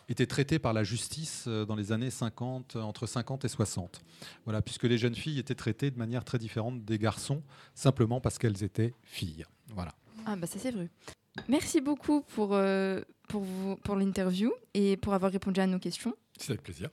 étaient 0.08 0.26
traitées 0.26 0.58
par 0.58 0.72
la 0.72 0.84
justice 0.84 1.44
euh, 1.48 1.64
dans 1.64 1.74
les 1.74 1.90
années 1.92 2.10
50, 2.10 2.76
entre 2.76 3.06
50 3.06 3.44
et 3.44 3.48
60. 3.48 4.02
Voilà, 4.44 4.60
puisque 4.62 4.84
les 4.84 4.98
jeunes 4.98 5.14
filles 5.14 5.38
étaient 5.38 5.54
traitées 5.54 5.90
de 5.90 5.98
manière 5.98 6.24
très 6.24 6.38
différente 6.38 6.84
des 6.84 6.98
garçons, 6.98 7.42
simplement 7.74 8.20
parce 8.20 8.38
qu'elles 8.38 8.62
étaient 8.62 8.94
filles. 9.04 9.44
Voilà. 9.74 9.94
Ah 10.26 10.36
bah 10.36 10.46
ça 10.46 10.58
c'est 10.58 10.70
vrai. 10.70 10.88
Merci 11.48 11.80
beaucoup 11.80 12.20
pour, 12.20 12.54
euh, 12.54 13.00
pour, 13.28 13.42
vous- 13.42 13.76
pour 13.76 13.96
l'interview 13.96 14.52
et 14.74 14.96
pour 14.96 15.14
avoir 15.14 15.32
répondu 15.32 15.60
à 15.60 15.66
nos 15.66 15.78
questions. 15.78 16.14
C'est 16.38 16.50
avec 16.50 16.62
plaisir. 16.62 16.90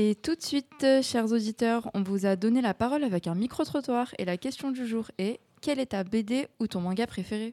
Et 0.00 0.14
tout 0.14 0.36
de 0.36 0.42
suite, 0.42 0.84
euh, 0.84 1.02
chers 1.02 1.32
auditeurs, 1.32 1.90
on 1.92 2.04
vous 2.04 2.24
a 2.24 2.36
donné 2.36 2.60
la 2.60 2.72
parole 2.72 3.02
avec 3.02 3.26
un 3.26 3.34
micro-trottoir 3.34 4.14
et 4.16 4.24
la 4.24 4.36
question 4.36 4.70
du 4.70 4.86
jour 4.86 5.10
est 5.18 5.40
quelle 5.60 5.80
est 5.80 5.86
ta 5.86 6.04
BD 6.04 6.46
ou 6.60 6.68
ton 6.68 6.80
manga 6.80 7.04
préféré? 7.08 7.52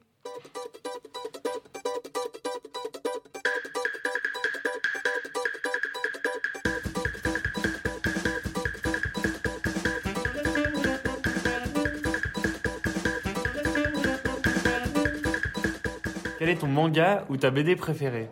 Quel 16.37 16.49
est 16.49 16.59
ton 16.59 16.67
manga 16.67 17.25
ou 17.29 17.37
ta 17.37 17.49
BD 17.49 17.75
préférée? 17.75 18.29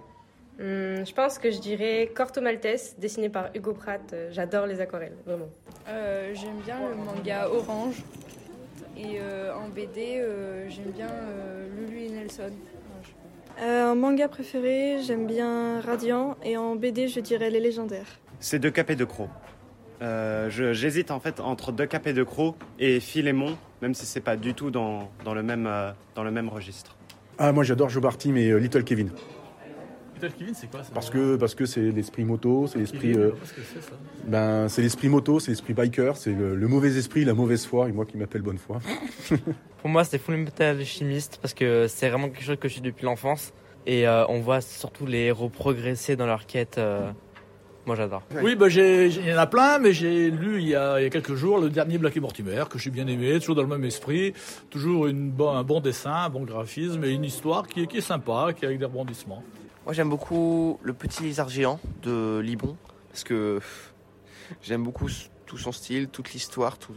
Hum, 0.60 1.06
je 1.06 1.14
pense 1.14 1.39
que 1.39 1.49
je 1.49 1.60
dirais 1.60 2.12
Corto 2.14 2.39
Maltese, 2.41 2.95
dessiné 2.99 3.30
par 3.30 3.49
Hugo 3.56 3.74
Pratt. 3.74 4.01
Euh, 4.14 4.30
J'adore 4.32 4.68
les 4.68 4.82
aquarelles, 4.82 5.16
vraiment. 5.26 5.49
Euh, 5.89 6.32
j'aime 6.36 6.60
bien 6.64 6.78
le 6.89 6.95
manga 6.95 7.49
Orange. 7.49 8.04
Et 8.95 9.20
euh, 9.20 9.51
en 9.56 9.70
BD, 9.70 10.20
euh, 10.20 10.70
j'aime 10.70 10.91
bien 10.91 11.10
euh, 11.10 11.68
Lulu 11.76 12.01
et 12.04 12.10
Nelson. 12.10 12.51
Euh, 13.62 13.91
en 13.91 13.95
manga 13.95 14.28
préféré, 14.28 14.99
j'aime 15.04 15.26
bien 15.26 15.82
Radiant 15.82 16.38
et 16.43 16.58
en 16.58 16.76
BD, 16.76 17.08
je 17.08 17.20
dirais 17.20 17.49
Les 17.49 17.60
Légendaires. 17.60 18.20
C'est 18.39 18.60
Deux 18.60 18.72
Cap 18.72 18.89
et 18.91 18.95
Deux 18.95 19.06
Crocs. 19.08 19.30
Euh, 20.01 20.49
J'hésite 20.49 21.12
en 21.12 21.20
fait 21.20 21.39
entre 21.39 21.72
Deux 21.72 21.86
Cap 21.88 22.06
et 22.08 22.14
Deux 22.14 22.26
Crocs 22.26 22.56
et 22.78 22.99
Philémon, 22.99 23.58
même 23.82 23.93
si 23.93 24.06
c'est 24.06 24.22
pas 24.22 24.36
du 24.36 24.54
tout 24.54 24.70
dans, 24.70 25.10
dans, 25.24 25.34
le 25.34 25.41
même, 25.43 25.66
euh, 25.66 25.91
dans 26.16 26.24
le 26.24 26.32
même 26.32 26.49
registre. 26.49 26.95
Ah, 27.39 27.51
moi 27.51 27.64
j'adore 27.64 27.89
Joe 27.89 28.01
Barty, 28.04 28.32
mais 28.32 28.49
euh, 28.49 28.58
Little 28.58 28.84
Kevin. 28.84 29.10
Little 30.24 30.38
Kevin, 30.38 30.53
c'est 30.53 30.69
quoi 30.71 30.84
ça 30.84 30.91
Parce 30.93 31.09
que 31.09 31.36
parce 31.36 31.55
que 31.55 31.65
c'est 31.65 31.82
l'esprit 31.91 32.24
moto, 32.24 32.67
c'est 32.67 32.80
l'esprit. 32.80 33.13
Euh, 33.15 33.32
c'est 33.43 34.30
ben, 34.30 34.67
c'est 34.69 34.82
l'esprit 34.82 35.09
moto, 35.09 35.39
c'est 35.39 35.51
l'esprit 35.51 35.74
biker, 35.74 36.15
c'est 36.17 36.32
le, 36.34 36.55
le 36.55 36.67
mauvais 36.67 36.95
esprit, 36.97 37.26
la 37.26 37.34
mauvaise 37.34 37.65
foi, 37.65 37.89
et 37.89 37.91
moi 37.91 38.05
qui 38.05 38.17
m'appelle 38.17 38.41
bonne 38.41 38.57
foi. 38.57 38.80
Pour 39.82 39.89
moi, 39.89 40.03
c'est 40.05 40.17
Full 40.17 40.38
Metal 40.38 40.78
Alchemist 40.78 41.39
parce 41.41 41.53
que 41.53 41.88
c'est 41.89 42.09
vraiment 42.09 42.30
quelque 42.30 42.43
chose 42.43 42.57
que 42.59 42.67
je 42.69 42.74
suis 42.74 42.82
depuis 42.82 43.05
l'enfance. 43.05 43.51
Et 43.86 44.07
euh, 44.07 44.26
on 44.30 44.39
voit 44.39 44.61
surtout 44.61 45.05
les 45.05 45.24
héros 45.26 45.49
progresser 45.49 46.15
dans 46.15 46.26
leur 46.26 46.45
quête. 46.45 46.78
euh, 46.78 47.09
Moi, 47.86 47.97
j'adore. 47.97 48.24
Oui, 48.41 48.55
bah, 48.55 48.69
j'ai- 48.69 49.07
il 49.07 49.26
y 49.28 49.34
en 49.34 49.38
a 49.38 49.45
plein, 49.45 49.78
mais 49.80 49.91
j'ai 49.91 50.32
lu 50.32 50.61
il 50.61 50.69
y, 50.69 50.76
a, 50.76 51.01
il 51.01 51.03
y 51.03 51.05
a 51.05 51.09
quelques 51.09 51.34
jours 51.36 51.59
le 51.59 51.69
dernier 51.69 51.97
Black 51.97 52.15
et 52.15 52.21
Mortimer, 52.21 52.63
que 52.69 52.80
j'ai 52.80 52.91
bien 52.91 53.05
aimé, 53.07 53.38
toujours 53.41 53.55
dans 53.55 53.61
le 53.63 53.67
même 53.67 53.84
esprit, 53.84 54.34
toujours 54.69 55.07
une 55.07 55.34
un 55.41 55.63
bon 55.63 55.82
dessin, 55.82 56.13
un 56.13 56.30
bon 56.30 56.43
graphisme 56.45 57.03
et 57.03 57.09
une 57.09 57.26
histoire 57.26 57.67
qui, 57.67 57.82
est- 57.84 57.88
qui 57.88 57.97
est 57.97 58.01
sympa, 58.01 58.51
qui 58.55 58.63
est 58.63 58.67
avec 58.69 58.80
des 58.80 58.86
rebondissements. 58.86 59.43
Moi 59.86 59.94
j'aime 59.94 60.10
beaucoup 60.10 60.80
le 60.82 60.94
petit 60.94 61.24
lézard 61.24 61.50
géant 61.50 61.80
de 62.04 62.40
Libon 62.40 62.78
parce 63.10 63.24
que 63.24 63.60
j'aime 64.62 64.84
beaucoup 64.84 65.08
tout 65.46 65.58
son 65.58 65.72
style, 65.72 66.08
toute 66.08 66.34
l'histoire, 66.34 66.78
tout, 66.78 66.94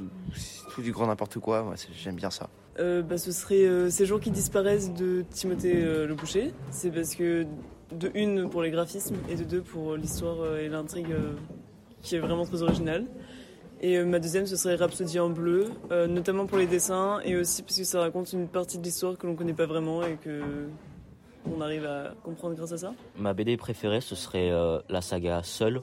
du 0.79 0.93
grand 0.93 1.07
n'importe 1.07 1.39
quoi. 1.39 1.75
J'aime 1.93 2.15
bien 2.15 2.31
ça. 2.31 2.49
Euh, 2.79 3.03
bah, 3.03 3.19
ce 3.19 3.33
serait 3.33 3.67
euh, 3.67 3.91
Ces 3.91 4.07
jours 4.07 4.21
qui 4.21 4.31
disparaissent 4.31 4.93
de 4.95 5.25
Timothée 5.31 5.83
euh, 5.83 6.07
Le 6.07 6.15
Boucher. 6.15 6.53
C'est 6.71 6.91
parce 6.91 7.15
que, 7.15 7.47
de 7.93 8.11
une, 8.15 8.49
pour 8.49 8.63
les 8.63 8.71
graphismes, 8.71 9.17
et 9.29 9.35
de 9.35 9.45
deux, 9.45 9.63
pour 9.63 9.97
l'histoire 9.97 10.57
et 10.57 10.69
l'intrigue 10.69 11.15
qui 12.03 12.17
est 12.17 12.19
vraiment 12.19 12.45
très 12.45 12.63
originale. 12.63 13.05
Et 13.81 14.03
ma 14.03 14.19
deuxième, 14.19 14.47
ce 14.47 14.57
serait 14.57 14.77
Rhapsody 14.77 15.21
en 15.21 15.29
bleu, 15.29 15.67
notamment 15.91 16.47
pour 16.47 16.57
les 16.57 16.67
dessins, 16.67 17.21
et 17.25 17.37
aussi 17.37 17.63
parce 17.63 17.77
que 17.77 17.85
ça 17.85 18.01
raconte 18.01 18.33
une 18.33 18.49
partie 18.49 18.79
de 18.79 18.83
l'histoire 18.83 19.19
que 19.19 19.27
l'on 19.27 19.37
connaît 19.37 19.53
pas 19.53 19.67
vraiment 19.67 20.03
et 20.03 20.17
que 20.17 20.67
on 21.55 21.61
arrive 21.61 21.85
à 21.87 22.15
comprendre 22.23 22.55
grâce 22.55 22.73
à 22.73 22.79
ça. 22.79 22.95
Ma 23.19 23.35
BD 23.35 23.57
préférée, 23.57 24.01
ce 24.01 24.15
serait 24.15 24.51
euh, 24.51 24.79
la 24.89 25.01
saga 25.01 25.43
Seul, 25.43 25.83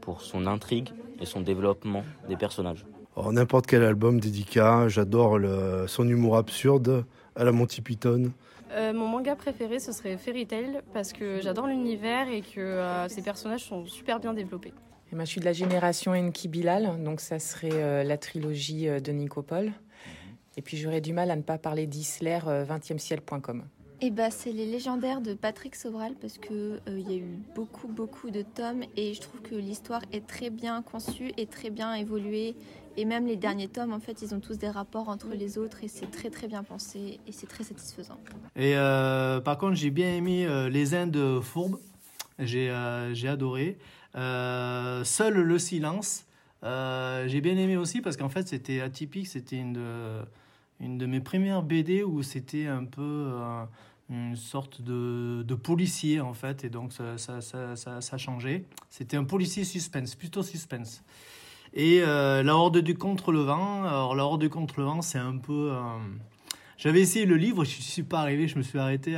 pour 0.00 0.20
son 0.22 0.46
intrigue 0.46 0.90
et 1.20 1.26
son 1.26 1.40
développement 1.40 2.04
des 2.28 2.36
personnages. 2.36 2.84
Alors, 3.16 3.32
n'importe 3.32 3.66
quel 3.66 3.82
album 3.82 4.20
dédicat, 4.20 4.88
j'adore 4.88 5.38
le- 5.38 5.86
son 5.86 6.06
humour 6.08 6.36
absurde 6.36 7.04
à 7.34 7.44
la 7.44 7.52
Monty 7.52 7.80
Python. 7.80 8.32
Euh, 8.72 8.92
mon 8.92 9.06
manga 9.08 9.34
préféré, 9.36 9.78
ce 9.78 9.92
serait 9.92 10.16
Fairy 10.18 10.46
Tail, 10.46 10.80
parce 10.92 11.12
que 11.12 11.40
j'adore 11.40 11.66
l'univers 11.66 12.28
et 12.28 12.42
que 12.42 12.60
euh, 12.60 13.08
ces 13.08 13.22
personnages 13.22 13.64
sont 13.64 13.86
super 13.86 14.20
bien 14.20 14.34
développés. 14.34 14.74
Et 15.12 15.14
moi, 15.14 15.24
je 15.24 15.30
suis 15.30 15.40
de 15.40 15.44
la 15.46 15.52
génération 15.52 16.12
Enki 16.12 16.48
Bilal, 16.48 17.02
donc 17.02 17.20
ça 17.20 17.38
serait 17.38 17.70
euh, 17.72 18.02
la 18.04 18.18
trilogie 18.18 18.88
euh, 18.88 19.00
de 19.00 19.12
Nicopole. 19.12 19.72
Et 20.58 20.62
puis 20.62 20.76
j'aurais 20.76 21.00
du 21.00 21.12
mal 21.12 21.30
à 21.30 21.36
ne 21.36 21.42
pas 21.42 21.58
parler 21.58 21.86
d'Isler, 21.86 22.40
euh, 22.46 22.64
20e-ciel.com. 23.96 24.06
Et 24.06 24.10
bah, 24.10 24.30
c'est 24.30 24.52
les 24.52 24.66
légendaires 24.66 25.20
de 25.20 25.34
Patrick 25.34 25.74
Sobral 25.74 26.14
parce 26.20 26.38
que 26.38 26.80
euh, 26.88 26.98
il 26.98 27.10
y 27.10 27.14
a 27.14 27.18
eu 27.18 27.38
beaucoup 27.54 27.88
beaucoup 27.88 28.30
de 28.30 28.42
tomes 28.42 28.82
et 28.96 29.14
je 29.14 29.20
trouve 29.20 29.40
que 29.40 29.54
l'histoire 29.54 30.02
est 30.12 30.26
très 30.26 30.50
bien 30.50 30.82
conçue 30.82 31.32
et 31.36 31.46
très 31.46 31.70
bien 31.70 31.94
évoluée 31.94 32.54
et 32.98 33.04
même 33.04 33.26
les 33.26 33.36
derniers 33.36 33.68
tomes 33.68 33.92
en 33.92 34.00
fait 34.00 34.22
ils 34.22 34.34
ont 34.34 34.40
tous 34.40 34.58
des 34.58 34.68
rapports 34.68 35.08
entre 35.08 35.28
les 35.30 35.58
autres 35.58 35.82
et 35.82 35.88
c'est 35.88 36.10
très 36.10 36.30
très 36.30 36.46
bien 36.46 36.62
pensé 36.62 37.20
et 37.26 37.32
c'est 37.32 37.46
très 37.46 37.64
satisfaisant. 37.64 38.18
Et 38.54 38.76
euh, 38.76 39.40
par 39.40 39.58
contre, 39.58 39.74
j'ai 39.74 39.90
bien 39.90 40.14
aimé 40.14 40.46
euh, 40.46 40.68
les 40.68 40.94
Indes 40.94 41.40
fourbes. 41.42 41.78
J'ai 42.38 42.70
j'ai 43.14 43.28
adoré. 43.28 43.78
Seul 44.14 45.34
le 45.34 45.58
silence. 45.58 46.26
j'ai 46.62 47.40
bien 47.40 47.56
aimé 47.56 47.78
aussi 47.78 48.02
parce 48.02 48.18
qu'en 48.18 48.28
fait, 48.28 48.46
c'était 48.46 48.82
atypique. 48.82 49.26
C'était 49.26 49.56
une 49.56 49.78
une 50.80 50.98
de 50.98 51.06
mes 51.06 51.20
premières 51.20 51.62
BD 51.62 52.02
où 52.02 52.22
c'était 52.22 52.66
un 52.66 52.84
peu 52.84 53.02
euh, 53.02 53.64
une 54.10 54.36
sorte 54.36 54.82
de, 54.82 55.54
policier 55.54 56.20
en 56.20 56.34
fait. 56.34 56.64
Et 56.64 56.70
donc, 56.70 56.92
ça, 56.92 57.18
ça, 57.18 57.40
ça, 57.40 57.76
ça, 57.76 58.00
ça 58.00 58.18
changeait. 58.18 58.64
C'était 58.90 59.16
un 59.16 59.24
policier 59.24 59.64
suspense, 59.64 60.14
plutôt 60.14 60.42
suspense. 60.42 61.02
Et 61.72 62.00
euh, 62.02 62.42
la 62.42 62.54
Horde 62.56 62.78
du 62.78 62.96
Contre-le-Vent. 62.96 63.84
Alors, 63.84 64.14
la 64.14 64.24
Horde 64.24 64.40
du 64.40 64.50
Contre-le-Vent, 64.50 65.02
c'est 65.02 65.18
un 65.18 65.36
peu. 65.36 65.70
euh, 65.72 65.98
j'avais 66.78 67.00
essayé 67.00 67.26
le 67.26 67.36
livre, 67.36 67.64
je 67.64 67.76
ne 67.78 67.82
suis 67.82 68.02
pas 68.02 68.20
arrivé, 68.20 68.48
je 68.48 68.56
me 68.58 68.62
suis 68.62 68.78
arrêté 68.78 69.16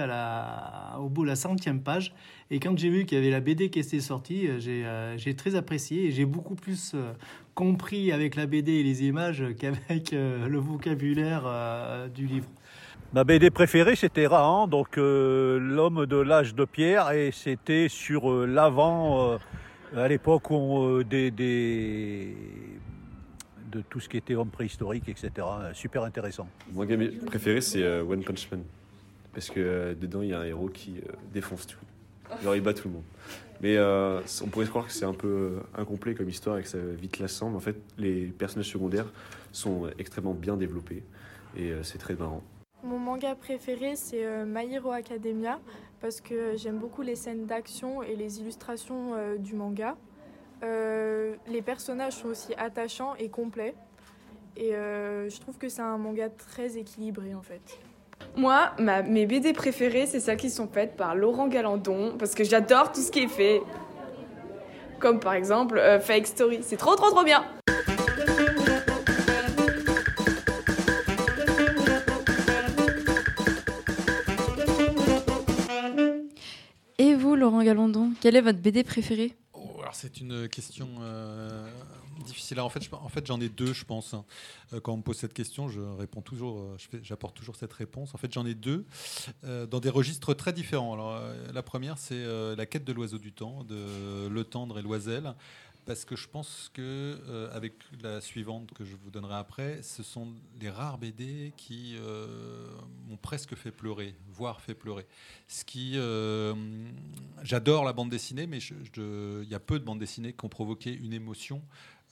au 0.99 1.09
bout 1.09 1.23
de 1.25 1.29
la 1.29 1.37
centième 1.37 1.81
page. 1.83 2.13
Et 2.51 2.61
quand 2.61 2.79
j'ai 2.79 2.89
vu 2.89 3.05
qu'il 3.05 3.19
y 3.19 3.21
avait 3.21 3.31
la 3.31 3.41
BD 3.41 3.69
qui 3.69 3.79
était 3.81 4.01
sortie, 4.01 4.49
euh, 4.49 4.59
j'ai 4.59 4.87
euh, 4.87 5.19
j'ai 5.19 5.35
très 5.35 5.55
apprécié 5.55 6.07
et 6.07 6.11
j'ai 6.13 6.25
beaucoup 6.25 6.55
plus 6.55 6.93
euh, 6.95 7.13
compris 7.55 8.11
avec 8.13 8.37
la 8.37 8.47
BD 8.47 8.73
et 8.75 8.83
les 8.83 9.05
images 9.05 9.45
qu'avec 9.59 10.13
le 10.13 10.59
vocabulaire 10.59 11.45
du 12.15 12.27
livre. 12.27 12.47
Ma 13.13 13.25
BD 13.25 13.51
préférée, 13.51 13.97
c'était 13.97 14.27
Rahan, 14.27 14.67
donc 14.69 14.99
euh, 14.99 15.59
l'homme 15.59 16.07
de 16.07 16.17
l'âge 16.17 16.55
de 16.55 16.65
pierre, 16.65 17.11
et 17.13 17.31
c'était 17.33 17.89
sur 17.89 18.31
l'avant, 18.47 19.39
à 19.97 20.09
l'époque 20.09 20.51
où 20.51 21.03
des- 21.03 22.35
de 23.71 23.83
tout 23.83 24.01
ce 24.01 24.09
qui 24.09 24.17
était 24.17 24.35
homme 24.35 24.51
préhistorique, 24.51 25.09
etc. 25.09 25.31
Super 25.73 26.05
intéressant. 26.05 26.49
Mon 26.73 26.85
game 26.85 27.11
préféré, 27.27 27.61
c'est 27.61 27.83
euh, 27.83 28.03
One 28.03 28.25
Punch 28.25 28.51
Man. 28.51 28.63
Parce 29.33 29.51
que 29.51 29.61
euh, 29.61 29.95
dedans, 29.95 30.23
il 30.23 30.29
y 30.31 30.35
a 30.35 30.41
un 30.41 30.45
héros 30.45 30.69
qui 30.69 30.97
euh, 30.99 31.13
défonce 31.33 31.67
tout. 31.67 31.79
Genre, 32.43 32.57
il 32.57 32.63
bat 32.63 32.75
tout 32.75 32.89
le 32.89 32.95
monde. 32.95 33.05
Mais 33.61 33.77
euh, 33.77 34.21
on 34.43 34.47
pourrait 34.47 34.67
se 34.67 34.71
croire 34.71 34.87
que 34.87 34.93
c'est 34.93 35.05
un 35.05 35.15
peu 35.15 35.61
incomplet 35.77 36.15
comme 36.15 36.29
histoire 36.29 36.59
et 36.59 36.63
que 36.63 36.69
ça 36.69 36.79
vite 36.79 37.19
lassant. 37.19 37.51
Mais 37.51 37.57
en 37.57 37.61
fait, 37.61 37.77
les 37.97 38.27
personnages 38.27 38.71
secondaires 38.71 39.07
sont 39.53 39.89
extrêmement 39.99 40.35
bien 40.35 40.57
développés. 40.57 41.03
Et 41.57 41.71
euh, 41.73 41.83
c'est 41.83 41.99
très 41.99 42.15
marrant. 42.15 42.43
Mon 42.85 42.99
manga 42.99 43.35
préféré, 43.35 43.97
c'est 43.97 44.25
euh, 44.25 44.45
My 44.47 44.73
Hero 44.73 44.93
Academia, 44.93 45.59
parce 46.01 46.21
que 46.21 46.57
j'aime 46.57 46.79
beaucoup 46.79 47.03
les 47.03 47.17
scènes 47.17 47.47
d'action 47.47 48.03
et 48.03 48.15
les 48.15 48.41
illustrations 48.41 49.15
euh, 49.15 49.37
du 49.37 49.55
manga. 49.55 49.97
Euh, 50.65 51.35
les 51.49 51.63
personnages 51.63 52.15
sont 52.15 52.29
aussi 52.29 52.55
attachants 52.57 53.15
et 53.19 53.29
complets. 53.29 53.75
Et 54.57 54.75
euh, 54.75 55.29
je 55.31 55.39
trouve 55.41 55.57
que 55.57 55.69
c'est 55.69 55.83
un 55.83 55.99
manga 55.99 56.29
très 56.29 56.77
équilibré 56.77 57.35
en 57.35 57.43
fait. 57.43 57.79
Moi, 58.37 58.73
ma- 58.79 59.03
mes 59.03 59.27
BD 59.27 59.53
préférées, 59.53 60.07
c'est 60.07 60.19
celles 60.21 60.37
qui 60.37 60.51
sont 60.51 60.67
faites 60.69 60.97
par 60.97 61.15
Laurent 61.15 61.47
Galandon, 61.49 62.17
parce 62.19 62.35
que 62.35 62.43
j'adore 62.43 62.91
tout 62.91 63.01
ce 63.01 63.11
qui 63.13 63.21
est 63.21 63.29
fait. 63.29 63.63
Comme 64.99 65.21
par 65.21 65.35
exemple 65.35 65.79
euh, 65.79 66.01
Fake 66.01 66.27
Story. 66.27 66.59
C'est 66.63 66.77
trop 66.77 66.97
trop 66.97 67.11
trop 67.11 67.23
bien 67.23 67.45
Et 76.99 77.15
vous, 77.15 77.37
Laurent 77.37 77.63
Galandon, 77.63 78.11
quelle 78.21 78.37
est 78.37 78.41
votre 78.41 78.59
BD 78.59 78.83
préférée? 78.83 79.33
Alors 79.89 79.97
c'est 79.97 80.21
une 80.21 80.51
question 80.51 80.87
euh, 81.01 81.67
difficile. 82.27 82.61
En 82.61 82.69
fait, 82.69 82.85
je- 82.85 82.91
en 82.95 83.09
fait, 83.09 83.27
j'en 83.27 83.41
ai 83.41 83.49
deux, 83.49 83.73
je 83.73 83.87
pense. 83.87 84.13
hein. 84.13 84.27
Euh, 84.75 84.81
quand 84.81 84.93
on 84.93 84.99
me 84.99 85.03
pose 85.03 85.17
cette 85.17 85.33
question, 85.33 85.71
je 85.71 85.81
réponds 85.81 86.21
toujours, 86.21 86.59
euh, 86.61 86.77
j'apporte 87.03 87.35
toujours 87.35 87.57
cette 87.57 87.73
réponse. 87.73 88.15
En 88.15 88.19
fait, 88.19 88.31
j'en 88.31 88.45
ai 88.45 88.53
deux 88.55 88.85
dans 89.43 89.81
des 89.81 89.89
registres 89.89 90.35
très 90.35 90.53
différents. 90.53 90.95
La 91.55 91.63
première, 91.63 91.97
c'est 91.97 92.23
la 92.55 92.67
quête 92.67 92.85
de 92.85 92.93
l'oiseau 92.93 93.17
du 93.17 93.33
temps 93.33 93.65
de 93.65 94.29
Le 94.29 94.45
Tendre 94.45 94.79
et 94.79 94.83
Loisel. 94.83 95.33
Parce 95.89 96.05
que 96.05 96.17
je 96.17 96.29
pense 96.29 96.71
que 96.75 96.83
euh, 96.83 97.49
avec 97.51 97.73
la 98.03 98.21
suivante 98.21 98.75
que 98.75 98.85
je 98.85 98.95
vous 98.95 99.11
donnerai 99.11 99.37
après, 99.37 99.83
ce 99.83 100.03
sont 100.03 100.35
les 100.61 100.69
rares 100.69 100.99
BD 100.99 101.55
qui 101.57 101.97
euh, 101.99 102.69
m'ont 103.09 103.17
presque 103.17 103.55
fait 103.55 103.71
pleurer, 103.71 104.15
voire 104.29 104.61
fait 104.61 104.75
pleurer. 104.75 105.07
Ce 105.47 105.65
qui, 105.65 105.93
euh, 105.95 106.55
j'adore 107.43 107.87
la 107.87 107.95
bande 107.95 108.11
dessinée, 108.11 108.47
mais 108.47 108.59
il 108.59 109.49
y 109.49 109.55
a 109.55 109.61
peu 109.61 109.79
de 109.79 109.85
bandes 109.87 109.99
dessinées 109.99 110.35
qui 110.35 110.45
ont 110.45 110.51
provoqué 110.51 110.93
une 110.93 111.15
émotion 111.15 111.63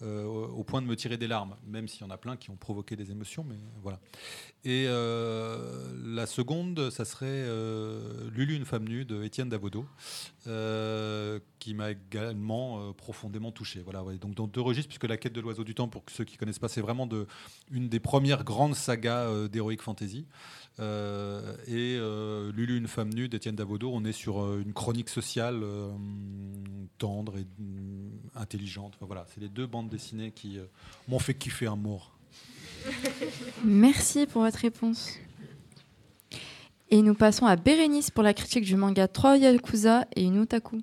euh, 0.03 0.25
au 0.27 0.63
point 0.63 0.83
de 0.83 0.87
me 0.87 0.95
tirer 0.95 1.17
des 1.17 1.27
larmes, 1.27 1.57
même 1.67 1.89
s'il 1.89 2.03
y 2.03 2.05
en 2.05 2.11
a 2.11 2.19
plein 2.19 2.37
qui 2.37 2.51
ont 2.51 2.57
provoqué 2.57 2.97
des 2.97 3.11
émotions, 3.11 3.47
mais 3.49 3.57
voilà. 3.83 3.99
Et 4.63 4.85
euh, 4.89 5.91
la 6.05 6.27
seconde, 6.27 6.91
ça 6.91 7.07
serait 7.07 7.27
euh, 7.29 8.29
Lulu, 8.31 8.57
une 8.57 8.67
femme 8.67 8.87
nue 8.87 9.07
de 9.07 9.23
Étienne 9.25 9.49
Davodo, 9.49 9.87
qui 11.59 11.75
m'a 11.75 11.93
également 11.93 12.93
profondément 12.93 13.53
touché. 13.53 13.81
Voilà, 13.81 14.05
donc 14.21 14.35
dans 14.35 14.47
deux 14.47 14.61
registres, 14.61 14.89
puisque 14.89 15.09
la 15.09 15.17
quête 15.17 15.33
de 15.33 15.41
l'oiseau 15.41 15.65
du 15.65 15.75
temps, 15.75 15.89
pour 15.89 16.05
ceux 16.09 16.25
qui 16.25 16.37
connaissent 16.37 16.59
pas, 16.59 16.69
c'est 16.69 16.83
vraiment 16.83 17.07
de, 17.07 17.27
une 17.71 17.89
des 17.89 18.01
premières 18.01 18.45
grandes 18.45 18.75
sagas 18.75 19.49
d'heroic 19.49 19.79
fantasy. 19.81 20.27
Euh, 20.79 21.55
et 21.66 21.97
euh, 21.99 22.53
Lulu, 22.53 22.77
une 22.77 22.89
femme 22.89 23.12
nue 23.12 23.29
d'Étienne 23.29 23.57
Davodo, 23.57 23.91
on 23.93 24.05
est 24.05 24.12
sur 24.12 24.43
euh, 24.43 24.62
une 24.64 24.74
chronique 24.74 25.09
sociale 25.09 25.61
euh, 25.62 25.91
tendre 26.99 27.39
et 27.39 27.47
mm, 27.59 28.11
intelligente. 28.35 28.93
Enfin, 28.97 29.07
voilà, 29.07 29.27
c'est 29.33 29.41
les 29.41 29.49
deux 29.49 29.66
bandes 29.66 29.89
dessinées 29.89 30.33
qui 30.33 30.59
euh, 30.59 30.64
m'ont 31.09 31.18
fait 31.18 31.35
kiffer 31.35 31.66
un 31.66 31.77
mort. 31.77 32.18
Merci 33.64 34.27
pour 34.27 34.43
votre 34.43 34.59
réponse. 34.59 35.18
Et 36.91 37.03
nous 37.03 37.14
passons 37.14 37.47
à 37.47 37.57
Bérénice 37.57 38.11
pour 38.11 38.22
la 38.22 38.35
critique 38.35 38.64
du 38.64 38.77
manga 38.77 39.09
3 39.09 39.39
Yakuza 39.39 40.07
et 40.14 40.22
une 40.22 40.39
otaku. 40.39 40.83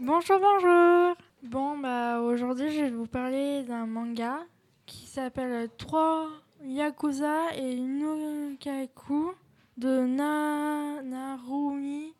Bonjour, 0.00 0.38
bonjour. 0.40 1.16
Bon, 1.44 1.78
bah 1.78 2.20
aujourd'hui, 2.20 2.68
je 2.72 2.80
vais 2.80 2.90
vous 2.90 3.06
parler 3.06 3.62
d'un 3.62 3.86
manga 3.86 4.40
qui 4.86 5.06
s'appelle 5.06 5.70
3 5.78 6.30
Yakuza 6.64 7.54
et 7.54 7.76
Nukaku 7.76 9.30
de 9.76 10.00
Na 10.00 11.00
Narumi. 11.00 12.12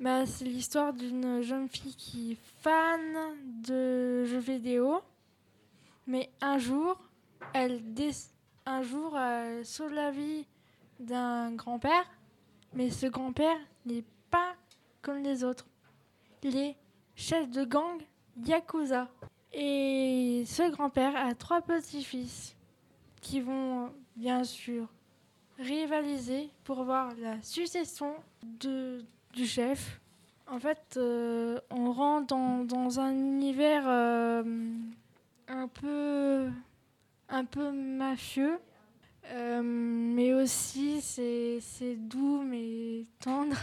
Bah, 0.00 0.24
c'est 0.24 0.46
l'histoire 0.46 0.94
d'une 0.94 1.42
jeune 1.42 1.68
fille 1.68 1.94
qui 1.94 2.32
est 2.32 2.38
fan 2.62 3.36
de 3.62 4.24
jeux 4.24 4.38
vidéo. 4.38 5.02
Mais 6.06 6.30
un 6.40 6.56
jour, 6.56 6.98
elle 7.52 7.82
un 8.64 8.82
jour, 8.82 9.18
elle 9.18 9.66
sauve 9.66 9.92
la 9.92 10.10
vie 10.10 10.46
d'un 10.98 11.52
grand-père. 11.52 12.10
Mais 12.72 12.88
ce 12.88 13.06
grand-père 13.06 13.58
n'est 13.84 14.04
pas 14.30 14.54
comme 15.02 15.22
les 15.22 15.44
autres. 15.44 15.66
Il 16.42 16.56
est 16.56 16.78
chef 17.14 17.50
de 17.50 17.64
gang 17.64 18.00
Yakuza. 18.46 19.08
Et 19.52 20.44
ce 20.46 20.70
grand-père 20.70 21.16
a 21.16 21.34
trois 21.34 21.60
petits-fils 21.60 22.54
qui 23.20 23.40
vont 23.40 23.90
bien 24.16 24.44
sûr 24.44 24.86
rivaliser 25.58 26.50
pour 26.64 26.84
voir 26.84 27.12
la 27.20 27.40
succession 27.42 28.14
de, 28.42 29.04
du 29.34 29.46
chef. 29.46 30.00
En 30.46 30.58
fait, 30.58 30.96
euh, 30.96 31.60
on 31.70 31.92
rentre 31.92 32.28
dans, 32.28 32.64
dans 32.64 32.98
un 32.98 33.12
univers 33.12 33.84
euh, 33.86 34.42
un 35.48 35.68
peu 35.68 36.48
un 37.28 37.44
peu 37.44 37.70
mafieux, 37.70 38.58
euh, 39.26 39.62
mais 39.62 40.34
aussi 40.34 41.00
c'est 41.00 41.94
doux 41.96 42.42
mais 42.42 43.04
tendre. 43.20 43.56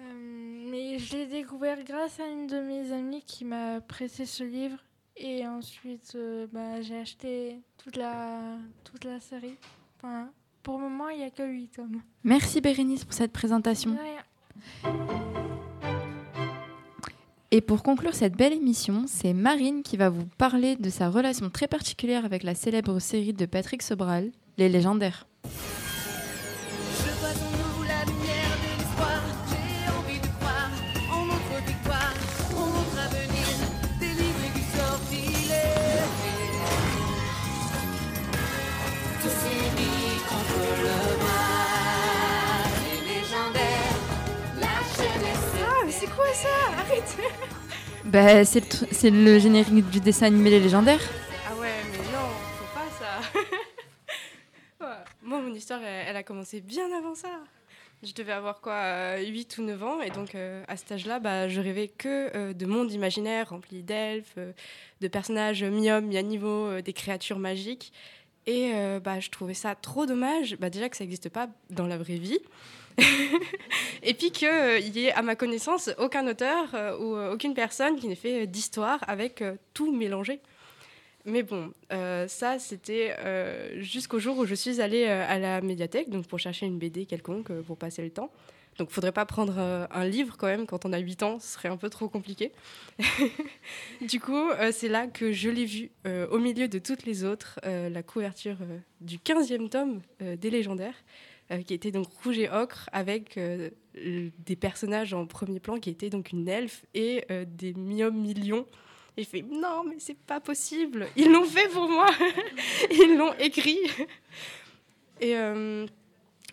Euh, 0.00 0.68
mais 0.70 0.98
je 0.98 1.16
l'ai 1.16 1.26
découvert 1.26 1.82
grâce 1.84 2.20
à 2.20 2.26
une 2.26 2.46
de 2.46 2.60
mes 2.60 2.92
amies 2.92 3.22
qui 3.22 3.44
m'a 3.44 3.80
pressé 3.80 4.26
ce 4.26 4.44
livre. 4.44 4.78
Et 5.16 5.46
ensuite, 5.46 6.12
euh, 6.16 6.46
bah, 6.52 6.82
j'ai 6.82 6.98
acheté 6.98 7.60
toute 7.78 7.96
la, 7.96 8.56
toute 8.82 9.04
la 9.04 9.20
série. 9.20 9.56
Enfin, 9.98 10.30
pour 10.62 10.78
le 10.78 10.84
moment, 10.84 11.08
il 11.08 11.18
n'y 11.18 11.24
a 11.24 11.30
que 11.30 11.46
8 11.46 11.68
tomes. 11.68 12.02
Merci 12.24 12.60
Bérénice 12.60 13.04
pour 13.04 13.14
cette 13.14 13.32
présentation. 13.32 13.96
Et 17.50 17.60
pour 17.60 17.84
conclure 17.84 18.14
cette 18.14 18.36
belle 18.36 18.52
émission, 18.52 19.04
c'est 19.06 19.32
Marine 19.32 19.84
qui 19.84 19.96
va 19.96 20.08
vous 20.08 20.26
parler 20.38 20.74
de 20.74 20.90
sa 20.90 21.08
relation 21.08 21.50
très 21.50 21.68
particulière 21.68 22.24
avec 22.24 22.42
la 22.42 22.56
célèbre 22.56 22.98
série 22.98 23.32
de 23.32 23.46
Patrick 23.46 23.82
Sobral, 23.82 24.32
Les 24.58 24.68
Légendaires. 24.68 25.28
C'est 46.34 46.42
ça 46.42 46.48
Arrête 46.78 47.16
Bah, 48.04 48.44
c'est 48.44 49.10
le, 49.10 49.38
générique 49.38 49.88
du 49.88 50.00
dessin 50.00 50.26
animé 50.26 50.50
Les 50.50 50.60
Légendaires. 50.60 51.00
Ah 51.48 51.54
ouais, 51.56 51.72
mais 51.90 51.98
non, 51.98 52.28
faut 52.58 52.74
pas 52.74 52.86
ça. 52.98 53.40
Ouais. 54.86 55.04
Moi, 55.22 55.40
mon 55.40 55.54
histoire, 55.54 55.80
elle, 55.82 56.08
elle 56.08 56.16
a 56.16 56.22
commencé 56.22 56.60
bien 56.60 56.86
avant 56.94 57.14
ça. 57.14 57.28
Je 58.02 58.12
devais 58.12 58.32
avoir 58.32 58.60
quoi, 58.60 58.74
euh, 58.74 59.24
8 59.24 59.56
ou 59.58 59.62
9 59.62 59.82
ans, 59.82 60.00
et 60.02 60.10
donc 60.10 60.34
euh, 60.34 60.62
à 60.68 60.76
cet 60.76 60.92
âge-là, 60.92 61.20
bah, 61.20 61.48
je 61.48 61.58
rêvais 61.60 61.88
que 61.88 62.36
euh, 62.36 62.52
de 62.52 62.66
mondes 62.66 62.92
imaginaires 62.92 63.48
remplis 63.48 63.82
d'elfes, 63.82 64.34
euh, 64.36 64.52
de 65.00 65.08
personnages 65.08 65.64
mi-hommes, 65.64 66.04
mi-animaux, 66.04 66.66
euh, 66.66 66.82
des 66.82 66.92
créatures 66.92 67.38
magiques. 67.38 67.92
Et 68.46 68.72
euh, 68.74 69.00
bah, 69.00 69.20
je 69.20 69.30
trouvais 69.30 69.54
ça 69.54 69.74
trop 69.74 70.06
dommage, 70.06 70.56
bah, 70.58 70.70
déjà 70.70 70.88
que 70.88 70.96
ça 70.96 71.04
n'existe 71.04 71.28
pas 71.30 71.48
dans 71.70 71.86
la 71.86 71.96
vraie 71.96 72.16
vie. 72.18 72.40
et 74.02 74.14
puis 74.14 74.30
qu'il 74.30 74.48
y 74.48 75.06
ait, 75.06 75.12
à 75.12 75.22
ma 75.22 75.34
connaissance, 75.34 75.90
aucun 75.98 76.26
auteur 76.28 76.68
euh, 76.74 76.96
ou 76.98 77.16
euh, 77.16 77.32
aucune 77.32 77.54
personne 77.54 77.96
qui 77.96 78.06
n'ait 78.06 78.14
fait 78.14 78.42
euh, 78.42 78.46
d'histoire 78.46 78.98
avec 79.08 79.42
euh, 79.42 79.56
tout 79.72 79.90
mélangé. 79.90 80.40
Mais 81.24 81.42
bon, 81.42 81.72
euh, 81.92 82.28
ça, 82.28 82.58
c'était 82.58 83.16
euh, 83.18 83.80
jusqu'au 83.80 84.18
jour 84.18 84.36
où 84.38 84.44
je 84.44 84.54
suis 84.54 84.80
allée 84.80 85.06
euh, 85.08 85.24
à 85.26 85.38
la 85.38 85.60
médiathèque, 85.62 86.10
donc 86.10 86.26
pour 86.26 86.38
chercher 86.38 86.66
une 86.66 86.78
BD 86.78 87.06
quelconque, 87.06 87.50
euh, 87.50 87.62
pour 87.62 87.78
passer 87.78 88.02
le 88.02 88.10
temps. 88.10 88.30
Donc, 88.78 88.90
faudrait 88.90 89.12
pas 89.12 89.24
prendre 89.24 89.54
euh, 89.58 89.86
un 89.90 90.04
livre 90.04 90.36
quand 90.36 90.46
même 90.46 90.66
quand 90.66 90.84
on 90.84 90.92
a 90.92 90.98
8 90.98 91.22
ans, 91.22 91.38
ce 91.38 91.54
serait 91.54 91.68
un 91.68 91.76
peu 91.76 91.88
trop 91.90 92.08
compliqué. 92.08 92.52
du 94.00 94.20
coup, 94.20 94.50
euh, 94.50 94.72
c'est 94.72 94.88
là 94.88 95.06
que 95.06 95.32
je 95.32 95.48
l'ai 95.48 95.64
vu, 95.64 95.90
euh, 96.06 96.26
au 96.28 96.38
milieu 96.38 96.66
de 96.66 96.78
toutes 96.78 97.04
les 97.04 97.24
autres, 97.24 97.60
la 97.64 98.02
couverture 98.02 98.56
du 99.00 99.18
15e 99.18 99.68
tome 99.68 100.00
des 100.20 100.50
légendaires, 100.50 100.94
qui 101.66 101.74
était 101.74 101.90
donc 101.90 102.08
rouge 102.22 102.38
et 102.38 102.50
ocre, 102.50 102.88
avec 102.92 103.38
des 103.38 104.56
personnages 104.56 105.14
en 105.14 105.26
premier 105.26 105.60
plan 105.60 105.78
qui 105.78 105.90
étaient 105.90 106.10
donc 106.10 106.32
une 106.32 106.48
elfe 106.48 106.84
et 106.94 107.24
des 107.46 107.74
mi-hommes, 107.74 108.20
mi-lions. 108.20 108.66
Et 109.16 109.22
je 109.22 109.28
fais 109.28 109.42
non, 109.42 109.84
mais 109.84 109.96
c'est 109.98 110.18
pas 110.18 110.40
possible. 110.40 111.06
Ils 111.16 111.30
l'ont 111.30 111.44
fait 111.44 111.68
pour 111.68 111.88
moi. 111.88 112.08
Ils 112.90 113.16
l'ont 113.16 113.34
écrit. 113.34 113.78
Et 115.20 115.34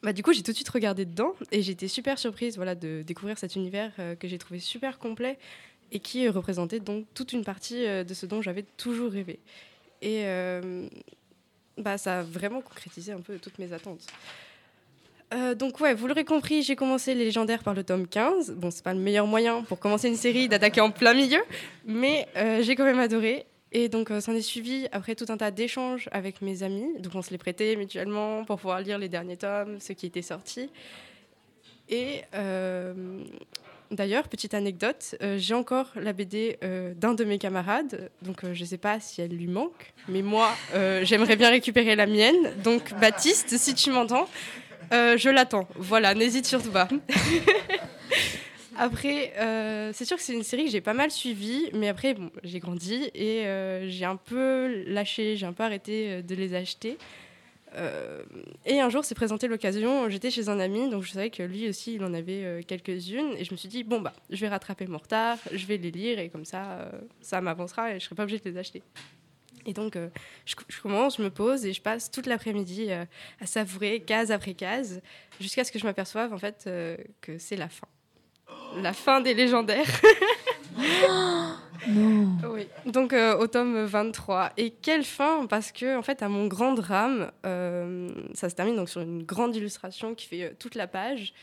bah, 0.04 0.14
du 0.14 0.24
coup, 0.24 0.34
j'ai 0.34 0.44
tout 0.44 0.52
de 0.52 0.56
suite 0.56 0.70
regardé 0.70 1.06
dedans 1.06 1.34
et 1.52 1.62
j'étais 1.62 1.88
super 1.88 2.18
surprise 2.18 2.56
voilà, 2.56 2.76
de 2.76 3.04
découvrir 3.06 3.38
cet 3.38 3.56
univers 3.56 3.92
euh, 4.00 4.16
que 4.16 4.28
j'ai 4.28 4.38
trouvé 4.38 4.60
super 4.60 5.00
complet 5.00 5.38
et 5.92 6.00
qui 6.00 6.28
représentait 6.30 6.80
donc 6.80 7.06
toute 7.14 7.34
une 7.34 7.44
partie 7.44 7.86
euh, 7.86 8.04
de 8.04 8.14
ce 8.14 8.26
dont 8.26 8.42
j'avais 8.42 8.64
toujours 8.78 9.12
rêvé. 9.12 9.40
Et 10.02 10.26
euh, 10.26 10.88
bah, 11.78 11.98
ça 11.98 12.20
a 12.20 12.24
vraiment 12.24 12.62
concrétisé 12.62 13.12
un 13.12 13.22
peu 13.22 13.38
toutes 13.38 13.60
mes 13.60 13.74
attentes. 13.74 14.06
Euh, 15.34 15.56
donc 15.56 15.80
ouais, 15.80 15.94
vous 15.94 16.08
l'aurez 16.08 16.26
compris, 16.26 16.62
j'ai 16.62 16.76
commencé 16.76 17.14
les 17.16 17.24
légendaires 17.24 17.64
par 17.64 17.74
le 17.74 17.84
tome 17.84 18.08
15. 18.08 18.52
Bon, 18.52 18.70
c'est 18.70 18.84
pas 18.84 18.94
le 18.94 19.00
meilleur 19.00 19.28
moyen 19.28 19.62
pour 19.64 19.80
commencer 19.80 20.10
une 20.10 20.18
série 20.18 20.50
d'attaquer 20.50 20.82
en 20.82 20.92
plein 20.92 21.14
milieu, 21.14 21.40
mais 21.86 22.28
euh, 22.36 22.62
j'ai 22.62 22.76
quand 22.76 22.84
même 22.84 23.00
adoré. 23.00 23.46
Et 23.74 23.88
donc, 23.88 24.12
euh, 24.12 24.20
s'en 24.20 24.34
est 24.34 24.42
suivi 24.42 24.88
après 24.92 25.16
tout 25.16 25.26
un 25.30 25.38
tas 25.38 25.52
d'échanges 25.52 26.10
avec 26.12 26.42
mes 26.42 26.64
amis. 26.64 27.00
Donc, 27.00 27.16
on 27.16 27.22
se 27.22 27.32
les 27.32 27.38
prêtait 27.38 27.76
mutuellement 27.76 28.44
pour 28.44 28.58
pouvoir 28.58 28.82
lire 28.82 28.98
les 28.98 29.08
derniers 29.08 29.38
tomes, 29.38 29.80
ceux 29.80 29.94
qui 29.94 30.06
étaient 30.06 30.22
sortis. 30.22 30.70
Et 31.92 32.22
euh, 32.34 32.94
d'ailleurs, 33.92 34.30
petite 34.30 34.54
anecdote, 34.54 35.16
euh, 35.22 35.38
j'ai 35.38 35.54
encore 35.54 35.88
la 35.96 36.14
BD 36.14 36.58
euh, 36.64 36.94
d'un 36.96 37.14
de 37.14 37.26
mes 37.26 37.38
camarades. 37.38 38.10
Donc, 38.22 38.42
je 38.54 38.60
ne 38.60 38.66
sais 38.66 38.78
pas 38.78 39.00
si 39.00 39.22
elle 39.22 39.32
lui 39.32 39.48
manque, 39.48 39.94
mais 40.08 40.22
moi, 40.22 40.50
j'aimerais 41.04 41.36
bien 41.36 41.50
récupérer 41.50 41.96
la 41.96 42.08
mienne. 42.08 42.54
Donc, 42.64 42.94
Baptiste, 43.00 43.58
si 43.58 43.76
tu 43.76 43.92
m'entends, 43.92 44.28
je 44.92 45.30
l'attends. 45.30 45.68
Voilà, 45.76 46.14
n'hésite 46.16 46.46
surtout 46.46 46.72
pas. 46.72 46.88
Après, 48.78 49.34
euh, 49.38 49.92
c'est 49.94 50.06
sûr 50.06 50.18
que 50.18 50.24
c'est 50.24 50.34
une 50.34 50.44
série 50.44 50.66
que 50.66 50.72
j'ai 50.72 50.82
pas 50.82 50.94
mal 50.94 51.12
suivie, 51.12 51.70
mais 51.74 51.90
après, 51.90 52.14
bon, 52.14 52.32
j'ai 52.44 52.60
grandi 52.60 53.12
et 53.14 53.46
euh, 53.46 53.90
j'ai 53.90 54.06
un 54.06 54.16
peu 54.16 54.84
lâché, 54.88 55.36
j'ai 55.36 55.46
un 55.46 55.54
peu 55.54 55.64
arrêté 55.64 56.10
euh, 56.10 56.22
de 56.22 56.36
les 56.36 56.54
acheter. 56.54 56.98
Et 58.66 58.82
un 58.82 58.90
jour, 58.90 59.06
s'est 59.06 59.16
présenté 59.16 59.48
l'occasion, 59.48 60.10
j'étais 60.10 60.30
chez 60.30 60.50
un 60.50 60.60
ami, 60.60 60.90
donc 60.90 61.04
je 61.04 61.12
savais 61.12 61.30
que 61.30 61.42
lui 61.42 61.70
aussi, 61.70 61.94
il 61.94 62.04
en 62.04 62.14
avait 62.14 62.62
quelques-unes, 62.68 63.34
et 63.38 63.46
je 63.46 63.54
me 63.54 63.56
suis 63.58 63.70
dit, 63.70 63.86
bon, 63.86 64.02
bah, 64.02 64.12
je 64.30 64.42
vais 64.42 64.50
rattraper 64.50 64.88
mon 64.88 64.98
retard, 64.98 65.38
je 65.54 65.66
vais 65.66 65.78
les 65.78 65.90
lire, 65.90 66.20
et 66.20 66.28
comme 66.28 66.44
ça, 66.44 66.92
ça 67.22 67.40
m'avancera 67.40 67.96
et 67.96 68.00
je 68.02 68.04
serai 68.04 68.16
pas 68.16 68.24
obligée 68.24 68.40
de 68.40 68.50
les 68.50 68.58
acheter. 68.58 68.84
Et 69.66 69.72
donc, 69.72 69.98
je, 70.46 70.56
je 70.68 70.82
commence, 70.82 71.16
je 71.16 71.24
me 71.24 71.30
pose 71.30 71.66
et 71.66 71.72
je 71.72 71.82
passe 71.82 72.12
toute 72.12 72.26
l'après-midi 72.26 72.92
à 72.92 73.46
savourer 73.46 74.02
case 74.02 74.32
après 74.32 74.54
case, 74.54 75.02
jusqu'à 75.40 75.64
ce 75.64 75.72
que 75.72 75.80
je 75.80 75.86
m'aperçoive 75.86 76.34
en 76.34 76.38
fait 76.38 76.70
que 77.22 77.38
c'est 77.38 77.56
la 77.56 77.70
fin. 77.70 77.88
La 78.82 78.94
fin 78.94 79.22
des 79.22 79.34
légendaires. 79.34 80.02
Non. 80.78 82.38
Oui, 82.50 82.68
donc 82.86 83.14
euh, 83.14 83.36
au 83.38 83.48
tome 83.48 83.86
23. 83.86 84.52
Et 84.58 84.72
quelle 84.72 85.04
fin? 85.04 85.46
Parce 85.48 85.72
que, 85.72 85.98
en 85.98 86.02
fait, 86.02 86.22
à 86.22 86.30
mon 86.30 86.48
grand 86.48 86.74
drame, 86.74 87.32
euh, 87.46 88.10
ça 88.34 88.50
se 88.50 88.56
termine 88.56 88.76
donc 88.76 88.90
sur 88.90 89.02
une 89.02 89.24
grande 89.24 89.56
illustration 89.56 90.14
qui 90.14 90.28
fait 90.28 90.44
euh, 90.44 90.52
toute 90.58 90.76
la 90.76 90.88
page. 90.88 91.34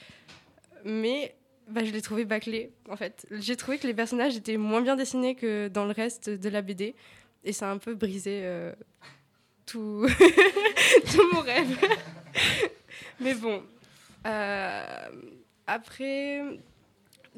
Mais 0.84 1.34
bah, 1.68 1.84
je 1.84 1.90
l'ai 1.90 2.02
trouvé 2.02 2.24
bâclé, 2.24 2.72
en 2.88 2.96
fait. 2.96 3.26
J'ai 3.32 3.56
trouvé 3.56 3.78
que 3.78 3.86
les 3.86 3.94
personnages 3.94 4.36
étaient 4.36 4.56
moins 4.56 4.80
bien 4.80 4.96
dessinés 4.96 5.34
que 5.34 5.68
dans 5.68 5.84
le 5.84 5.92
reste 5.92 6.30
de 6.30 6.48
la 6.48 6.62
BD. 6.62 6.94
Et 7.44 7.52
ça 7.52 7.68
a 7.68 7.72
un 7.72 7.78
peu 7.78 7.94
brisé 7.94 8.40
euh, 8.44 8.72
tout... 9.66 10.06
tout 11.12 11.32
mon 11.32 11.40
rêve. 11.40 11.76
Mais 13.20 13.34
bon. 13.34 13.62
après. 15.66 16.42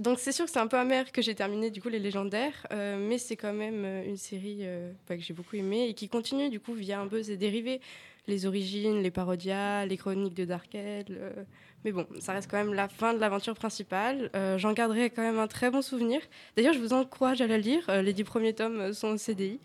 Donc 0.00 0.18
c'est 0.18 0.32
sûr 0.32 0.46
que 0.46 0.50
c'est 0.50 0.58
un 0.58 0.66
peu 0.66 0.78
amer 0.78 1.12
que 1.12 1.20
j'ai 1.20 1.34
terminé 1.34 1.70
du 1.70 1.82
coup 1.82 1.90
les 1.90 1.98
légendaires, 1.98 2.66
euh, 2.72 2.96
mais 2.98 3.18
c'est 3.18 3.36
quand 3.36 3.52
même 3.52 3.84
euh, 3.84 4.02
une 4.06 4.16
série 4.16 4.60
euh, 4.62 4.90
bah, 5.06 5.14
que 5.14 5.22
j'ai 5.22 5.34
beaucoup 5.34 5.56
aimée 5.56 5.88
et 5.88 5.94
qui 5.94 6.08
continue 6.08 6.48
du 6.48 6.58
coup 6.58 6.72
via 6.72 6.98
un 6.98 7.06
peu 7.06 7.22
ses 7.22 7.36
dérivés, 7.36 7.82
les 8.26 8.46
origines, 8.46 9.02
les 9.02 9.10
parodias, 9.10 9.84
les 9.84 9.98
chroniques 9.98 10.32
de 10.32 10.46
Darkel. 10.46 11.04
euh, 11.10 11.44
mais 11.84 11.92
bon, 11.92 12.06
ça 12.18 12.32
reste 12.32 12.50
quand 12.50 12.56
même 12.56 12.72
la 12.72 12.88
fin 12.88 13.12
de 13.12 13.18
l'aventure 13.18 13.54
principale. 13.54 14.30
J'en 14.58 14.74
garderai 14.74 15.08
quand 15.08 15.22
même 15.22 15.38
un 15.38 15.46
très 15.46 15.70
bon 15.70 15.80
souvenir. 15.80 16.20
D'ailleurs, 16.54 16.74
je 16.74 16.78
vous 16.78 16.92
encourage 16.92 17.40
à 17.40 17.46
la 17.46 17.56
lire. 17.56 17.90
Les 18.02 18.12
dix 18.12 18.24
premiers 18.24 18.52
tomes 18.52 18.92
sont 18.92 19.08
au 19.08 19.16
CDI. 19.16 19.60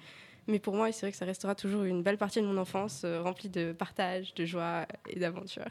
Mais 0.48 0.60
pour 0.60 0.76
moi, 0.76 0.90
c'est 0.94 1.02
vrai 1.02 1.12
que 1.12 1.18
ça 1.18 1.26
restera 1.26 1.56
toujours 1.56 1.84
une 1.84 2.04
belle 2.04 2.18
partie 2.18 2.40
de 2.40 2.46
mon 2.46 2.58
enfance, 2.58 3.04
remplie 3.04 3.50
de 3.50 3.74
partage, 3.74 4.34
de 4.34 4.46
joie 4.46 4.86
et 5.10 5.20
d'aventure. 5.20 5.66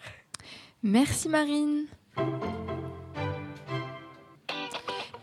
Merci 0.83 1.31
Marine. 1.31 1.87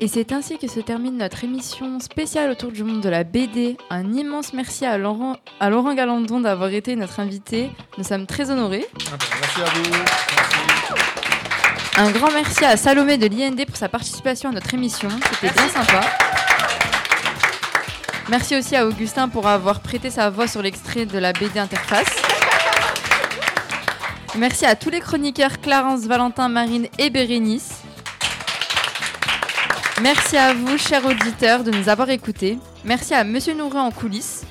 Et 0.04 0.08
c'est 0.08 0.32
ainsi 0.32 0.58
que 0.58 0.68
se 0.68 0.80
termine 0.80 1.16
notre 1.16 1.44
émission 1.44 2.00
spéciale 2.00 2.50
autour 2.50 2.72
du 2.72 2.84
monde 2.84 3.02
de 3.02 3.10
la 3.10 3.24
BD. 3.24 3.78
Un 3.92 4.12
immense 4.14 4.52
merci 4.52 4.84
à 4.84 4.98
Laurent, 4.98 5.36
à 5.60 5.70
Laurent 5.70 5.94
Galandon 5.94 6.40
d'avoir 6.40 6.72
été 6.72 6.96
notre 6.96 7.20
invité. 7.20 7.70
Nous 8.00 8.04
sommes 8.04 8.26
très 8.26 8.50
honorés. 8.50 8.88
Merci 8.98 9.62
à 9.62 9.66
vous. 9.66 9.92
Un 11.98 12.10
grand 12.10 12.32
merci 12.32 12.66
à 12.66 12.78
Salomé 12.78 13.20
de 13.20 13.28
l'IND 13.28 13.64
pour 13.68 13.78
sa 13.78 13.90
participation 13.90 14.50
à 14.50 14.54
notre 14.54 14.74
émission. 14.74 15.10
C'était 15.34 15.54
bien 15.54 15.70
sympa. 15.70 16.02
Merci 18.28 18.58
aussi 18.58 18.76
à 18.76 18.88
Augustin 18.88 19.30
pour 19.30 19.46
avoir 19.46 19.82
prêté 19.82 20.10
sa 20.10 20.32
voix 20.32 20.48
sur 20.48 20.64
l'extrait 20.64 21.06
de 21.06 21.20
la 21.20 21.32
BD 21.32 21.60
Interface. 21.60 22.10
Merci 24.36 24.66
à 24.66 24.76
tous 24.76 24.90
les 24.90 25.00
chroniqueurs 25.00 25.62
Clarence, 25.62 26.08
Valentin, 26.08 26.48
Marine 26.48 26.88
et 26.98 27.12
Bérénice. 27.12 27.81
Merci 30.02 30.36
à 30.36 30.54
vous, 30.54 30.80
chers 30.80 31.06
auditeurs, 31.06 31.64
de 31.64 31.70
nous 31.70 31.88
avoir 31.88 32.10
écoutés. 32.10 32.58
Merci 32.84 33.14
à 33.14 33.24
Monsieur 33.24 33.54
Noureux 33.54 33.80
en 33.80 33.92
coulisses. 33.92 34.42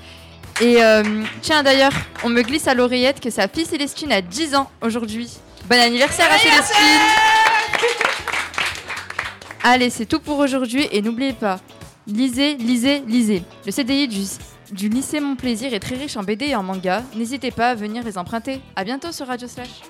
Et 0.60 0.80
euh, 0.80 1.24
tiens, 1.42 1.64
d'ailleurs, 1.64 1.92
on 2.22 2.28
me 2.28 2.42
glisse 2.42 2.68
à 2.68 2.74
l'oreillette 2.74 3.18
que 3.18 3.30
sa 3.30 3.48
fille 3.48 3.64
Célestine 3.64 4.12
a 4.12 4.22
10 4.22 4.54
ans 4.54 4.70
aujourd'hui. 4.80 5.28
Bon 5.68 5.78
anniversaire 5.80 6.30
à 6.30 6.38
Célestine 6.38 6.76
Allez, 9.64 9.90
c'est 9.90 10.06
tout 10.06 10.20
pour 10.20 10.38
aujourd'hui 10.38 10.86
et 10.92 11.02
n'oubliez 11.02 11.32
pas, 11.32 11.58
lisez, 12.06 12.54
lisez, 12.54 13.02
lisez. 13.06 13.42
Le 13.66 13.72
CDI 13.72 14.06
du, 14.06 14.22
du 14.70 14.88
lycée 14.88 15.18
Mon 15.18 15.34
Plaisir 15.34 15.74
est 15.74 15.80
très 15.80 15.96
riche 15.96 16.16
en 16.16 16.22
BD 16.22 16.46
et 16.46 16.56
en 16.56 16.62
manga. 16.62 17.02
N'hésitez 17.16 17.50
pas 17.50 17.70
à 17.70 17.74
venir 17.74 18.04
les 18.04 18.18
emprunter. 18.18 18.60
À 18.76 18.84
bientôt 18.84 19.10
sur 19.10 19.26
Radio 19.26 19.48
Slash. 19.48 19.82